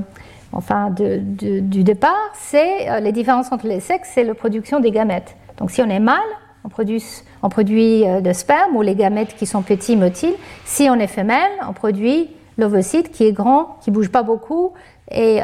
[0.53, 5.37] enfin, du départ, c'est euh, les différences entre les sexes, c'est la production des gamètes.
[5.59, 6.17] Donc si on est mâle,
[6.65, 7.05] on produit,
[7.43, 10.33] on produit euh, de sperme ou les gamètes qui sont petits, motiles.
[10.65, 14.73] Si on est femelle, on produit l'ovocyte qui est grand, qui bouge pas beaucoup
[15.11, 15.41] et,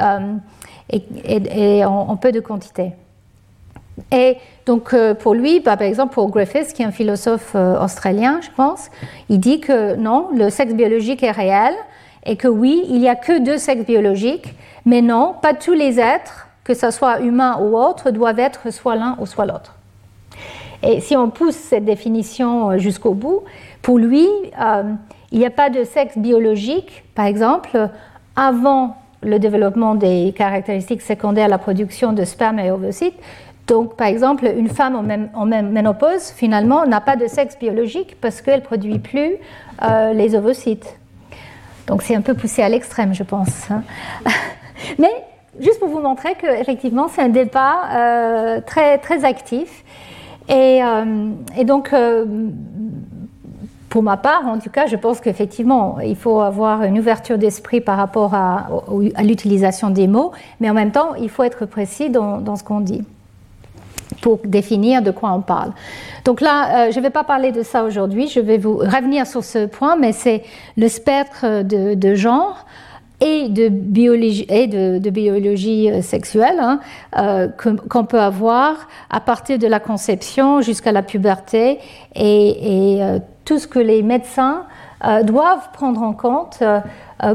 [0.88, 2.92] et, en peu de quantité.
[4.12, 7.82] Et donc euh, pour lui, bah, par exemple pour Griffiths, qui est un philosophe euh,
[7.82, 8.90] australien, je pense,
[9.28, 11.74] il dit que non, le sexe biologique est réel
[12.24, 14.54] et que oui, il n'y a que deux sexes biologiques,
[14.84, 18.96] mais non, pas tous les êtres, que ce soit humain ou autre, doivent être soit
[18.96, 19.74] l'un ou soit l'autre.
[20.82, 23.42] Et si on pousse cette définition jusqu'au bout,
[23.82, 24.28] pour lui,
[25.32, 27.88] il n'y a pas de sexe biologique, par exemple,
[28.36, 33.18] avant le développement des caractéristiques secondaires à la production de sperme et ovocytes.
[33.68, 38.40] Donc, par exemple, une femme en, même, ménopause, finalement, n'a pas de sexe biologique parce
[38.40, 39.36] qu'elle ne produit plus
[39.82, 40.98] euh, les ovocytes.
[41.86, 43.70] Donc, c'est un peu poussé à l'extrême, je pense.
[43.70, 43.82] Hein.
[44.98, 45.12] Mais,
[45.60, 49.84] juste pour vous montrer qu'effectivement, c'est un débat euh, très, très actif.
[50.48, 51.92] Et, euh, et donc,
[53.88, 57.80] pour ma part, en tout cas, je pense qu'effectivement, il faut avoir une ouverture d'esprit
[57.80, 58.68] par rapport à,
[59.22, 63.02] l'utilisation des mots, mais en même temps, il faut être précis dans, ce qu'on dit
[64.20, 65.72] pour définir de quoi on parle.
[66.24, 69.26] Donc là, euh, je ne vais pas parler de ça aujourd'hui, je vais vous revenir
[69.26, 70.42] sur ce point, mais c'est
[70.76, 72.66] le spectre de, genre
[73.20, 74.46] et de biologie,
[75.90, 76.80] euh, sexuelle hein,
[77.16, 77.48] euh,
[77.88, 78.76] qu'on peut avoir
[79.10, 81.78] à partir de la conception jusqu'à la puberté
[82.14, 83.00] et,
[83.44, 84.64] tout ce que les médecins
[85.22, 86.62] doivent prendre en compte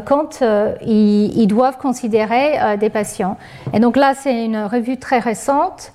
[0.05, 0.43] quand
[0.85, 3.35] ils, doivent considérer des patients.
[3.73, 5.91] Et donc là, c'est une revue très récente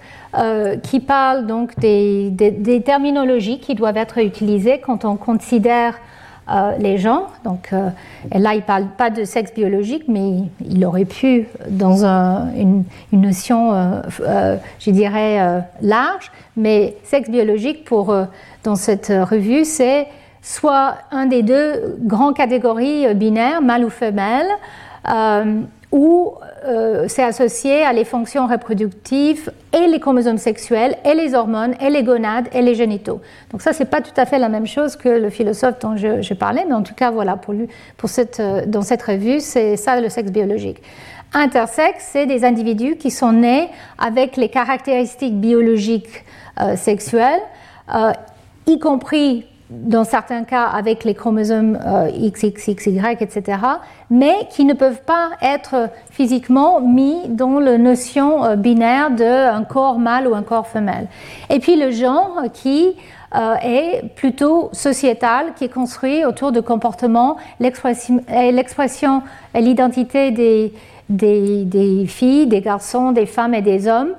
[0.82, 5.94] qui parle donc des, des, terminologies qui doivent être utilisées quand on considère
[6.78, 7.26] les gens.
[7.44, 7.72] Donc
[8.34, 12.84] et là, il ne parle pas de sexe biologique, mais il, aurait pu, dans une,
[13.12, 13.72] notion,
[14.78, 18.14] je dirais, large, mais sexe biologique pour
[18.64, 20.08] dans cette revue, c'est
[20.42, 24.48] soit un des deux grandes catégories euh, binaires, mâle ou femelle,
[25.92, 26.34] euh, ou
[26.64, 31.90] euh, c'est associé à les fonctions reproductives et les chromosomes sexuels et les hormones et
[31.90, 33.20] les gonades et les génitaux.
[33.50, 36.34] Donc ça, c'est pas tout à fait la même chose que le philosophe dont je,
[36.34, 37.54] parlais, mais en tout cas, voilà, pour
[37.96, 40.82] pour cette, dans cette revue, c'est ça le sexe biologique.
[41.34, 46.24] Intersexe, c'est des individus qui sont nés avec les caractéristiques biologiques
[46.76, 47.40] sexuelles,
[48.66, 53.58] y compris dans certains cas avec les chromosomes euh, XXXY, etc.,
[54.10, 59.98] mais qui ne peuvent pas être physiquement mis dans la notion euh, binaire d'un corps
[59.98, 61.06] mâle ou un corps femelle.
[61.50, 62.96] Et puis le genre qui
[63.34, 68.22] euh, est plutôt sociétal, qui est construit autour de comportements, l'expression
[69.54, 74.14] et l'identité des, filles, des garçons, des femmes et des hommes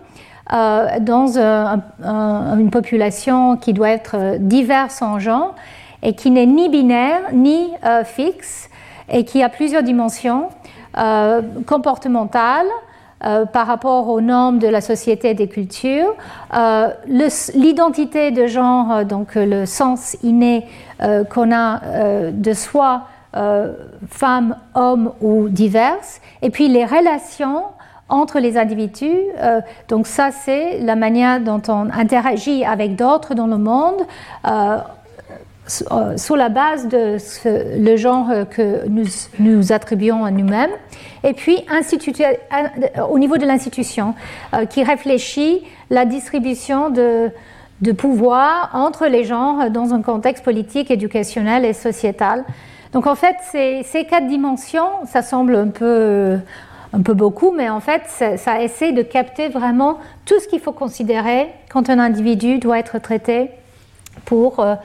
[0.51, 5.53] euh, dans une population qui doit être diverse en genre
[6.01, 8.67] et qui n'est ni binaire ni euh, fixe
[9.09, 10.49] et qui a plusieurs dimensions
[10.97, 12.67] euh, comportementales,
[13.51, 16.15] par rapport aux normes de la société et des cultures,
[17.05, 20.65] l'identité de genre, donc le sens inné
[21.29, 21.81] qu'on a
[22.31, 23.01] de soi,
[24.09, 27.63] femme, homme ou diverse, et puis les relations
[28.09, 29.19] entre les individus.
[29.37, 34.01] Euh, donc ça, c'est la manière dont on interagit avec d'autres dans le monde.
[34.47, 34.77] Euh,
[35.91, 39.05] euh, sur la base de le genre que nous,
[39.37, 40.71] nous attribuons à nous-mêmes,
[41.23, 41.63] et puis
[43.07, 44.15] au niveau de l'institution,
[44.71, 45.61] qui réfléchit
[45.91, 47.29] la distribution de,
[47.81, 52.45] de pouvoir entre les genres dans un contexte politique, éducationnel et sociétal.
[52.91, 56.39] Donc en fait, ces quatre dimensions, ça semble un peu
[56.93, 58.03] un peu beaucoup, mais en fait,
[58.37, 62.97] ça, essaie de capter vraiment tout ce qu'il faut considérer quand un individu doit être
[62.99, 63.51] traité
[64.25, 64.75] pour, euh,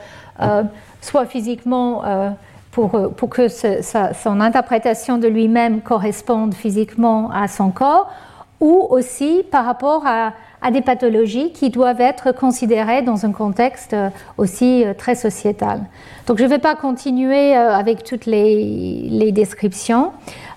[0.40, 0.62] euh,
[1.00, 2.30] soit physiquement, euh,
[2.72, 8.10] pour, pour, que son interprétation de lui-même corresponde physiquement à son corps,
[8.60, 10.32] ou aussi par rapport à,
[10.64, 13.94] à des pathologies qui doivent être considérées dans un contexte
[14.38, 15.82] aussi très sociétal.
[16.26, 20.10] Donc je ne vais pas continuer avec toutes les, descriptions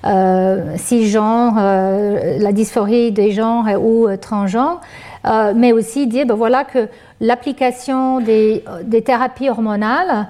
[0.05, 4.81] euh, euh, la dysphorie des genres ou euh, transgenres,
[5.25, 6.88] euh, mais aussi dire ben voilà, que
[7.19, 10.27] l'application des, des, thérapies hormonales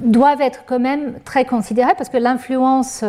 [0.00, 3.04] doivent être quand même très considérées parce que l'influence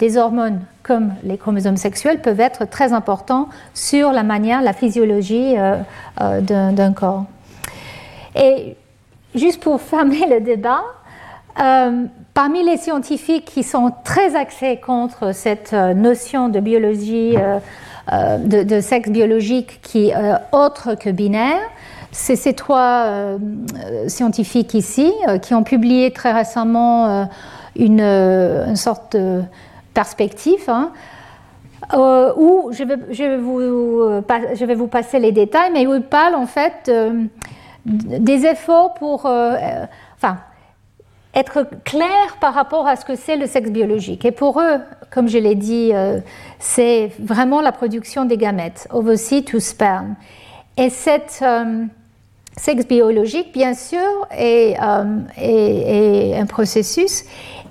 [0.00, 5.54] des hormones comme les chromosomes sexuels peuvent être très importants sur la manière, la physiologie
[6.18, 7.26] d'un corps.
[8.34, 8.76] Et
[9.36, 10.82] juste pour fermer le débat,
[12.34, 17.58] Parmi les scientifiques qui sont très axés contre cette euh, notion de biologie, euh,
[18.12, 20.14] euh, de, sexe biologique qui est
[20.52, 21.60] autre que binaire,
[22.12, 23.36] c'est ces trois
[24.08, 25.12] scientifiques ici
[25.42, 27.28] qui ont publié très récemment
[27.76, 29.42] une, sorte de
[29.94, 30.68] perspective.
[30.68, 30.92] Hein,
[32.36, 32.96] où je vais,
[33.36, 36.90] vous, je vais, vous, passer les détails, mais où ils parlent en fait
[37.84, 40.38] des efforts pour, enfin,
[41.34, 44.24] être clair par rapport à ce que c'est le sexe biologique.
[44.24, 44.80] Et pour eux,
[45.10, 46.20] comme je l'ai dit, euh,
[46.58, 49.60] c'est vraiment la production des gamètes, ovocytes ou.
[50.76, 51.84] Et cette, euh,
[52.56, 54.76] sexe biologique, bien sûr, est,
[55.36, 57.24] est, un processus.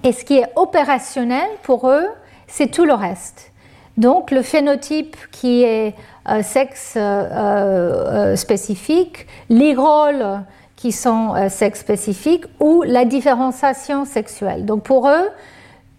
[0.04, 2.08] Et ce qui est opérationnel pour eux,
[2.48, 3.52] c'est tout le reste.
[3.98, 5.94] Donc le phénotype qui est
[6.42, 6.98] sexe
[8.36, 10.42] spécifique, les rôles
[10.78, 14.66] qui sont sexe spécifiques ou la différenciation sexuelle.
[14.66, 15.30] Donc pour eux,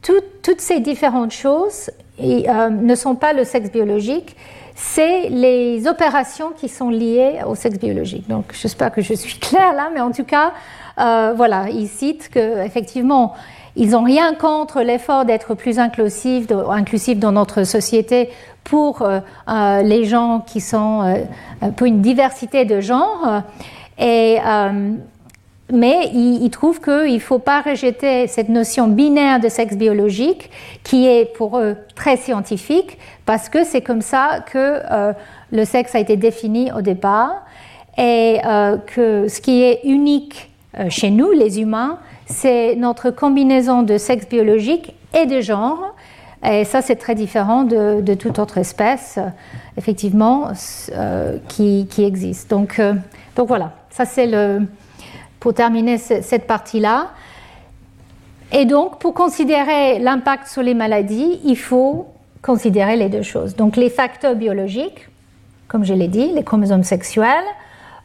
[0.03, 4.35] toutes ces différentes choses ne sont pas le sexe biologique,
[4.75, 8.27] c'est les opérations qui sont liées au sexe biologique.
[8.29, 10.53] Donc, j'espère que je suis claire là, mais en tout cas,
[10.99, 13.35] euh, voilà, ils citent qu'effectivement,
[13.81, 18.31] ils n'ont rien contre l'effort d'être plus inclusif, inclusif dans notre société
[18.63, 21.27] pour euh, euh, les gens qui sont,
[21.77, 23.43] pour une diversité de genres.
[23.99, 24.39] Et
[25.73, 30.51] mais ils, trouvent qu'il ne faut pas rejeter cette notion binaire de sexe biologique
[30.83, 35.13] qui est pour eux très scientifique parce que c'est comme ça que euh,
[35.53, 37.43] le sexe a été défini au départ
[37.97, 41.99] et euh, que ce qui est unique euh, chez nous, les humains,
[42.31, 45.95] c'est notre combinaison de sexe biologique et de genre.
[46.49, 49.19] Et ça, c'est très différent de, toute autre espèce,
[49.77, 50.53] effectivement,
[51.49, 52.49] qui, qui, existe.
[52.49, 52.81] Donc,
[53.37, 54.63] donc voilà, ça c'est le,
[55.39, 57.09] pour terminer cette partie-là.
[58.53, 62.07] Et donc, pour considérer l'impact sur les maladies, il faut
[62.43, 63.55] considérer les deux choses.
[63.55, 65.09] Donc, les facteurs biologiques,
[65.69, 67.45] comme je l'ai dit, les chromosomes sexuels,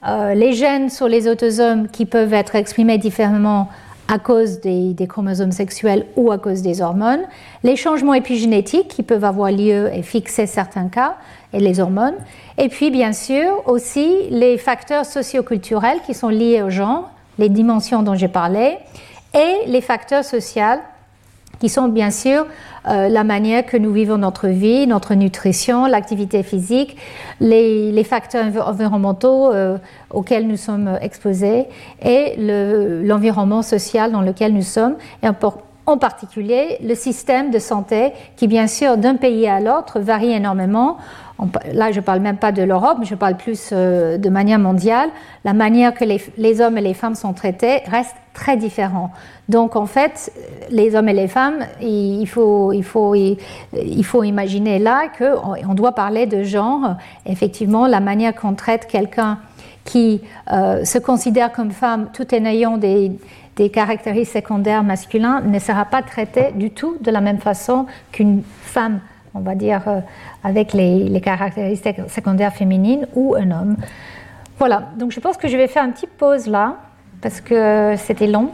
[0.07, 3.69] euh, les gènes sur les autosomes qui peuvent être exprimés différemment
[4.07, 7.23] à cause des, chromosomes sexuels ou à cause des hormones,
[7.63, 11.15] les changements épigénétiques qui peuvent avoir lieu et fixer certains cas,
[11.53, 12.15] et les hormones,
[12.57, 17.09] et puis bien sûr aussi les facteurs socioculturels qui sont liés au genre,
[17.39, 18.77] les dimensions dont j'ai parlé,
[19.33, 20.79] et les facteurs sociaux
[21.65, 22.45] qui sont bien sûr
[22.87, 26.95] euh, la manière que nous vivons notre vie, notre nutrition, l'activité physique,
[27.39, 29.79] les, facteurs environnementaux euh,
[30.11, 31.65] auxquels nous sommes exposés
[32.03, 32.35] et
[33.03, 34.95] l'environnement social dans lequel nous sommes,
[35.85, 40.97] en particulier le système de santé qui bien sûr d'un pays à l'autre varie énormément
[41.73, 45.09] là je ne parle même pas de l'Europe, je parle plus euh, de manière mondiale,
[45.43, 49.11] la manière que les, hommes et les femmes sont traités reste très différent.
[49.49, 50.31] Donc en fait,
[50.69, 52.73] les hommes et les femmes, il faut
[54.23, 56.95] imaginer là qu'on doit parler de genre.
[57.25, 59.39] Effectivement, la manière qu'on traite quelqu'un
[59.83, 60.21] qui
[60.51, 63.11] euh, se considère comme femme tout en ayant des,
[63.55, 68.43] des caractéristiques secondaires masculins ne sera pas traité du tout de la même façon qu'une
[68.61, 68.99] femme
[69.35, 69.99] on va dire, euh,
[70.43, 73.75] avec les, caractéristiques secondaires féminines ou un homme.
[74.57, 76.77] Voilà, donc je pense que je vais faire une petite pause là,
[77.21, 78.51] parce que c'était long.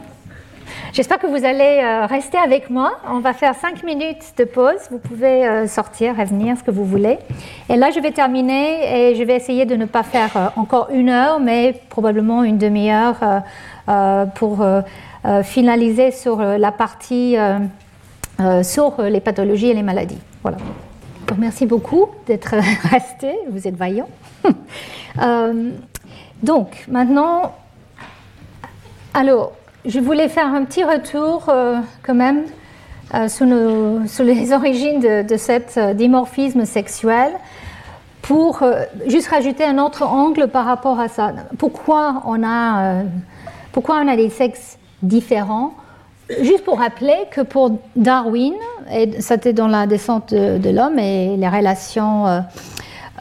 [0.92, 2.98] J'espère que vous allez euh, rester avec moi.
[3.08, 4.88] On va faire cinq minutes de pause.
[4.90, 7.18] Vous pouvez euh, sortir, revenir, ce que vous voulez.
[7.68, 11.10] Et là, je vais terminer et je vais essayer de ne pas faire encore une
[11.10, 13.16] heure, mais probablement une demi-heure
[14.34, 14.64] pour
[15.44, 17.36] finaliser sur la partie
[18.62, 20.18] sur les pathologies et les maladies.
[20.42, 20.58] Voilà.
[21.38, 22.54] merci beaucoup d'être
[22.90, 24.08] resté, vous êtes vaillant.
[25.20, 25.72] Euh,
[26.42, 27.52] donc, maintenant,
[29.12, 29.52] alors,
[29.84, 32.44] je voulais faire un petit retour euh, quand même
[33.14, 33.44] euh, sur,
[34.24, 37.30] les origines de, de cet dimorphisme sexuel
[38.22, 38.64] pour
[39.06, 41.34] juste rajouter un autre angle par rapport à ça.
[41.58, 43.02] Pourquoi on a,
[43.72, 45.74] pourquoi on a des sexes différents?
[46.40, 48.54] Juste pour rappeler que pour Darwin,
[48.92, 52.40] et c'était dans la descente de, l'homme et les relations euh,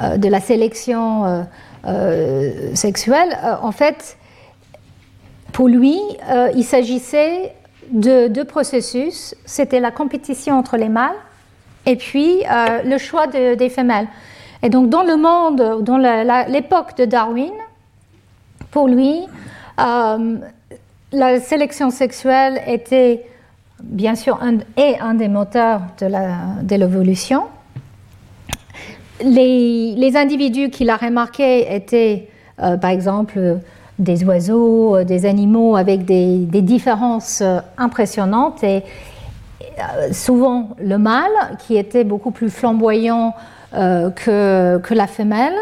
[0.01, 1.45] euh, de la sélection
[1.87, 4.17] euh, sexuelle, en fait,
[5.51, 5.99] pour lui,
[6.55, 7.53] il s'agissait
[7.91, 9.35] de deux processus.
[9.45, 11.17] C'était la compétition entre les mâles
[11.85, 12.43] et puis
[12.85, 14.07] le choix des femelles.
[14.63, 15.97] Et donc dans le monde, dans
[16.47, 17.51] l'époque de Darwin,
[18.69, 19.25] pour lui,
[19.77, 23.25] la sélection sexuelle était
[23.83, 27.43] bien sûr un, est un des moteurs de l'évolution.
[29.23, 32.27] Les, individus qu'il a remarqués étaient,
[32.61, 33.59] euh, par exemple,
[33.99, 38.83] des oiseaux, euh, des animaux avec des, différences euh, impressionnantes et
[40.11, 43.33] souvent le mâle qui était beaucoup plus flamboyant
[43.73, 45.53] que, la femelle.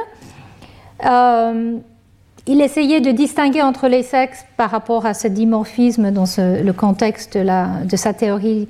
[2.51, 7.37] Il essayait de distinguer entre les sexes par rapport à ce dimorphisme dans le contexte
[7.37, 8.67] de, sa théorie.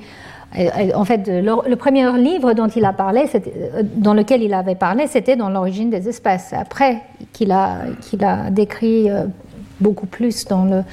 [0.93, 5.07] En fait, le, premier livre dont il a parlé, euh, dans lequel il avait parlé,
[5.07, 6.51] c'était dans l'origine des espèces.
[6.51, 7.77] Après, qu'il a,
[8.51, 9.23] décrit euh,
[9.79, 10.83] beaucoup plus dans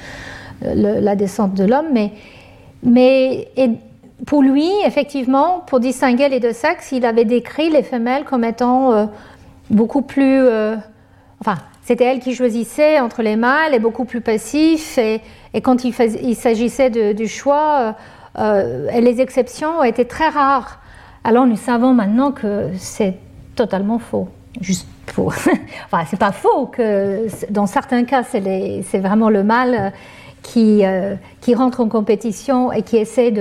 [0.61, 1.87] la descente de l'homme,
[2.83, 3.49] mais,
[4.25, 8.93] pour lui, effectivement, pour distinguer les deux sexes, il avait décrit les femelles comme étant
[8.93, 9.05] euh,
[9.69, 10.47] beaucoup plus,
[11.41, 11.57] enfin,
[11.87, 14.97] c'était elle qui choisissait entre les mâles et beaucoup plus passif.
[14.97, 15.21] Et,
[15.63, 15.93] quand il,
[16.35, 17.95] s'agissait du choix,
[18.37, 20.81] euh, les exceptions étaient très rares.
[21.23, 23.15] Alors nous savons maintenant que c'est
[23.55, 24.27] totalement faux.
[24.59, 25.27] Juste faux.
[25.85, 29.93] enfin, c'est pas faux que dans certains cas, c'est vraiment le mâle
[30.43, 33.33] qui, euh, qui rentre en compétition et qui essaie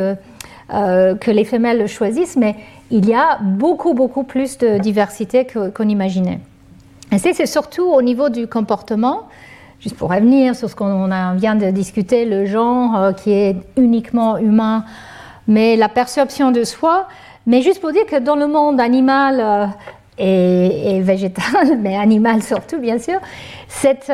[0.72, 2.54] euh, que les femelles le choisissent, mais
[2.92, 5.44] il y a beaucoup, beaucoup plus de diversité
[5.74, 6.38] qu'on imaginait.
[7.18, 9.28] C'est surtout au niveau du comportement,
[9.80, 14.38] juste pour revenir sur ce qu'on vient de discuter, le genre euh, qui est uniquement
[14.38, 14.84] humain,
[15.48, 17.06] mais la perception de soi,
[17.46, 19.70] mais juste pour dire que dans le monde animal
[20.18, 23.20] et, végétal, mais animal surtout bien sûr,
[23.68, 24.10] cette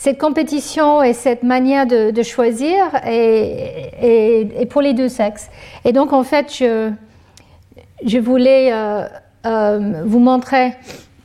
[0.00, 5.50] cette compétition et cette manière de, choisir est, pour les deux sexes.
[5.84, 9.04] Et donc, en fait, je, voulais euh,
[9.44, 10.72] euh, vous montrer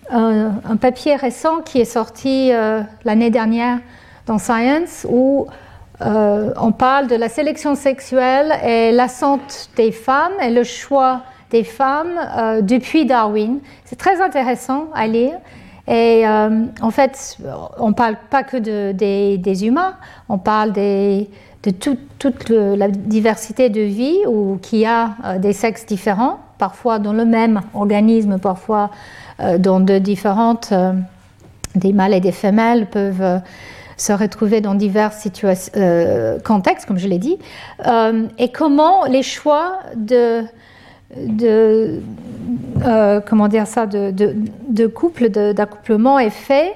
[0.10, 3.80] un, papier récent qui est sorti euh, l'année dernière
[4.26, 5.48] dans Science où
[6.02, 11.22] on parle de la sélection sexuelle et l'assente des femmes et le choix
[11.52, 13.60] des femmes depuis Darwin.
[13.86, 15.36] C'est très intéressant à lire.
[15.88, 17.38] Et euh, en fait,
[17.77, 19.95] on ne parle pas que de, des, humains,
[20.30, 21.26] on parle de
[21.69, 27.26] toute la diversité de vie où qui a euh, des sexes différents, parfois dans le
[27.26, 28.90] même organisme, parfois
[29.40, 30.74] euh, dans de différentes,
[31.76, 33.41] des mâles et des femelles peuvent
[33.98, 35.12] se retrouver dans divers
[36.44, 37.38] contextes, comme je l'ai dit,
[38.38, 40.45] et comment les choix de
[42.86, 44.14] euh, comment dire ça, de,
[44.68, 46.74] de, couple, d'accouplement est fait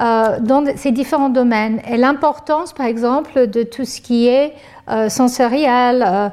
[0.00, 1.80] euh, dans ces différents domaines.
[1.88, 4.52] Et l'importance, par exemple, de tout ce qui est
[4.90, 6.32] euh, sensoriel,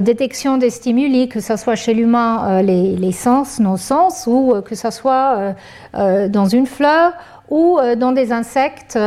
[0.00, 4.74] détection des stimuli, que ce soit chez l'humain les, les, sens, nos sens, ou que
[4.74, 5.54] ce soit
[5.94, 7.12] dans une fleur
[7.50, 8.98] ou dans des insectes,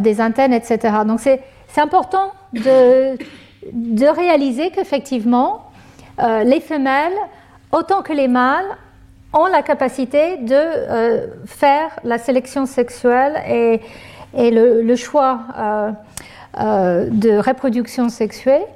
[0.00, 0.78] des antennes, etc.
[1.06, 1.40] Donc c'est
[1.80, 5.70] important de, réaliser qu'effectivement,
[6.20, 7.12] euh, les femelles,
[7.70, 8.76] autant que les mâles,
[9.32, 15.90] ont la capacité de euh, faire la sélection sexuelle et, le, choix euh,
[16.58, 18.66] de reproduction sexuelle.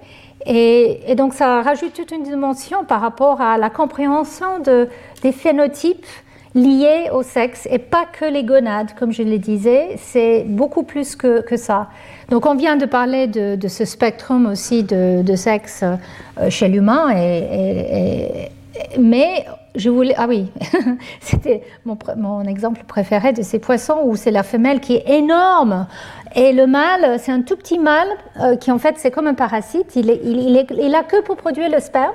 [0.46, 4.88] Et, donc ça rajoute toute une dimension par rapport à la compréhension de,
[5.22, 6.06] des phénotypes
[6.54, 11.16] liés au sexe et pas que les gonades, comme je le disais, c'est beaucoup plus
[11.16, 11.88] que, que, ça.
[12.30, 18.50] Donc on vient de parler de, ce spectrum aussi de, sexe euh, chez l'humain, et,
[18.98, 19.44] mais
[19.76, 20.14] je voulais...
[20.16, 20.50] Ah oui,
[21.20, 25.86] c'était mon, mon, exemple préféré de ces poissons où c'est la femelle qui est énorme
[26.34, 28.08] et le mâle, c'est un tout petit mâle
[28.40, 31.36] euh, qui en fait c'est comme un parasite, il, est, il, il, a que pour
[31.36, 32.12] produire le sperme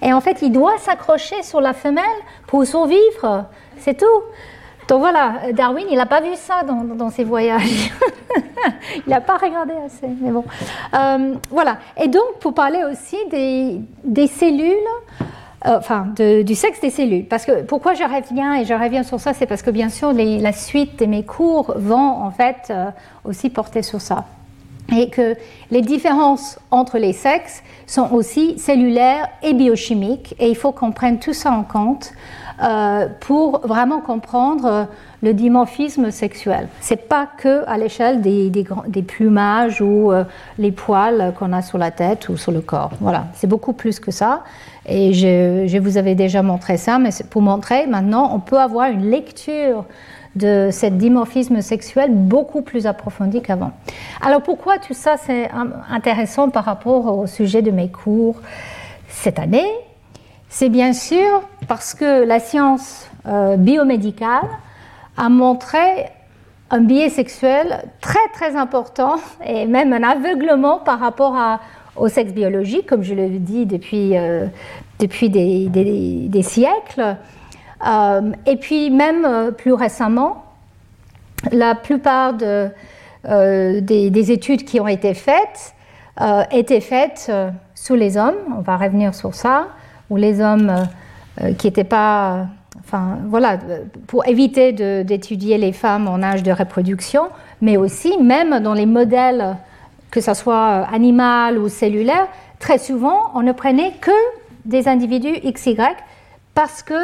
[0.00, 2.04] et en fait il doit s'accrocher sur la femelle
[2.46, 3.46] pour survivre.
[3.78, 4.22] C'est tout.
[4.88, 7.92] Donc voilà, Darwin, il n'a pas vu ça dans, ses voyages.
[9.06, 10.44] il n'a pas regardé assez, mais bon.
[10.94, 11.76] Euh, voilà.
[12.02, 14.76] Et donc, pour parler aussi des, cellules,
[15.66, 17.24] euh, enfin, du sexe des cellules.
[17.24, 20.12] Parce que pourquoi je reviens, et je reviens sur ça, c'est parce que bien sûr,
[20.12, 22.90] la suite de mes cours vont en fait euh,
[23.24, 24.24] aussi porter sur ça.
[24.96, 25.34] Et que
[25.70, 31.18] les différences entre les sexes sont aussi cellulaires et biochimiques, et il faut qu'on prenne
[31.18, 32.12] tout ça en compte
[32.62, 34.86] euh, pour vraiment comprendre
[35.22, 36.68] le dimorphisme sexuel.
[36.80, 40.12] C'est pas que à l'échelle des, des, plumages ou
[40.58, 42.92] les poils qu'on a sur la tête ou sur le corps.
[43.00, 44.44] Voilà, c'est beaucoup plus que ça.
[44.88, 49.10] Et je, vous avais déjà montré ça, mais pour montrer maintenant, on peut avoir une
[49.10, 49.84] lecture
[50.34, 53.72] de ce dimorphisme sexuel beaucoup plus approfondie qu'avant.
[54.24, 55.50] Alors pourquoi tout ça c'est
[55.90, 58.36] intéressant par rapport au sujet de mes cours
[59.08, 59.68] cette année?
[60.48, 64.48] C'est bien sûr parce que la science euh, biomédicale
[65.16, 66.06] a montré
[66.70, 71.36] un biais sexuel très très important et même un aveuglement par rapport
[71.98, 74.46] au sexe biologique, comme je le dis depuis, euh,
[74.98, 77.16] depuis des, siècles.
[77.86, 80.44] Euh, et puis même plus récemment,
[81.52, 82.70] la plupart de,
[83.24, 85.74] des, études qui ont été faites
[86.50, 87.30] étaient faites
[87.74, 89.68] sous les hommes, on va revenir sur ça,
[90.10, 90.84] où les hommes euh,
[91.42, 92.46] euh, qui n'étaient pas.
[92.80, 93.58] Enfin, voilà,
[94.06, 94.72] pour éviter
[95.04, 97.28] d'étudier les femmes en âge de reproduction,
[97.60, 99.56] mais aussi, même dans les modèles,
[100.10, 102.28] que ce soit animal ou cellulaire,
[102.58, 104.10] très souvent, on ne prenait que
[104.64, 105.76] des individus XY
[106.54, 106.94] parce que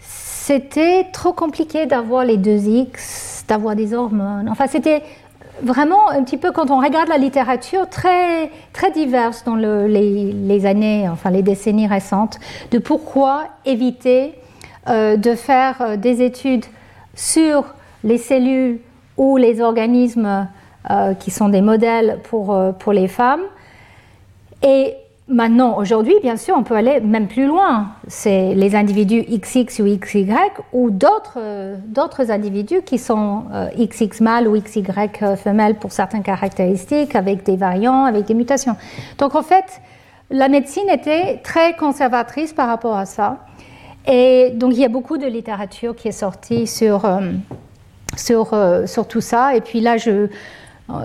[0.00, 4.48] c'était trop compliqué d'avoir les deux X, d'avoir des hormones.
[4.48, 5.02] Enfin, c'était
[5.62, 11.08] vraiment un petit peu, quand on regarde la littérature, très, très diverse dans les, années,
[11.08, 12.38] enfin les décennies récentes,
[12.70, 14.34] de pourquoi éviter
[14.88, 16.64] euh, de faire euh, des études
[17.14, 17.64] sur
[18.04, 18.78] les cellules
[19.16, 20.48] ou les organismes
[21.18, 23.42] qui sont des modèles pour, pour les femmes.
[24.62, 24.94] Et
[25.30, 27.88] Maintenant, aujourd'hui, bien sûr, on peut aller même plus loin.
[28.06, 30.26] C'est les individus XX ou XY
[30.72, 33.44] ou d'autres individus qui sont
[33.76, 34.84] XX euh, mâles ou XY
[35.20, 38.74] euh, femelles pour certaines caractéristiques, avec des variants, avec des mutations.
[39.18, 39.82] Donc, en fait,
[40.30, 43.36] la médecine était très conservatrice par rapport à ça.
[44.06, 47.32] Et donc, il y a beaucoup de littérature qui est sortie sur, euh,
[48.16, 49.54] sur, sur tout ça.
[49.54, 50.30] Et puis là, je euh,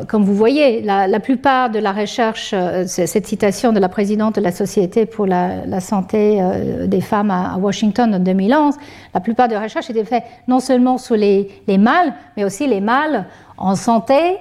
[0.07, 4.41] comme vous voyez, la, plupart de la recherche, euh, cette citation de la présidente de
[4.41, 8.76] la Société pour la, santé euh, des femmes à, Washington en 2011,
[9.14, 12.80] la plupart de la recherche était faite non seulement sur les, mâles, mais aussi les
[12.80, 13.26] mâles
[13.57, 14.38] en santé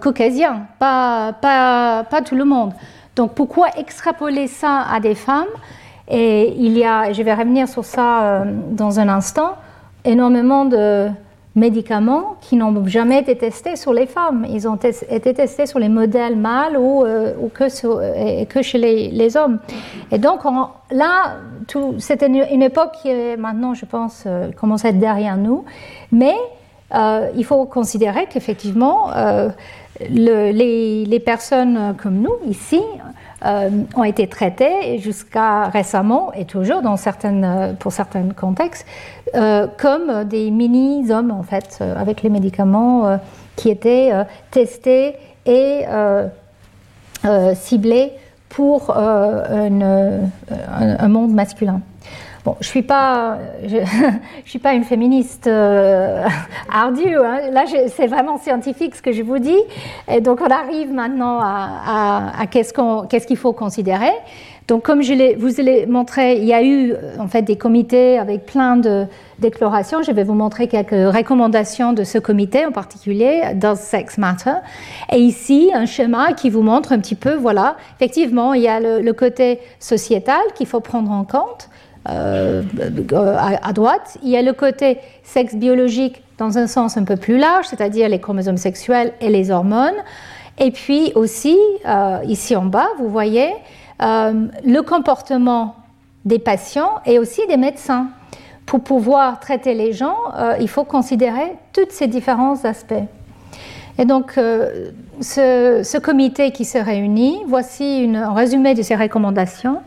[0.00, 2.72] caucasiens, pas, pas, pas tout le monde.
[3.14, 5.46] Donc pourquoi extrapoler ça à des femmes?
[6.08, 9.54] Et il y a, je vais revenir sur ça dans un instant,
[10.04, 11.08] énormément de
[11.58, 14.46] médicaments qui n'ont jamais été testés sur les femmes.
[14.48, 19.58] Ils ont été testés sur les modèles mâles ou, euh, ou que, chez les, hommes.
[20.10, 20.40] Et donc
[20.90, 21.36] là,
[21.98, 25.64] c'était une, époque qui maintenant, je pense, euh, commence à être derrière nous.
[26.12, 26.36] Mais
[26.94, 29.10] euh, il faut considérer qu'effectivement,
[30.08, 32.80] les, personnes comme nous, ici,
[33.44, 38.84] euh, ont été traités jusqu'à récemment et toujours dans certaines, euh, pour certains contextes
[39.36, 43.20] euh, comme des mini-hommes en fait avec les médicaments
[43.54, 44.10] qui étaient
[44.50, 45.14] testés
[45.46, 45.84] et
[47.54, 48.12] ciblés
[48.48, 50.18] pour un,
[51.08, 51.80] monde masculin
[52.60, 53.78] je suis pas, je,
[54.44, 56.24] suis pas une féministe euh,
[56.72, 57.16] ardue.
[57.16, 57.50] Hein.
[57.52, 59.58] Là, c'est vraiment scientifique ce que je vous dis.
[60.10, 64.12] Et donc, on arrive maintenant à, qu'est-ce qu'il faut considérer.
[64.68, 68.44] Donc, comme je vous l'ai montré, il y a eu en fait des comités avec
[68.44, 69.06] plein de
[69.38, 70.02] déclarations.
[70.02, 74.56] Je vais vous montrer quelques recommandations de ce comité en particulier, Does Sex Matter
[75.10, 78.78] Et ici, un schéma qui vous montre un petit peu, voilà, effectivement, il y a
[78.78, 81.70] le côté sociétal qu'il faut prendre en compte.
[82.08, 82.62] Euh,
[83.62, 84.16] à, droite.
[84.22, 88.08] Il y a le côté sexe biologique dans un sens un peu plus large, c'est-à-dire
[88.08, 89.96] les chromosomes sexuels et les hormones.
[90.58, 93.52] Et puis aussi, euh, ici en bas, vous voyez
[94.02, 95.74] euh, le comportement
[96.24, 98.08] des patients et aussi des médecins.
[98.64, 100.16] Pour pouvoir traiter les gens,
[100.60, 102.92] il faut considérer tous ces différents aspects.
[103.96, 109.78] Et donc, ce, comité qui se réunit, voici un résumé de ces recommandations.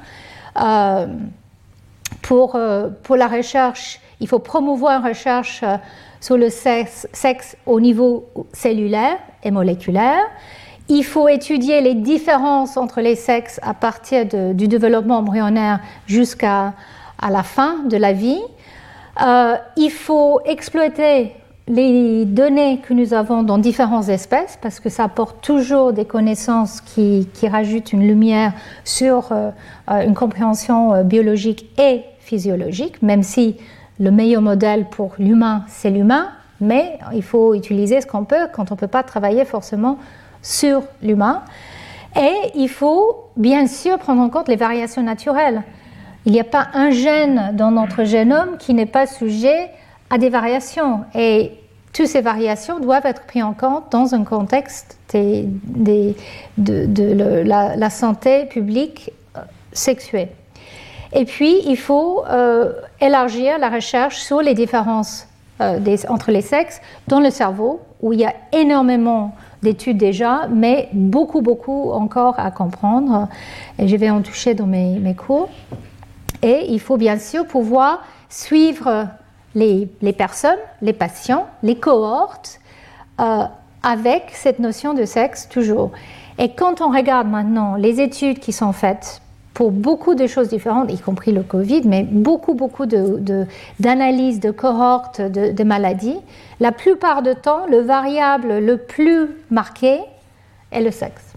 [2.21, 5.77] Pour, euh, pour la recherche, il faut promouvoir une recherche euh,
[6.19, 7.07] sur le sexe,
[7.65, 10.21] au niveau cellulaire et moléculaire.
[10.87, 16.73] Il faut étudier les différences entre les sexes à partir du développement embryonnaire jusqu'à
[17.27, 18.41] la fin de la vie.
[19.21, 21.33] Euh, il faut exploiter
[21.67, 26.81] les données que nous avons dans différentes espèces, parce que ça apporte toujours des connaissances
[26.81, 29.31] qui, rajoutent une lumière sur
[29.87, 33.57] une compréhension biologique et physiologique, même si
[33.99, 36.29] le meilleur modèle pour l'humain, c'est l'humain,
[36.59, 39.97] mais il faut utiliser ce qu'on peut quand on ne peut pas travailler forcément
[40.41, 41.43] sur l'humain.
[42.19, 45.63] Et il faut bien sûr prendre en compte les variations naturelles.
[46.25, 49.69] Il n'y a pas un gène dans notre génome qui n'est pas sujet
[50.11, 51.05] à des variations.
[51.15, 51.53] Et
[51.93, 56.13] toutes ces variations doivent être prises en compte dans un contexte de,
[57.43, 59.39] la, la, santé publique euh,
[59.73, 60.29] sexuée.
[61.13, 62.71] Et puis, il faut euh,
[63.01, 65.27] élargir la recherche sur les différences
[65.59, 70.89] euh, entre les sexes dans le cerveau, où il y a énormément d'études déjà, mais
[70.93, 73.27] beaucoup, beaucoup encore à comprendre.
[73.77, 75.49] Et je vais en toucher dans mes, cours.
[76.41, 79.07] Et il faut bien sûr pouvoir suivre
[79.55, 79.87] les,
[80.17, 82.59] personnes, les patients, les cohortes,
[83.19, 83.43] euh,
[83.83, 85.91] avec cette notion de sexe toujours.
[86.37, 89.21] Et quand on regarde maintenant les études qui sont faites
[89.53, 94.51] pour beaucoup de choses différentes, y compris le Covid, mais beaucoup, beaucoup d'analyses de, de,
[94.51, 96.17] cohortes de, maladies.
[96.59, 99.99] La plupart du temps, le variable le plus marqué
[100.71, 101.33] est le sexe.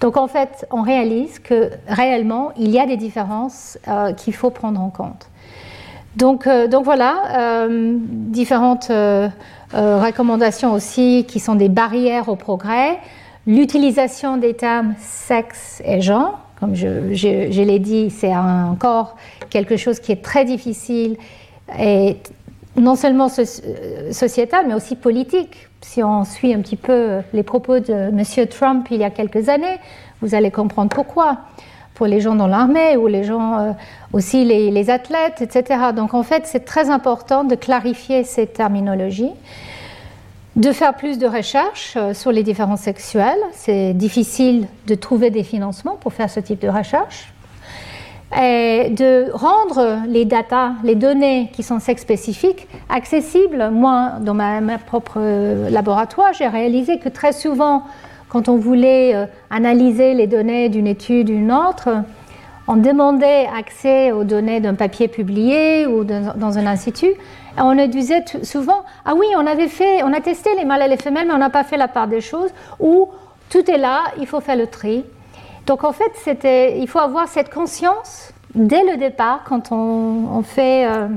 [0.00, 4.50] Donc en fait, on réalise que réellement, il y a des différences euh, qu'il faut
[4.50, 5.28] prendre en compte.
[6.16, 8.92] Donc, euh, donc voilà, euh, différentes
[9.72, 12.98] recommandations aussi qui sont des barrières au progrès.
[13.46, 19.16] L'utilisation des termes sexe et genre, comme je, l'ai dit, c'est encore
[19.50, 21.16] quelque chose qui est très difficile
[21.80, 22.18] et
[22.76, 23.28] non seulement
[24.10, 25.68] sociétal, mais aussi politique.
[25.80, 28.22] Si on suit un petit peu les propos de M.
[28.48, 29.78] Trump il y a quelques années,
[30.20, 31.38] vous allez comprendre pourquoi.
[31.94, 33.76] Pour les gens dans l'armée ou les gens
[34.12, 35.92] aussi les, athlètes, etc.
[35.94, 39.32] Donc en fait, c'est très important de clarifier ces terminologies
[40.56, 43.40] de faire plus de recherches sur les différences sexuelles.
[43.52, 47.32] C'est difficile de trouver des financements pour faire ce type de recherche
[48.40, 53.70] et de rendre les datas, les données qui sont sex spécifiques accessibles.
[53.70, 57.82] Moi, dans ma, propre euh, laboratoire, j'ai réalisé que très souvent,
[58.32, 61.90] quand on voulait euh, analyser les données d'une étude ou d'une autre,
[62.66, 67.12] on demandait accès aux données d'un papier publié ou dans un institut.
[67.58, 70.88] On nous disait souvent Ah oui, on avait fait, on a testé les mâles et
[70.88, 72.48] les femelles, mais on n'a pas fait la part des choses,
[72.80, 73.10] ou
[73.50, 75.04] tout est là, il faut faire le tri.
[75.66, 81.08] Donc en fait, il faut avoir cette conscience dès le départ quand on, fait, euh,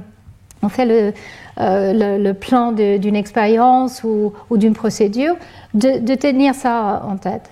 [0.66, 1.14] on fait
[1.60, 5.36] euh, le, plan d'une expérience ou, d'une procédure,
[5.74, 7.50] de, tenir ça en tête.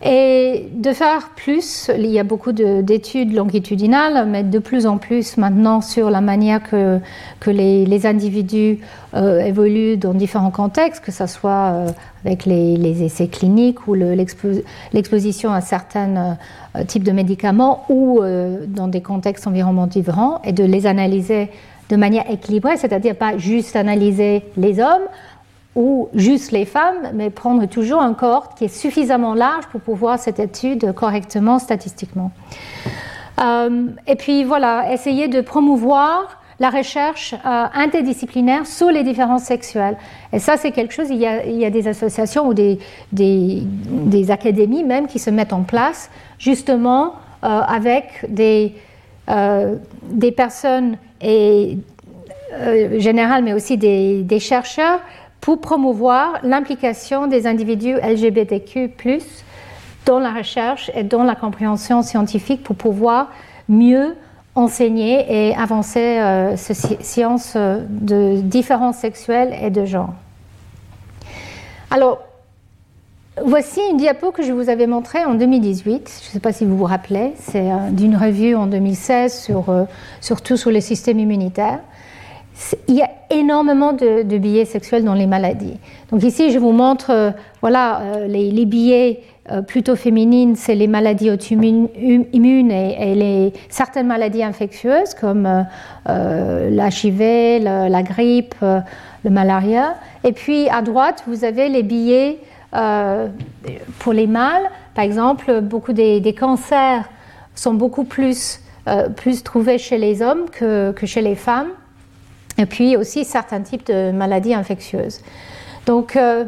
[0.00, 5.36] Et de faire plus, il y a beaucoup d'études longitudinales, mais de plus en plus
[5.36, 7.00] maintenant sur la manière que,
[7.46, 8.78] les, individus
[9.14, 11.88] euh, évoluent dans différents contextes, que ce soit euh,
[12.24, 16.36] avec les, essais cliniques ou l'exposition à certains
[16.76, 18.20] euh, types de médicaments ou
[18.68, 21.50] dans des contextes environnementaux différents, et de les analyser
[21.88, 25.08] de manière équilibrée, c'est-à-dire pas juste analyser les hommes,
[25.78, 30.18] ou juste les femmes, mais prendre toujours un corps qui est suffisamment large pour pouvoir
[30.18, 32.32] cette étude correctement statistiquement.
[33.40, 39.96] Euh, et puis voilà, essayer de promouvoir la recherche euh, interdisciplinaire sur les différences sexuelles.
[40.32, 42.80] Et ça, c'est quelque chose, il y, a, des associations ou des,
[43.12, 46.10] des, académies même qui se mettent en place
[46.40, 48.74] justement euh, avec des,
[50.10, 51.78] des personnes et,
[52.96, 55.00] générales, mais aussi des, des chercheurs
[55.40, 58.90] pour promouvoir l'implication des individus LGBTQ
[60.06, 63.28] dans la recherche et dans la compréhension scientifique pour pouvoir
[63.68, 64.16] mieux
[64.54, 70.14] enseigner et avancer euh, ces sciences euh, de différences sexuelles et de genre.
[71.90, 72.20] Alors,
[73.44, 76.20] voici une diapo que je vous avais montrée en 2018.
[76.22, 77.32] Je ne sais pas si vous vous rappelez.
[77.38, 79.86] C'est euh, d'une revue en 2016 sur,
[80.20, 81.80] surtout sur les systèmes immunitaires
[82.88, 85.76] il y a énormément de, billets sexuels dans les maladies.
[86.10, 89.20] Donc ici, je vous montre euh, voilà, euh, les, billets
[89.50, 95.66] euh, plutôt féminines, c'est les maladies auto-immunes et, les, certaines maladies infectieuses comme
[96.06, 99.94] l'HIV, la, grippe, le malaria.
[100.24, 102.38] Et puis à droite, vous avez les billets
[102.70, 104.70] pour les mâles.
[104.94, 107.08] Par exemple, beaucoup des, cancers
[107.54, 108.60] sont beaucoup plus,
[109.16, 111.68] plus trouvés chez les hommes que, chez les femmes
[112.58, 115.20] et puis aussi certains types de maladies infectieuses.
[115.86, 116.44] Donc, euh,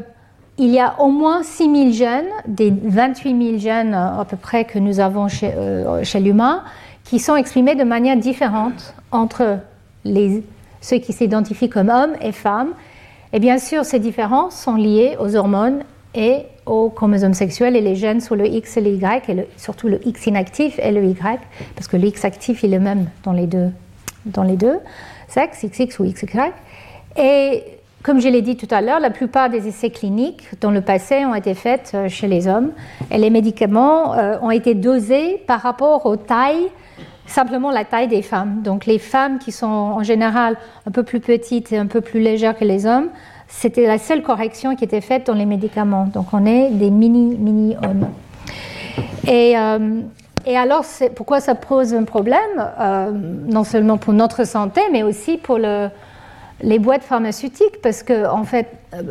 [0.59, 4.65] il y a au moins 6 000 gènes, des 28 000 gènes à peu près
[4.65, 6.65] que nous avons chez, euh, chez l'humain,
[7.05, 9.59] qui sont exprimés de manière différente entre
[10.05, 10.43] les,
[10.83, 12.73] ceux qui s'identifient comme hommes et femmes.
[13.33, 15.83] Et bien sûr, ces différences sont liées aux hormones
[16.15, 19.89] et aux chromosomes sexuels et les gènes sur le X et le Y, et surtout
[19.89, 21.41] le X inactif et le Y,
[21.75, 23.71] parce que le X actif est le même dans les deux.
[24.27, 24.81] Dans les deux
[25.31, 26.27] sexe, XX ou XY.
[27.17, 27.65] Et
[28.03, 31.25] comme je l'ai dit tout à l'heure, la plupart des essais cliniques dans le passé
[31.25, 32.73] ont été faits euh, chez les hommes
[33.11, 36.69] et les médicaments euh, ont été dosés par rapport aux tailles,
[37.27, 38.63] simplement la taille des femmes.
[38.63, 40.57] Donc les femmes qui sont en général
[40.87, 43.11] un peu plus petites et un peu plus légères que les hommes,
[43.51, 46.07] c'était la seule correction qui était faite dans les médicaments.
[46.07, 48.09] Donc on est des mini, mini hommes.
[49.29, 50.01] Et euh,
[50.47, 50.85] et alors,
[51.17, 52.41] pourquoi ça pose un problème
[52.81, 58.45] euh, Non seulement pour notre santé, mais aussi pour les boîtes pharmaceutiques, parce que en
[58.45, 59.03] fait, euh,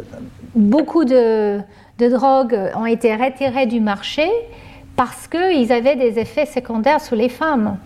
[0.56, 1.62] beaucoup de,
[2.00, 4.28] drogues ont été retirées du marché
[4.96, 7.78] parce qu'ils avaient des effets secondaires sur les femmes.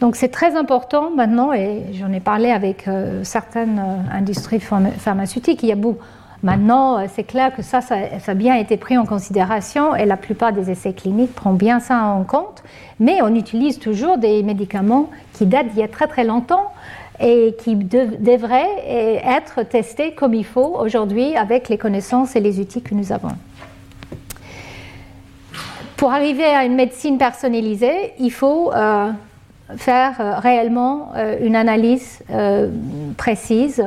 [0.00, 3.80] Donc c'est très important maintenant, et j'en ai parlé avec euh, certaines
[4.12, 6.02] industries pharmaceutiques, il y a beaucoup,
[6.42, 7.96] Maintenant, euh, c'est clair que ça, ça,
[8.26, 12.04] a bien été pris en considération et la plupart des essais cliniques prennent bien ça
[12.04, 12.62] en compte.
[13.00, 16.72] Mais on utilise toujours des médicaments qui datent d'il y a très très longtemps
[17.18, 22.82] et qui devraient être testés comme il faut aujourd'hui avec les connaissances et les outils
[22.82, 23.32] que nous avons.
[25.96, 29.10] Pour arriver à une médecine personnalisée, il faut euh,
[29.76, 32.20] faire euh, réellement une analyse
[33.16, 33.84] précise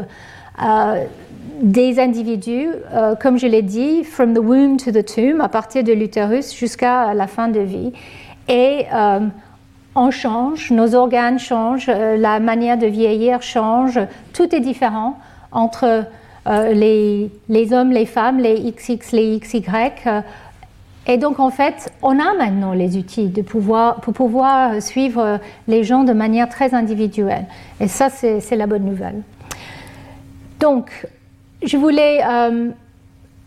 [1.62, 5.84] des individus, euh, comme je l'ai dit, from the womb to the tomb, à partir
[5.84, 7.92] de l'utérus jusqu'à la fin de vie.
[8.48, 9.20] Et euh,
[9.96, 14.00] on change, nos organes changent, euh, la manière de vieillir change,
[14.34, 15.18] tout est différent
[15.52, 16.06] entre
[16.46, 17.30] les,
[17.74, 19.62] hommes, les femmes, les XX, les XY.
[21.10, 25.84] Et donc, en fait, on a maintenant les outils de pouvoir, pour pouvoir suivre les
[25.84, 27.48] gens de manière très individuelle.
[27.80, 29.24] Et ça, c'est la bonne nouvelle.
[30.60, 31.08] Donc,
[31.64, 32.70] je voulais, euh,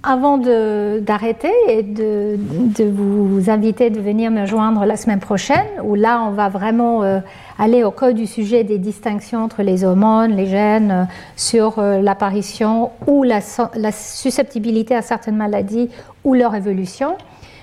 [0.03, 5.95] avant d'arrêter et de, de, vous inviter de venir me joindre la semaine prochaine, où
[5.95, 7.21] là, on va vraiment euh,
[7.61, 11.05] aller au cœur du sujet des distinctions entre les hormones, les gènes, euh,
[11.37, 13.39] sur l'apparition ou la,
[13.77, 15.91] la, susceptibilité à certaines maladies
[16.25, 17.15] ou leur évolution.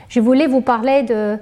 [0.09, 1.37] Je voulais vous parler de,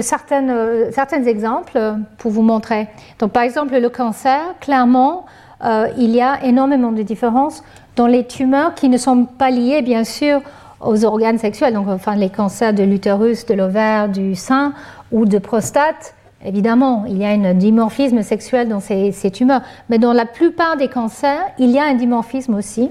[0.00, 1.78] certaines, certains exemples
[2.18, 2.88] pour vous montrer.
[3.18, 5.26] Donc, par exemple, le cancer, clairement,
[5.64, 7.64] euh, il y a énormément de différences
[7.96, 10.40] dans les tumeurs qui ne sont pas liées, bien sûr,
[10.80, 14.74] aux organes sexuels, donc enfin les cancers de l'utérus, de l'ovaire, du sein
[15.10, 16.14] ou de prostate.
[16.44, 20.88] Évidemment, il y a un dimorphisme sexuel dans ces, tumeurs, mais dans la plupart des
[20.88, 22.90] cancers, il y a un dimorphisme aussi.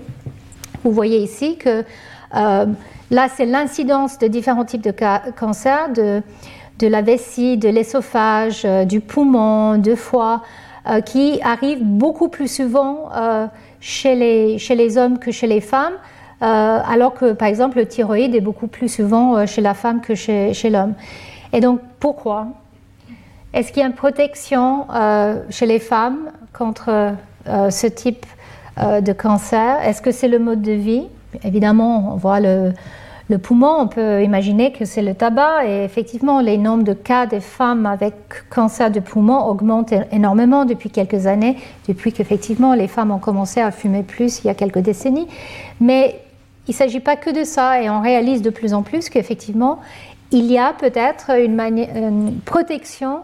[0.83, 1.83] Vous voyez ici que
[2.35, 2.65] euh,
[3.11, 4.93] là, c'est l'incidence de différents types de
[5.31, 6.21] cancers, de,
[6.79, 10.41] de la vessie, de l'ésophage, euh, du poumon, de foie.
[10.87, 13.47] Euh, qui arrive beaucoup plus souvent euh,
[13.81, 15.95] chez, les, chez les hommes que chez les femmes,
[16.41, 20.53] alors que par exemple le thyroïde est beaucoup plus souvent chez la femme que chez,
[20.53, 20.93] chez l'homme.
[21.53, 22.49] Et donc pourquoi?
[23.51, 24.85] Est-ce qu'il y a une protection
[25.49, 27.15] chez les femmes contre
[27.47, 28.27] ce type
[28.77, 29.81] de cancer?
[29.81, 31.07] Est-ce que c'est le mode de vie?
[31.43, 32.73] Évidemment, on voit le,
[33.41, 37.39] poumon, on peut imaginer que c'est le tabac et effectivement les nombres de cas de
[37.39, 38.13] femmes avec
[38.49, 41.57] cancer de poumon augmentent énormément depuis quelques années,
[41.87, 45.27] depuis qu'effectivement les femmes ont commencé à fumer plus il y a quelques décennies.
[45.81, 46.21] Mais
[46.67, 49.79] il ne s'agit pas que de ça et on réalise de plus en plus qu'effectivement
[50.31, 53.19] il y a peut-être une, protection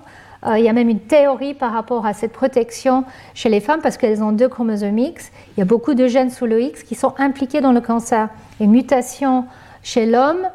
[0.46, 3.04] euh, il y a même une théorie par rapport à cette protection
[3.36, 5.32] chez les femmes parce qu'elles ont deux chromosomes X.
[5.56, 8.30] Il y a beaucoup de gènes sous le X qui sont impliqués dans le cancer.
[8.60, 9.46] Et mutation
[9.84, 10.48] chez l'homme,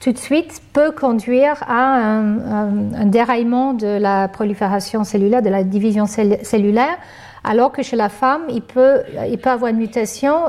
[0.00, 6.06] tout de suite, peut conduire à un, déraillement de la prolifération cellulaire, de la division
[6.06, 6.96] cellulaire,
[7.44, 10.46] alors que chez la femme, il peut, il peut avoir une mutation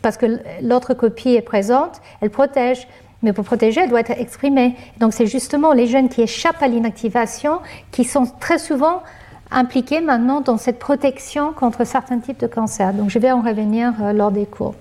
[0.00, 2.86] parce que l'autre copie est présente, elle protège.
[3.22, 4.76] Mais pour protéger, elle doit être exprimée.
[5.00, 9.02] Donc c'est justement les gènes qui échappent à l'inactivation qui sont très souvent
[9.50, 12.92] impliqués maintenant dans cette protection contre certains types de cancers.
[12.92, 14.74] Donc je vais en revenir euh, lors des cours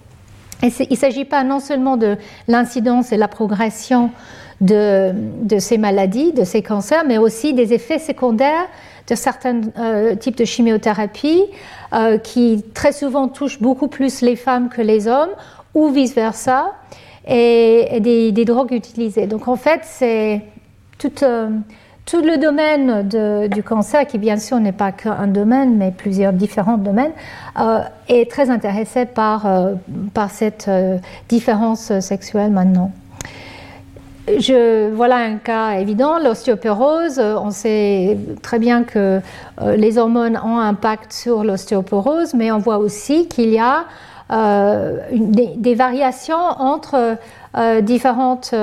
[0.64, 4.12] il ne s'agit pas non seulement de l'incidence et la progression
[4.60, 5.14] de,
[5.60, 8.68] ces maladies, de ces cancers, mais aussi des effets secondaires
[9.08, 11.44] de certains euh, types de chimiothérapie
[11.94, 15.30] euh, qui très souvent touchent beaucoup plus les femmes que les hommes,
[15.76, 16.74] ou vice-versa,
[17.28, 19.28] et, des, drogues utilisées.
[19.28, 20.42] Donc en fait, c'est
[20.98, 21.24] toute...
[21.24, 21.50] Euh,
[22.06, 23.06] tout le domaine
[23.50, 27.12] du cancer, qui bien sûr n'est pas qu'un domaine, mais plusieurs différents domaines,
[27.60, 29.74] euh, est très intéressé par, euh,
[30.30, 30.72] cette
[31.28, 32.94] différence sexuelle maintenant.
[34.94, 37.20] Voilà un cas évident, l'ostéoporose.
[37.20, 39.20] On sait très bien que
[39.76, 43.84] les hormones ont un impact sur l'ostéoporose, mais on voit aussi qu'il y a
[44.30, 47.18] des, des, variations entre
[47.82, 48.54] différentes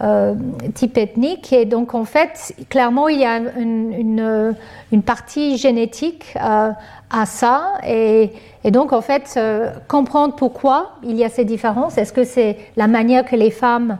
[0.00, 0.34] euh,
[0.74, 1.52] type ethnique.
[1.52, 4.54] Et donc, en fait, clairement, il y a une,
[4.90, 6.70] une, partie génétique euh,
[7.10, 7.74] à ça.
[7.86, 8.32] Et,
[8.70, 11.98] donc, en fait, euh, comprendre pourquoi il y a ces différences.
[11.98, 13.98] Est-ce que c'est la manière que les femmes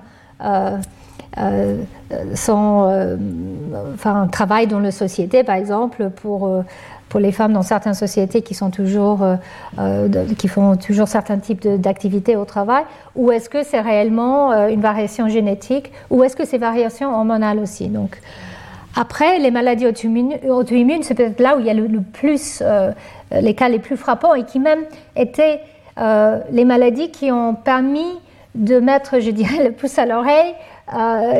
[2.35, 3.19] sont,
[3.95, 6.65] enfin, travaillent dans la société, par exemple, pour
[7.13, 9.37] pour les femmes dans certaines sociétés qui, sont toujours, euh,
[9.79, 10.09] euh,
[10.39, 12.85] qui font toujours certains types d'activités au travail
[13.17, 17.59] Ou est-ce que c'est réellement euh, une variation génétique Ou est-ce que c'est variation hormonale
[17.59, 17.89] aussi?
[17.89, 18.19] Donc,
[18.97, 22.63] après, les maladies auto-immunes, c'est peut-être là où il y a le, plus,
[23.31, 24.81] les cas les plus frappants et qui même
[25.15, 25.61] étaient
[25.99, 28.21] les maladies qui ont permis
[28.55, 30.55] de mettre, je dirais, le pouce à l'oreille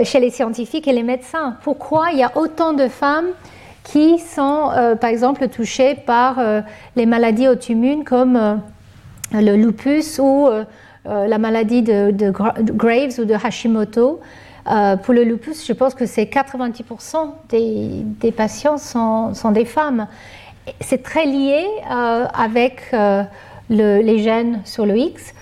[0.05, 1.57] chez les scientifiques et les médecins.
[1.63, 3.29] Pourquoi il y a autant de femmes
[3.85, 6.61] qui sont, euh, par exemple, touchés par euh,
[6.97, 8.55] les maladies auto-immunes comme euh,
[9.33, 10.49] le lupus ou
[11.05, 14.21] la maladie de, Graves ou de Hashimoto.
[15.03, 17.17] pour le lupus, je pense que c'est 90%
[17.49, 20.07] des, patients sont, sont, des femmes.
[20.81, 22.95] C'est très lié avec
[23.71, 25.35] les gènes sur le X,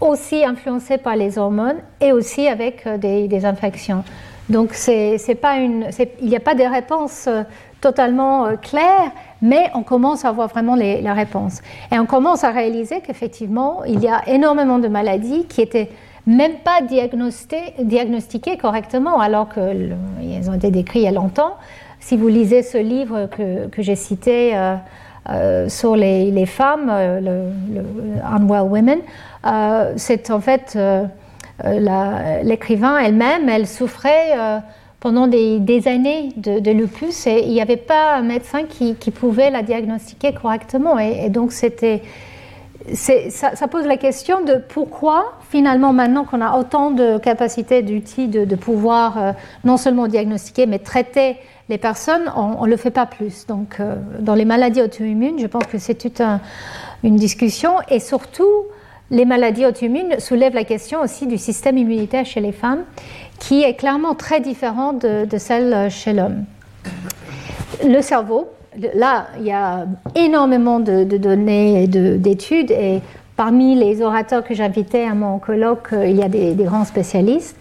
[0.00, 4.02] aussi influencé par les hormones et aussi avec des, infections.
[4.50, 5.88] Donc, c'est, pas une,
[6.20, 7.28] il n'y a pas de réponse
[7.80, 9.12] totalement euh, clair,
[9.42, 11.60] mais on commence à avoir vraiment la réponse.
[11.92, 15.90] Et on commence à réaliser qu'effectivement, il y a énormément de maladies qui étaient
[16.26, 19.96] même pas diagnostiquées correctement, alors qu'elles
[20.48, 21.54] ont été décrites il y a longtemps.
[22.00, 24.74] Si vous lisez ce livre que, j'ai cité euh,
[25.28, 26.90] euh, sur les, femmes,
[28.24, 28.98] Unwell Women,
[29.96, 30.78] c'est en fait
[31.62, 34.62] l'écrivain elle-même, elle souffrait
[35.06, 40.32] pendant des, années de, lupus il n'y avait pas un médecin qui, pouvait la diagnostiquer
[40.32, 40.98] correctement.
[40.98, 41.68] Et, donc, ça,
[43.70, 49.16] pose la question de pourquoi, finalement, maintenant qu'on a autant de capacités, d'outils de, pouvoir
[49.16, 49.30] euh,
[49.62, 51.36] non seulement diagnostiquer, mais traiter
[51.68, 53.46] les personnes, on ne le fait pas plus.
[53.46, 56.20] Donc, euh, dans les maladies auto-immunes, je pense que c'est toute
[57.04, 57.74] une discussion.
[57.90, 58.64] Et surtout,
[59.12, 62.82] les maladies auto-immunes soulèvent la question aussi du système immunitaire chez les femmes
[63.38, 66.44] qui est clairement très différent de, celle chez l'homme.
[67.84, 68.48] Le cerveau,
[68.94, 73.00] là, il y a énormément de, données et d'études, et
[73.36, 77.56] parmi les orateurs que j'invitais à mon colloque, euh, il y a des, grands spécialistes.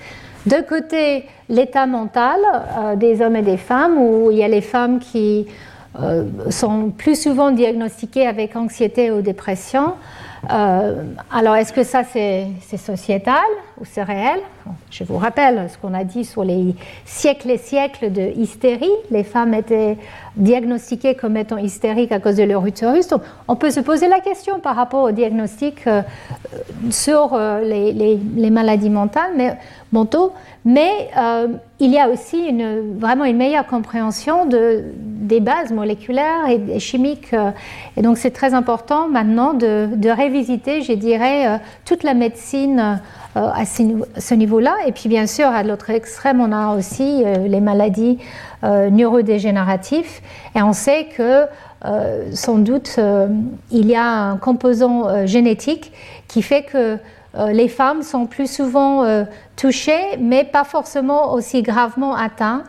[0.45, 2.39] De côté, l'état mental
[2.77, 5.47] euh, des hommes et des femmes, où il y a les femmes qui
[5.99, 9.93] euh, sont plus souvent diagnostiquées avec anxiété ou dépression.
[10.47, 13.43] alors, est-ce que ça, c'est sociétal?
[13.79, 14.39] Ou c'est réel
[14.89, 16.75] Je vous rappelle ce qu'on a dit sur les
[17.05, 18.89] siècles et siècles de hystérie.
[19.11, 19.97] Les femmes étaient
[20.37, 23.07] diagnostiquées comme étant hystériques à cause de leur utérus.
[23.07, 26.01] Donc, on peut se poser la question par rapport au diagnostic euh,
[26.89, 29.57] sur euh, les, maladies mentales, mais,
[29.91, 30.33] mentaux,
[30.65, 31.47] mais euh,
[31.79, 32.53] il y a aussi
[32.97, 37.33] vraiment une meilleure compréhension de, des bases moléculaires et, chimiques.
[37.97, 42.99] et donc, c'est très important maintenant de, révisiter, je dirais, toute la médecine
[43.35, 44.75] à ce niveau-là.
[44.87, 48.17] Et puis bien sûr, à l'autre extrême, on a aussi euh, les maladies
[48.63, 50.21] euh, neurodégénératives.
[50.55, 51.45] Et on sait que
[52.33, 52.99] sans doute,
[53.69, 55.91] il y a un composant génétique
[56.27, 56.97] qui fait que
[57.51, 59.05] les femmes sont plus souvent
[59.55, 62.63] touchées, mais pas forcément aussi gravement atteintes.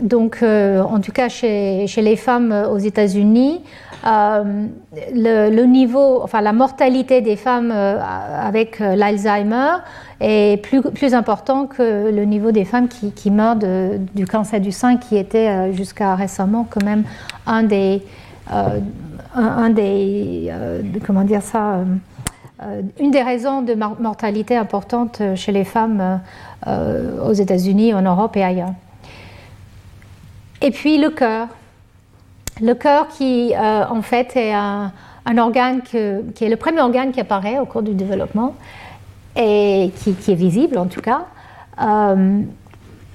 [0.00, 3.60] donc, en tout cas, chez les femmes aux États-Unis,
[4.06, 4.66] euh,
[5.12, 9.76] le, niveau, enfin la mortalité des femmes euh, avec euh, l'Alzheimer
[10.20, 14.96] est plus, plus important que le niveau des femmes qui, meurent du cancer du sein,
[14.96, 17.04] qui était jusqu'à récemment quand même
[17.46, 18.02] un des,
[21.06, 21.78] comment dire ça,
[22.98, 26.20] une des raisons de mortalité importante chez les femmes
[26.66, 28.74] aux États-Unis, en Europe et ailleurs.
[30.60, 31.48] Et puis le cœur.
[32.62, 34.92] Le cœur qui, euh, en fait, est un,
[35.38, 38.54] organe qui est le premier organe qui apparaît au cours du développement
[39.36, 41.26] et qui, est visible en tout cas.
[41.80, 42.40] Euh,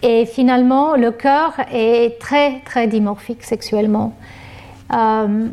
[0.02, 4.14] et finalement, le cœur est très, très dimorphique sexuellement.
[4.94, 5.48] Euh,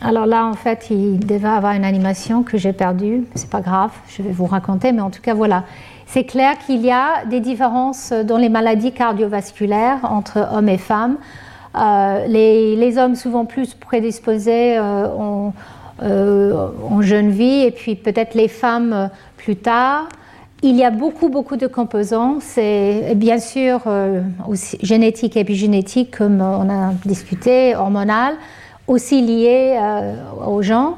[0.00, 3.24] alors là, en fait, il devait avoir une animation que j'ai perdue.
[3.34, 5.64] C'est pas grave, je vais vous raconter, mais en tout cas, voilà.
[6.06, 11.16] C'est clair qu'il y a des différences dans les maladies cardiovasculaires entre hommes et femmes.
[11.76, 15.08] Euh, les, hommes souvent plus prédisposés euh,
[16.02, 20.08] euh, en, jeune vie et puis peut-être les femmes plus tard.
[20.62, 22.38] Il y a beaucoup, beaucoup de composants.
[22.40, 23.82] C'est bien sûr
[24.48, 28.34] aussi génétique, épigénétique, comme on a discuté, hormonal,
[28.86, 29.78] aussi lié
[30.46, 30.96] aux gens.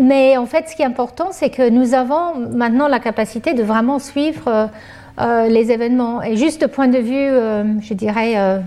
[0.00, 3.64] mais en fait, ce qui est important, c'est que nous avons maintenant la capacité de
[3.64, 4.70] vraiment suivre
[5.18, 6.22] les événements.
[6.22, 8.60] Et juste de point de vue, je dirais,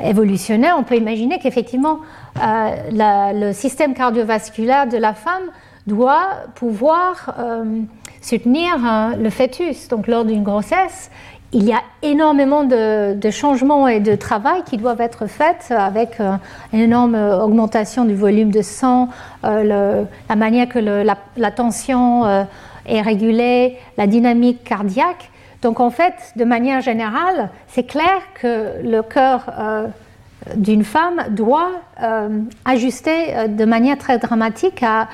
[0.00, 1.98] on peut imaginer qu'effectivement,
[2.36, 5.50] euh, le système cardiovasculaire de la femme
[5.86, 7.82] doit pouvoir euh,
[8.20, 9.88] soutenir euh, le fœtus.
[9.88, 11.10] Donc, lors d'une grossesse,
[11.52, 16.20] il y a énormément de, changements et de travail qui doivent être faits avec
[16.74, 19.08] une énorme augmentation du volume de sang,
[19.42, 22.26] la manière que la, tension
[22.84, 25.30] est régulée, la dynamique cardiaque.
[25.62, 29.86] Donc en fait, de manière générale, c'est clair que le cœur euh,
[30.54, 31.70] d'une femme doit
[32.02, 35.08] euh, ajuster euh, de manière très dramatique à,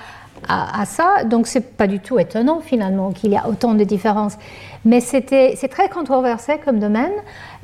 [0.85, 1.25] ça.
[1.25, 4.37] Donc c'est pas du tout étonnant finalement qu'il y a autant de différences.
[4.85, 5.23] Mais c'est
[5.71, 7.13] très controversé comme domaine.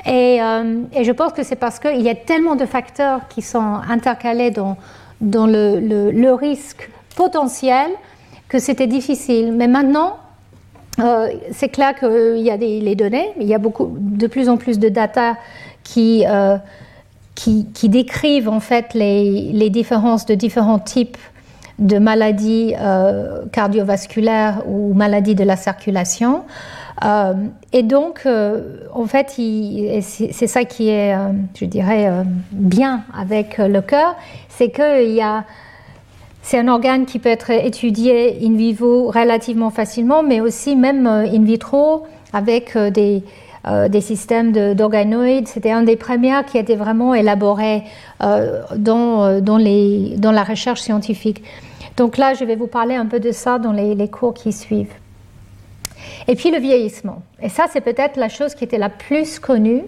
[0.06, 4.50] Et, je pense que c'est parce qu'il y a tellement de facteurs qui sont intercalés
[4.50, 4.78] dans,
[5.20, 7.90] dans le risque potentiel
[8.48, 9.52] que c'était difficile.
[9.52, 10.16] Mais maintenant,
[11.04, 14.56] euh, c'est clair qu'il y a les données, il y a beaucoup, de plus en
[14.56, 15.36] plus de data
[15.82, 16.56] qui, euh,
[17.34, 21.16] qui, décrivent en fait les, différences de différents types
[21.78, 26.42] de maladies euh, cardiovasculaires ou maladies de la circulation.
[27.72, 28.26] et donc,
[28.92, 29.38] en fait,
[30.02, 31.16] c'est ça qui est,
[31.54, 32.10] je dirais,
[32.52, 34.16] bien avec le cœur,
[34.48, 35.44] c'est qu'il y a
[36.42, 41.26] c'est un organe qui peut être étudié in vivo relativement facilement, mais aussi même euh,
[41.26, 43.22] in vitro avec euh, des,
[43.66, 45.48] euh, des systèmes d'organoïdes.
[45.48, 47.82] C'était un des premiers qui a été vraiment élaboré
[48.20, 51.42] dans, dans, les, dans, la recherche scientifique.
[51.96, 54.52] Donc là, je vais vous parler un peu de ça dans les, les cours qui
[54.52, 54.94] suivent.
[56.28, 57.22] Et puis le vieillissement.
[57.42, 59.82] Et ça, c'est peut-être la chose qui était la plus connue.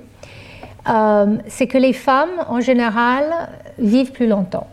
[1.46, 3.24] C'est que les femmes, en général,
[3.78, 4.66] vivent plus longtemps.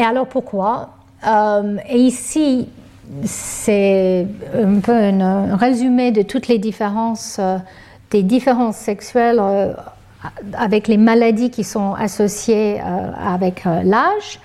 [0.00, 0.88] Et alors pourquoi?
[1.26, 2.66] Euh, Et ici,
[3.22, 7.58] c'est un peu un résumé de toutes les différences, euh,
[8.10, 9.42] des différences sexuelles
[10.54, 14.40] avec les maladies qui sont associées avec l'âge.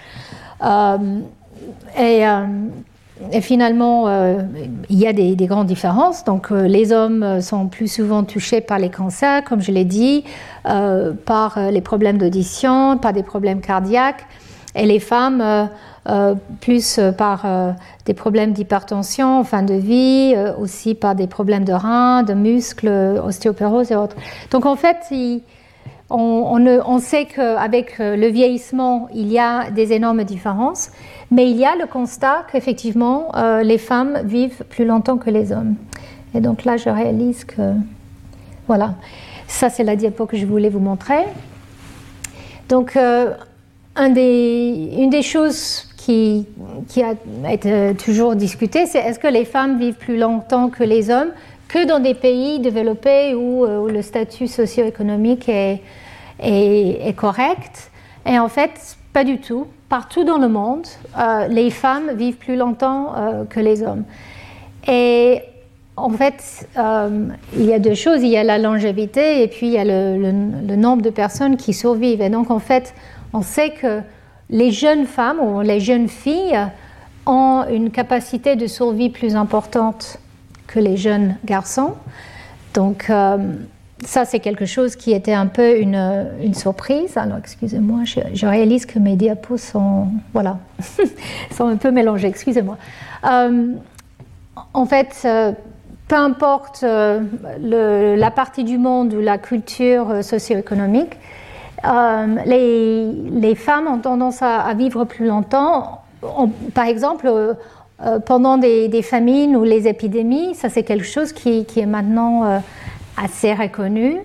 [3.32, 4.42] et finalement, euh,
[4.90, 6.24] il y a des, grandes différences.
[6.26, 10.24] Donc, euh, les hommes sont plus souvent touchés par les cancers, comme je l'ai dit,
[10.68, 14.26] euh, par les problèmes d'audition, par des problèmes cardiaques,
[14.76, 15.70] et les femmes
[16.62, 17.46] plus par
[18.06, 22.88] des problèmes d'hypertension en fin de vie, aussi par des problèmes de reins, de muscles,
[23.26, 24.16] ostéoporose et autres.
[24.52, 24.98] Donc, en fait,
[26.12, 30.92] on, on, sait qu'avec le vieillissement, il y a des énormes différences.
[31.32, 35.52] Mais il y a le constat qu'effectivement, euh, les femmes vivent plus longtemps que les
[35.52, 35.76] hommes.
[36.34, 37.74] Et donc là, je réalise que...
[38.68, 38.96] Voilà,
[39.48, 41.24] ça c'est la diapo que je voulais vous montrer.
[42.70, 43.34] Donc, euh,
[43.98, 46.46] une des choses qui,
[46.88, 47.16] qui, a
[47.52, 51.32] été toujours discutée, c'est est-ce que les femmes vivent plus longtemps que les hommes
[51.68, 55.82] que dans des pays développés où, euh, le statut socio-économique est,
[57.16, 57.92] correct?
[58.26, 62.56] Et en fait, pas du tout partout dans le monde, euh, les femmes vivent plus
[62.56, 64.04] longtemps euh, que les hommes.
[64.88, 65.42] Et
[65.96, 66.68] en fait,
[67.56, 68.22] il y a deux choses.
[68.22, 71.74] Il y a la longévité et puis il y a le, nombre de personnes qui
[71.74, 72.22] survivent.
[72.22, 72.94] Et donc, en fait,
[73.36, 74.02] on sait que
[74.50, 76.60] les jeunes femmes ou les jeunes filles
[77.26, 80.20] ont une capacité de survie plus importante
[80.68, 81.96] que les jeunes garçons.
[82.74, 83.10] Donc,
[84.04, 87.18] ça, c'est quelque chose qui était un peu une, surprise.
[87.18, 90.60] Alors, excusez-moi, je, réalise que mes diapos sont, voilà,
[91.52, 92.28] sont un peu mélangés.
[92.28, 92.78] Excusez-moi.
[93.26, 93.74] Euh,
[94.74, 95.54] en fait, euh,
[96.08, 97.22] peu importe euh,
[97.60, 101.18] la partie du monde ou la culture socio-économique,
[102.46, 106.02] les, les, femmes ont tendance à, vivre plus longtemps.
[106.74, 107.32] par exemple,
[108.26, 112.62] pendant des, famines ou les épidémies, ça c'est quelque chose qui, est maintenant
[113.18, 114.18] assez reconnu,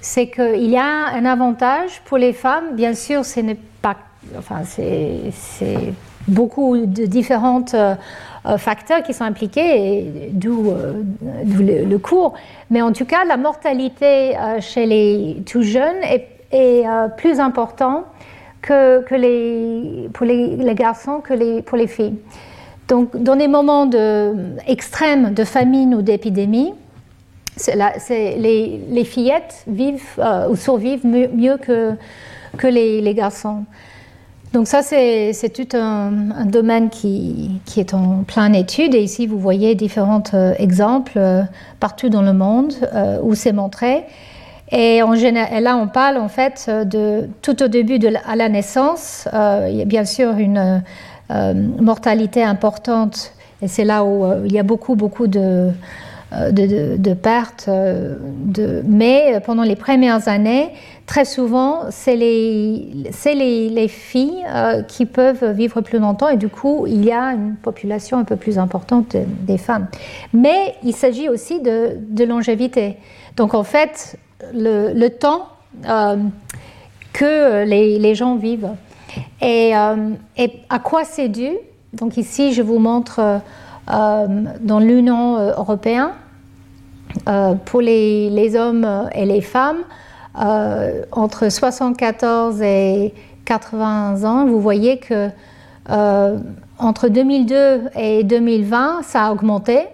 [0.00, 2.74] c'est qu'il y a un avantage pour les femmes.
[2.74, 3.56] Bien sûr, c'est
[6.28, 11.02] beaucoup de différents euh, facteurs qui sont impliqués, d'où euh,
[11.42, 12.34] le, cours.
[12.70, 16.28] Mais en tout cas, la mortalité euh, chez les tout jeunes est,
[17.16, 18.04] plus importante
[18.62, 22.14] que, que les, pour les, garçons que pour les filles.
[22.88, 24.34] Donc, dans des moments de,
[24.66, 26.72] extrêmes de famine ou d'épidémie,
[27.98, 31.92] les, fillettes vivent euh, ou survivent mieux, que,
[32.58, 33.64] que les, garçons.
[34.52, 36.10] Donc ça, c'est tout un,
[36.46, 38.94] domaine qui, est en pleine étude.
[38.94, 41.42] Et ici, vous voyez différents euh, exemples euh,
[41.80, 42.74] partout dans le monde
[43.22, 44.04] où c'est montré.
[44.72, 49.28] Et là, on parle en fait de tout au début de à la naissance.
[49.32, 50.82] il y a bien sûr une
[51.80, 53.32] mortalité importante.
[53.62, 55.70] Et c'est là où il y a beaucoup, beaucoup de
[56.32, 57.66] euh, de, pertes.
[57.68, 58.82] Euh, de...
[58.84, 60.70] Mais pendant les premières années,
[61.06, 62.90] très souvent, c'est les,
[63.24, 67.32] les, les, filles euh, qui peuvent vivre plus longtemps et du coup, il y a
[67.32, 69.86] une population un peu plus importante des femmes.
[70.32, 72.96] Mais il s'agit aussi de, longévité.
[73.36, 74.16] Donc en fait,
[74.52, 75.48] le, temps
[77.12, 78.70] que les, gens vivent.
[79.40, 79.72] Et,
[80.36, 81.50] et à quoi c'est dû?
[81.92, 83.40] Donc ici, je vous montre
[83.88, 84.26] euh,
[84.60, 86.10] dans l'Union européenne,
[87.28, 89.84] euh, pour les, les, hommes et les femmes,
[90.42, 93.14] euh, entre 74 et
[93.44, 95.30] 80 ans, vous voyez que
[96.78, 99.86] entre 2002 et 2020, ça a augmenté.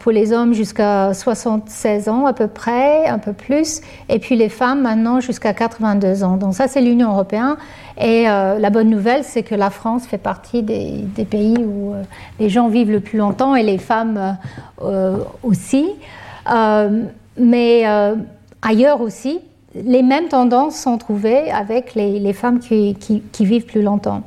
[0.00, 4.48] Pour les hommes jusqu'à 76 ans à peu près, un peu plus, et puis les
[4.48, 6.36] femmes maintenant jusqu'à 82 ans.
[6.36, 7.56] Donc ça c'est l'Union européenne.
[7.98, 12.02] Et euh, la bonne nouvelle, c'est que la France fait partie des, pays où euh,
[12.38, 14.36] les gens vivent le plus longtemps et les femmes
[14.82, 15.88] euh, aussi.
[17.38, 17.84] mais
[18.62, 19.40] ailleurs aussi,
[19.74, 24.22] les mêmes tendances sont trouvées avec les, femmes qui, qui, vivent plus longtemps.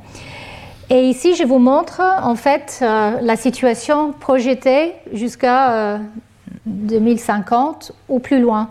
[0.90, 6.00] Et ici, je vous montre en fait la situation projetée jusqu'à
[6.66, 8.70] 2050 ou plus loin.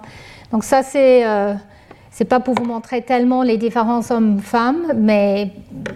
[0.51, 1.24] Donc ça, c'est
[2.19, 5.53] c'est pas pour vous montrer tellement les différences hommes-femmes, mais,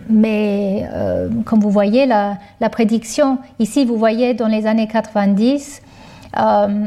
[0.08, 2.38] mais euh, comme vous voyez, la,
[2.70, 5.82] prédiction, ici vous voyez dans les années 90
[6.38, 6.86] euh,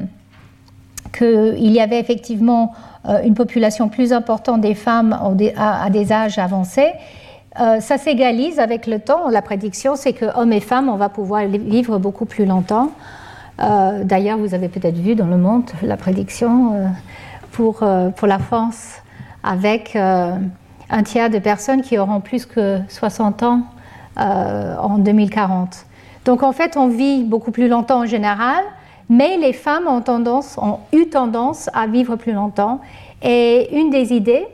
[1.11, 2.71] qu'il y avait effectivement
[3.09, 5.19] euh, une population plus importante des femmes
[5.57, 6.93] à, des âges avancés.
[7.57, 9.29] Ça s'égalise avec le temps.
[9.29, 12.91] La prédiction, c'est que hommes et femmes, on va pouvoir vivre beaucoup plus longtemps.
[13.57, 16.91] D'ailleurs, vous avez peut-être vu dans le monde la prédiction
[17.53, 17.83] pour,
[18.15, 18.95] pour la France
[19.43, 23.61] avec un tiers de personnes qui auront plus que 60 ans
[24.17, 25.85] en 2040.
[26.25, 28.63] Donc en fait, on vit beaucoup plus longtemps en général,
[29.09, 32.81] mais les femmes ont, tendance, ont eu tendance à vivre plus longtemps.
[33.21, 34.45] Et une des idées,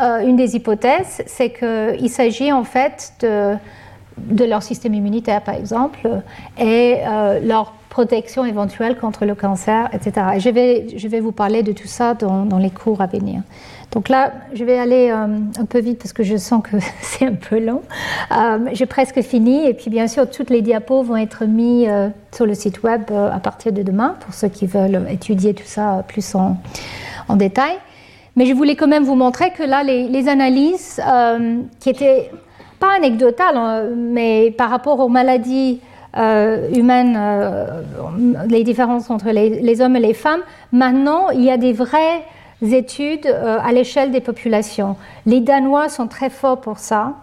[0.00, 6.08] euh, une des hypothèses, c'est qu'il s'agit en fait de, leur système immunitaire, par exemple,
[6.58, 10.26] et euh, leur protection éventuelle contre le cancer, etc.
[10.34, 13.42] Et je vais, je vais vous parler de tout ça dans, les cours à venir.
[13.92, 17.26] Donc là, je vais aller euh, un peu vite parce que je sens que c'est
[17.26, 17.82] un peu long.
[18.72, 22.46] J'ai presque fini et puis bien sûr, toutes les diapos vont être mis euh, sur
[22.46, 26.34] le site web à partir de demain pour ceux qui veulent étudier tout ça plus
[26.34, 26.56] en
[27.36, 27.76] détail.
[28.36, 31.00] Mais je voulais quand même vous montrer que là, les, analyses
[31.80, 32.30] qui étaient
[32.80, 35.80] pas anecdotales, hein, mais par rapport aux maladies
[36.16, 37.18] humaines,
[38.48, 40.42] les différences entre les, hommes et les femmes,
[40.72, 42.22] maintenant, il y a des vrais
[42.72, 44.96] études euh, à l'échelle des populations.
[45.26, 47.14] Les Danois sont très forts pour ça,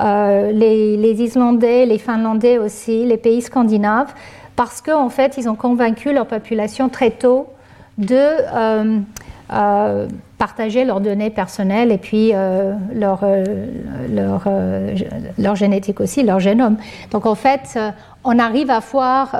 [0.00, 4.12] euh, les, Islandais, les Finlandais aussi, les pays scandinaves,
[4.56, 7.46] parce qu'en fait, ils ont convaincu leur population très tôt
[7.98, 8.16] de
[8.54, 8.98] euh,
[10.40, 13.24] partager leurs données personnelles et puis leur,
[14.08, 14.48] leur,
[15.38, 16.78] leur, génétique aussi, leur génome.
[17.10, 17.78] Donc en fait,
[18.24, 19.36] on arrive à voir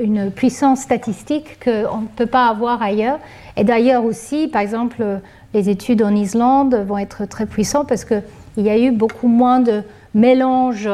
[0.00, 3.18] une puissance statistique qu'on ne peut pas avoir ailleurs.
[3.58, 5.04] Et d'ailleurs aussi, par exemple,
[5.52, 8.22] les études en Islande vont être très puissantes parce qu'il
[8.56, 9.82] y a eu beaucoup moins de
[10.14, 10.88] mélange,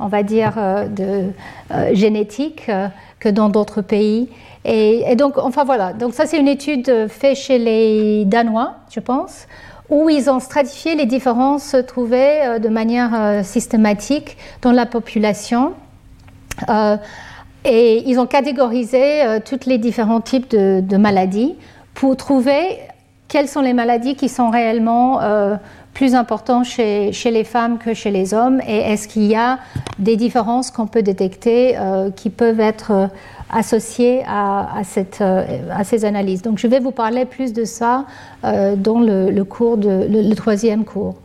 [0.00, 1.30] on va dire, euh, de
[1.70, 2.88] euh, génétique euh,
[3.20, 4.28] que dans d'autres pays.
[4.64, 9.46] Et, donc, enfin voilà, donc ça c'est une étude faite chez les Danois, je pense,
[9.88, 15.72] où ils ont stratifié les différences trouvées de manière systématique dans la population.
[17.64, 21.56] Et ils ont catégorisé euh, tous les différents types de, maladies
[21.94, 22.78] pour trouver
[23.26, 25.56] quelles sont les maladies qui sont réellement euh,
[25.94, 29.58] plus importantes chez, les femmes que chez les hommes et est-ce qu'il y a
[29.98, 33.10] des différences qu'on peut détecter euh, qui peuvent être
[33.50, 36.42] associées à, à, ces analyses?
[36.42, 38.04] Donc je vais vous parler plus de ça
[38.42, 41.16] dans le, cours le, troisième cours.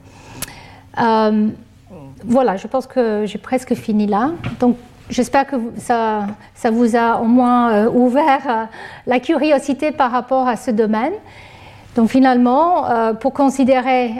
[0.96, 4.32] voilà, je pense que j'ai presque fini là.
[4.60, 4.78] Donc
[5.10, 8.64] J'espère que ça, ça, vous a au moins euh, ouvert euh,
[9.06, 11.14] la curiosité par rapport à ce domaine.
[11.96, 14.14] Donc finalement, euh, pour considérer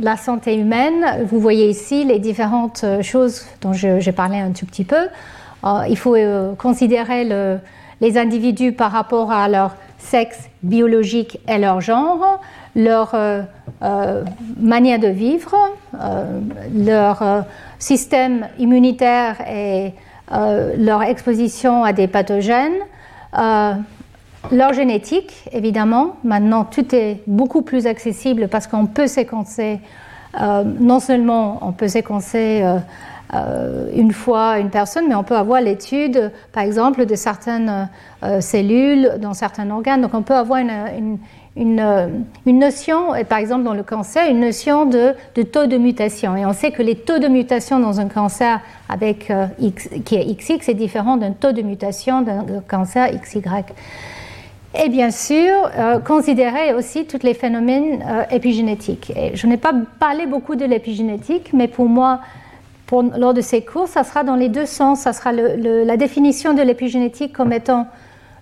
[0.00, 4.84] la santé humaine, vous voyez ici les différentes choses dont j'ai parlé un tout petit
[4.84, 5.08] peu.
[5.88, 6.16] il faut
[6.58, 7.58] considérer le,
[8.00, 12.40] les individus par rapport à leur sexe biologique et leur genre,
[12.74, 13.14] leur
[14.60, 15.56] manière de vivre,
[16.74, 17.44] leur
[17.78, 19.92] système immunitaire et
[20.32, 22.80] euh, leur exposition à des pathogènes,
[23.38, 23.72] euh,
[24.52, 26.16] leur génétique, évidemment.
[26.24, 29.80] Maintenant, tout est beaucoup plus accessible parce qu'on peut séquencer,
[30.40, 32.64] euh, non seulement on peut séquencer
[33.94, 37.90] une fois une personne, mais on peut avoir l'étude, par exemple, de certaines
[38.40, 40.00] cellules dans certains organes.
[40.00, 41.18] Donc on peut avoir une,
[41.58, 42.08] euh,
[42.46, 46.36] une, notion, par exemple dans le cancer, une notion de, taux de mutation.
[46.36, 49.46] Et on sait que les taux de mutation dans un cancer avec, euh,
[50.04, 53.42] qui est XX est différent d'un taux de mutation d'un cancer XY.
[54.74, 59.12] Et bien sûr, euh, considérer aussi tous les phénomènes épigénétiques.
[59.16, 62.20] Et je n'ai pas parlé beaucoup de l'épigénétique, mais pour moi,
[62.92, 65.00] lors de ces cours, ça sera dans les deux sens.
[65.00, 67.86] Ça sera la définition de l'épigénétique comme étant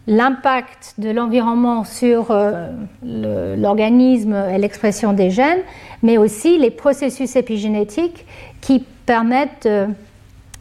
[0.08, 2.70] l'impact de l'environnement sur euh,
[3.02, 5.62] l'organisme et l'expression des gènes,
[6.02, 8.24] mais aussi les processus épigénétiques
[8.60, 9.68] qui permettent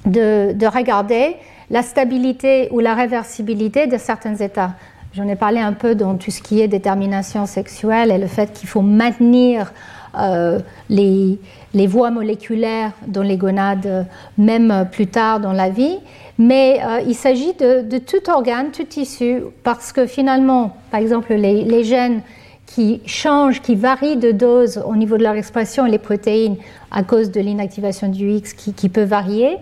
[0.05, 1.35] de, regarder
[1.69, 4.71] la stabilité ou la réversibilité de certains états.
[5.15, 8.51] J'en ai parlé un peu dans tout ce qui est détermination sexuelle et le fait
[8.51, 9.71] qu'il faut maintenir
[10.19, 10.59] euh,
[10.89, 11.39] les,
[11.87, 15.99] voies moléculaires dans les gonades, même plus tard dans la vie.
[16.37, 21.83] Mais euh, il s'agit de, tout organe, tout tissu, parce que finalement, par exemple, les,
[21.85, 22.21] gènes
[22.65, 26.57] qui changent, qui varient de dose au niveau de leur expression, les protéines,
[26.91, 29.59] à cause de l'inactivation du X qui, peut varier,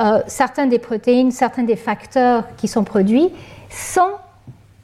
[0.00, 3.28] euh, certains des protéines, certains des facteurs qui sont produits
[3.70, 4.10] sont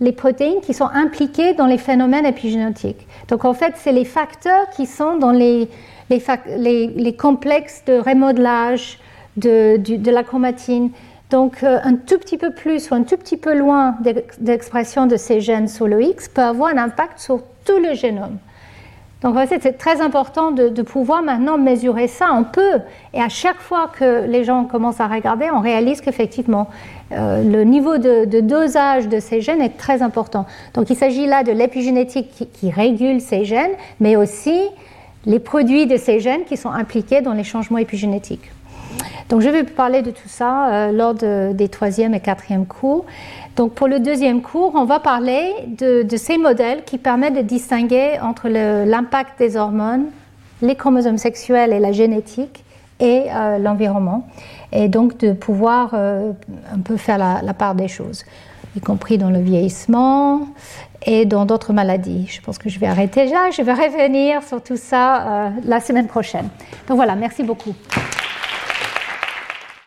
[0.02, 3.06] les protéines qui sont impliquées dans les phénomènes épigénétiques.
[3.28, 5.68] Donc en fait, c'est les facteurs qui sont dans les,
[6.10, 8.98] les, complexes de remodelage
[9.36, 10.90] de, la chromatine,
[11.30, 13.96] donc euh, un tout petit peu plus ou un tout petit peu loin
[14.40, 18.38] d'expression de ces gènes sur le X peut avoir un impact sur tout le génome.
[19.22, 22.30] Donc c'est très important de, pouvoir maintenant mesurer ça.
[22.34, 22.80] On peut,
[23.14, 26.68] et à chaque fois que les gens commencent à regarder, on réalise qu'effectivement,
[27.12, 30.46] euh, le niveau de, dosage de ces gènes est très important.
[30.74, 34.60] Donc il s'agit là de l'épigénétique qui, régule ces gènes, mais aussi
[35.26, 38.50] les produits de ces gènes qui sont impliqués dans les changements épigénétiques.
[39.28, 43.04] Donc je vais parler de tout ça euh, lors des troisième et quatrième cours.
[43.56, 48.18] Donc pour le deuxième cours, on va parler de, ces modèles qui permettent de distinguer
[48.22, 50.06] entre l'impact des hormones,
[50.62, 52.64] les chromosomes sexuels et la génétique
[53.02, 54.26] et euh, l'environnement,
[54.72, 56.32] et donc de pouvoir euh,
[56.72, 58.24] un peu faire la, part des choses,
[58.76, 60.46] y compris dans le vieillissement
[61.04, 62.28] et dans d'autres maladies.
[62.28, 65.80] Je pense que je vais arrêter là, je vais revenir sur tout ça euh, la
[65.80, 66.48] semaine prochaine.
[66.86, 67.74] Donc voilà, merci beaucoup.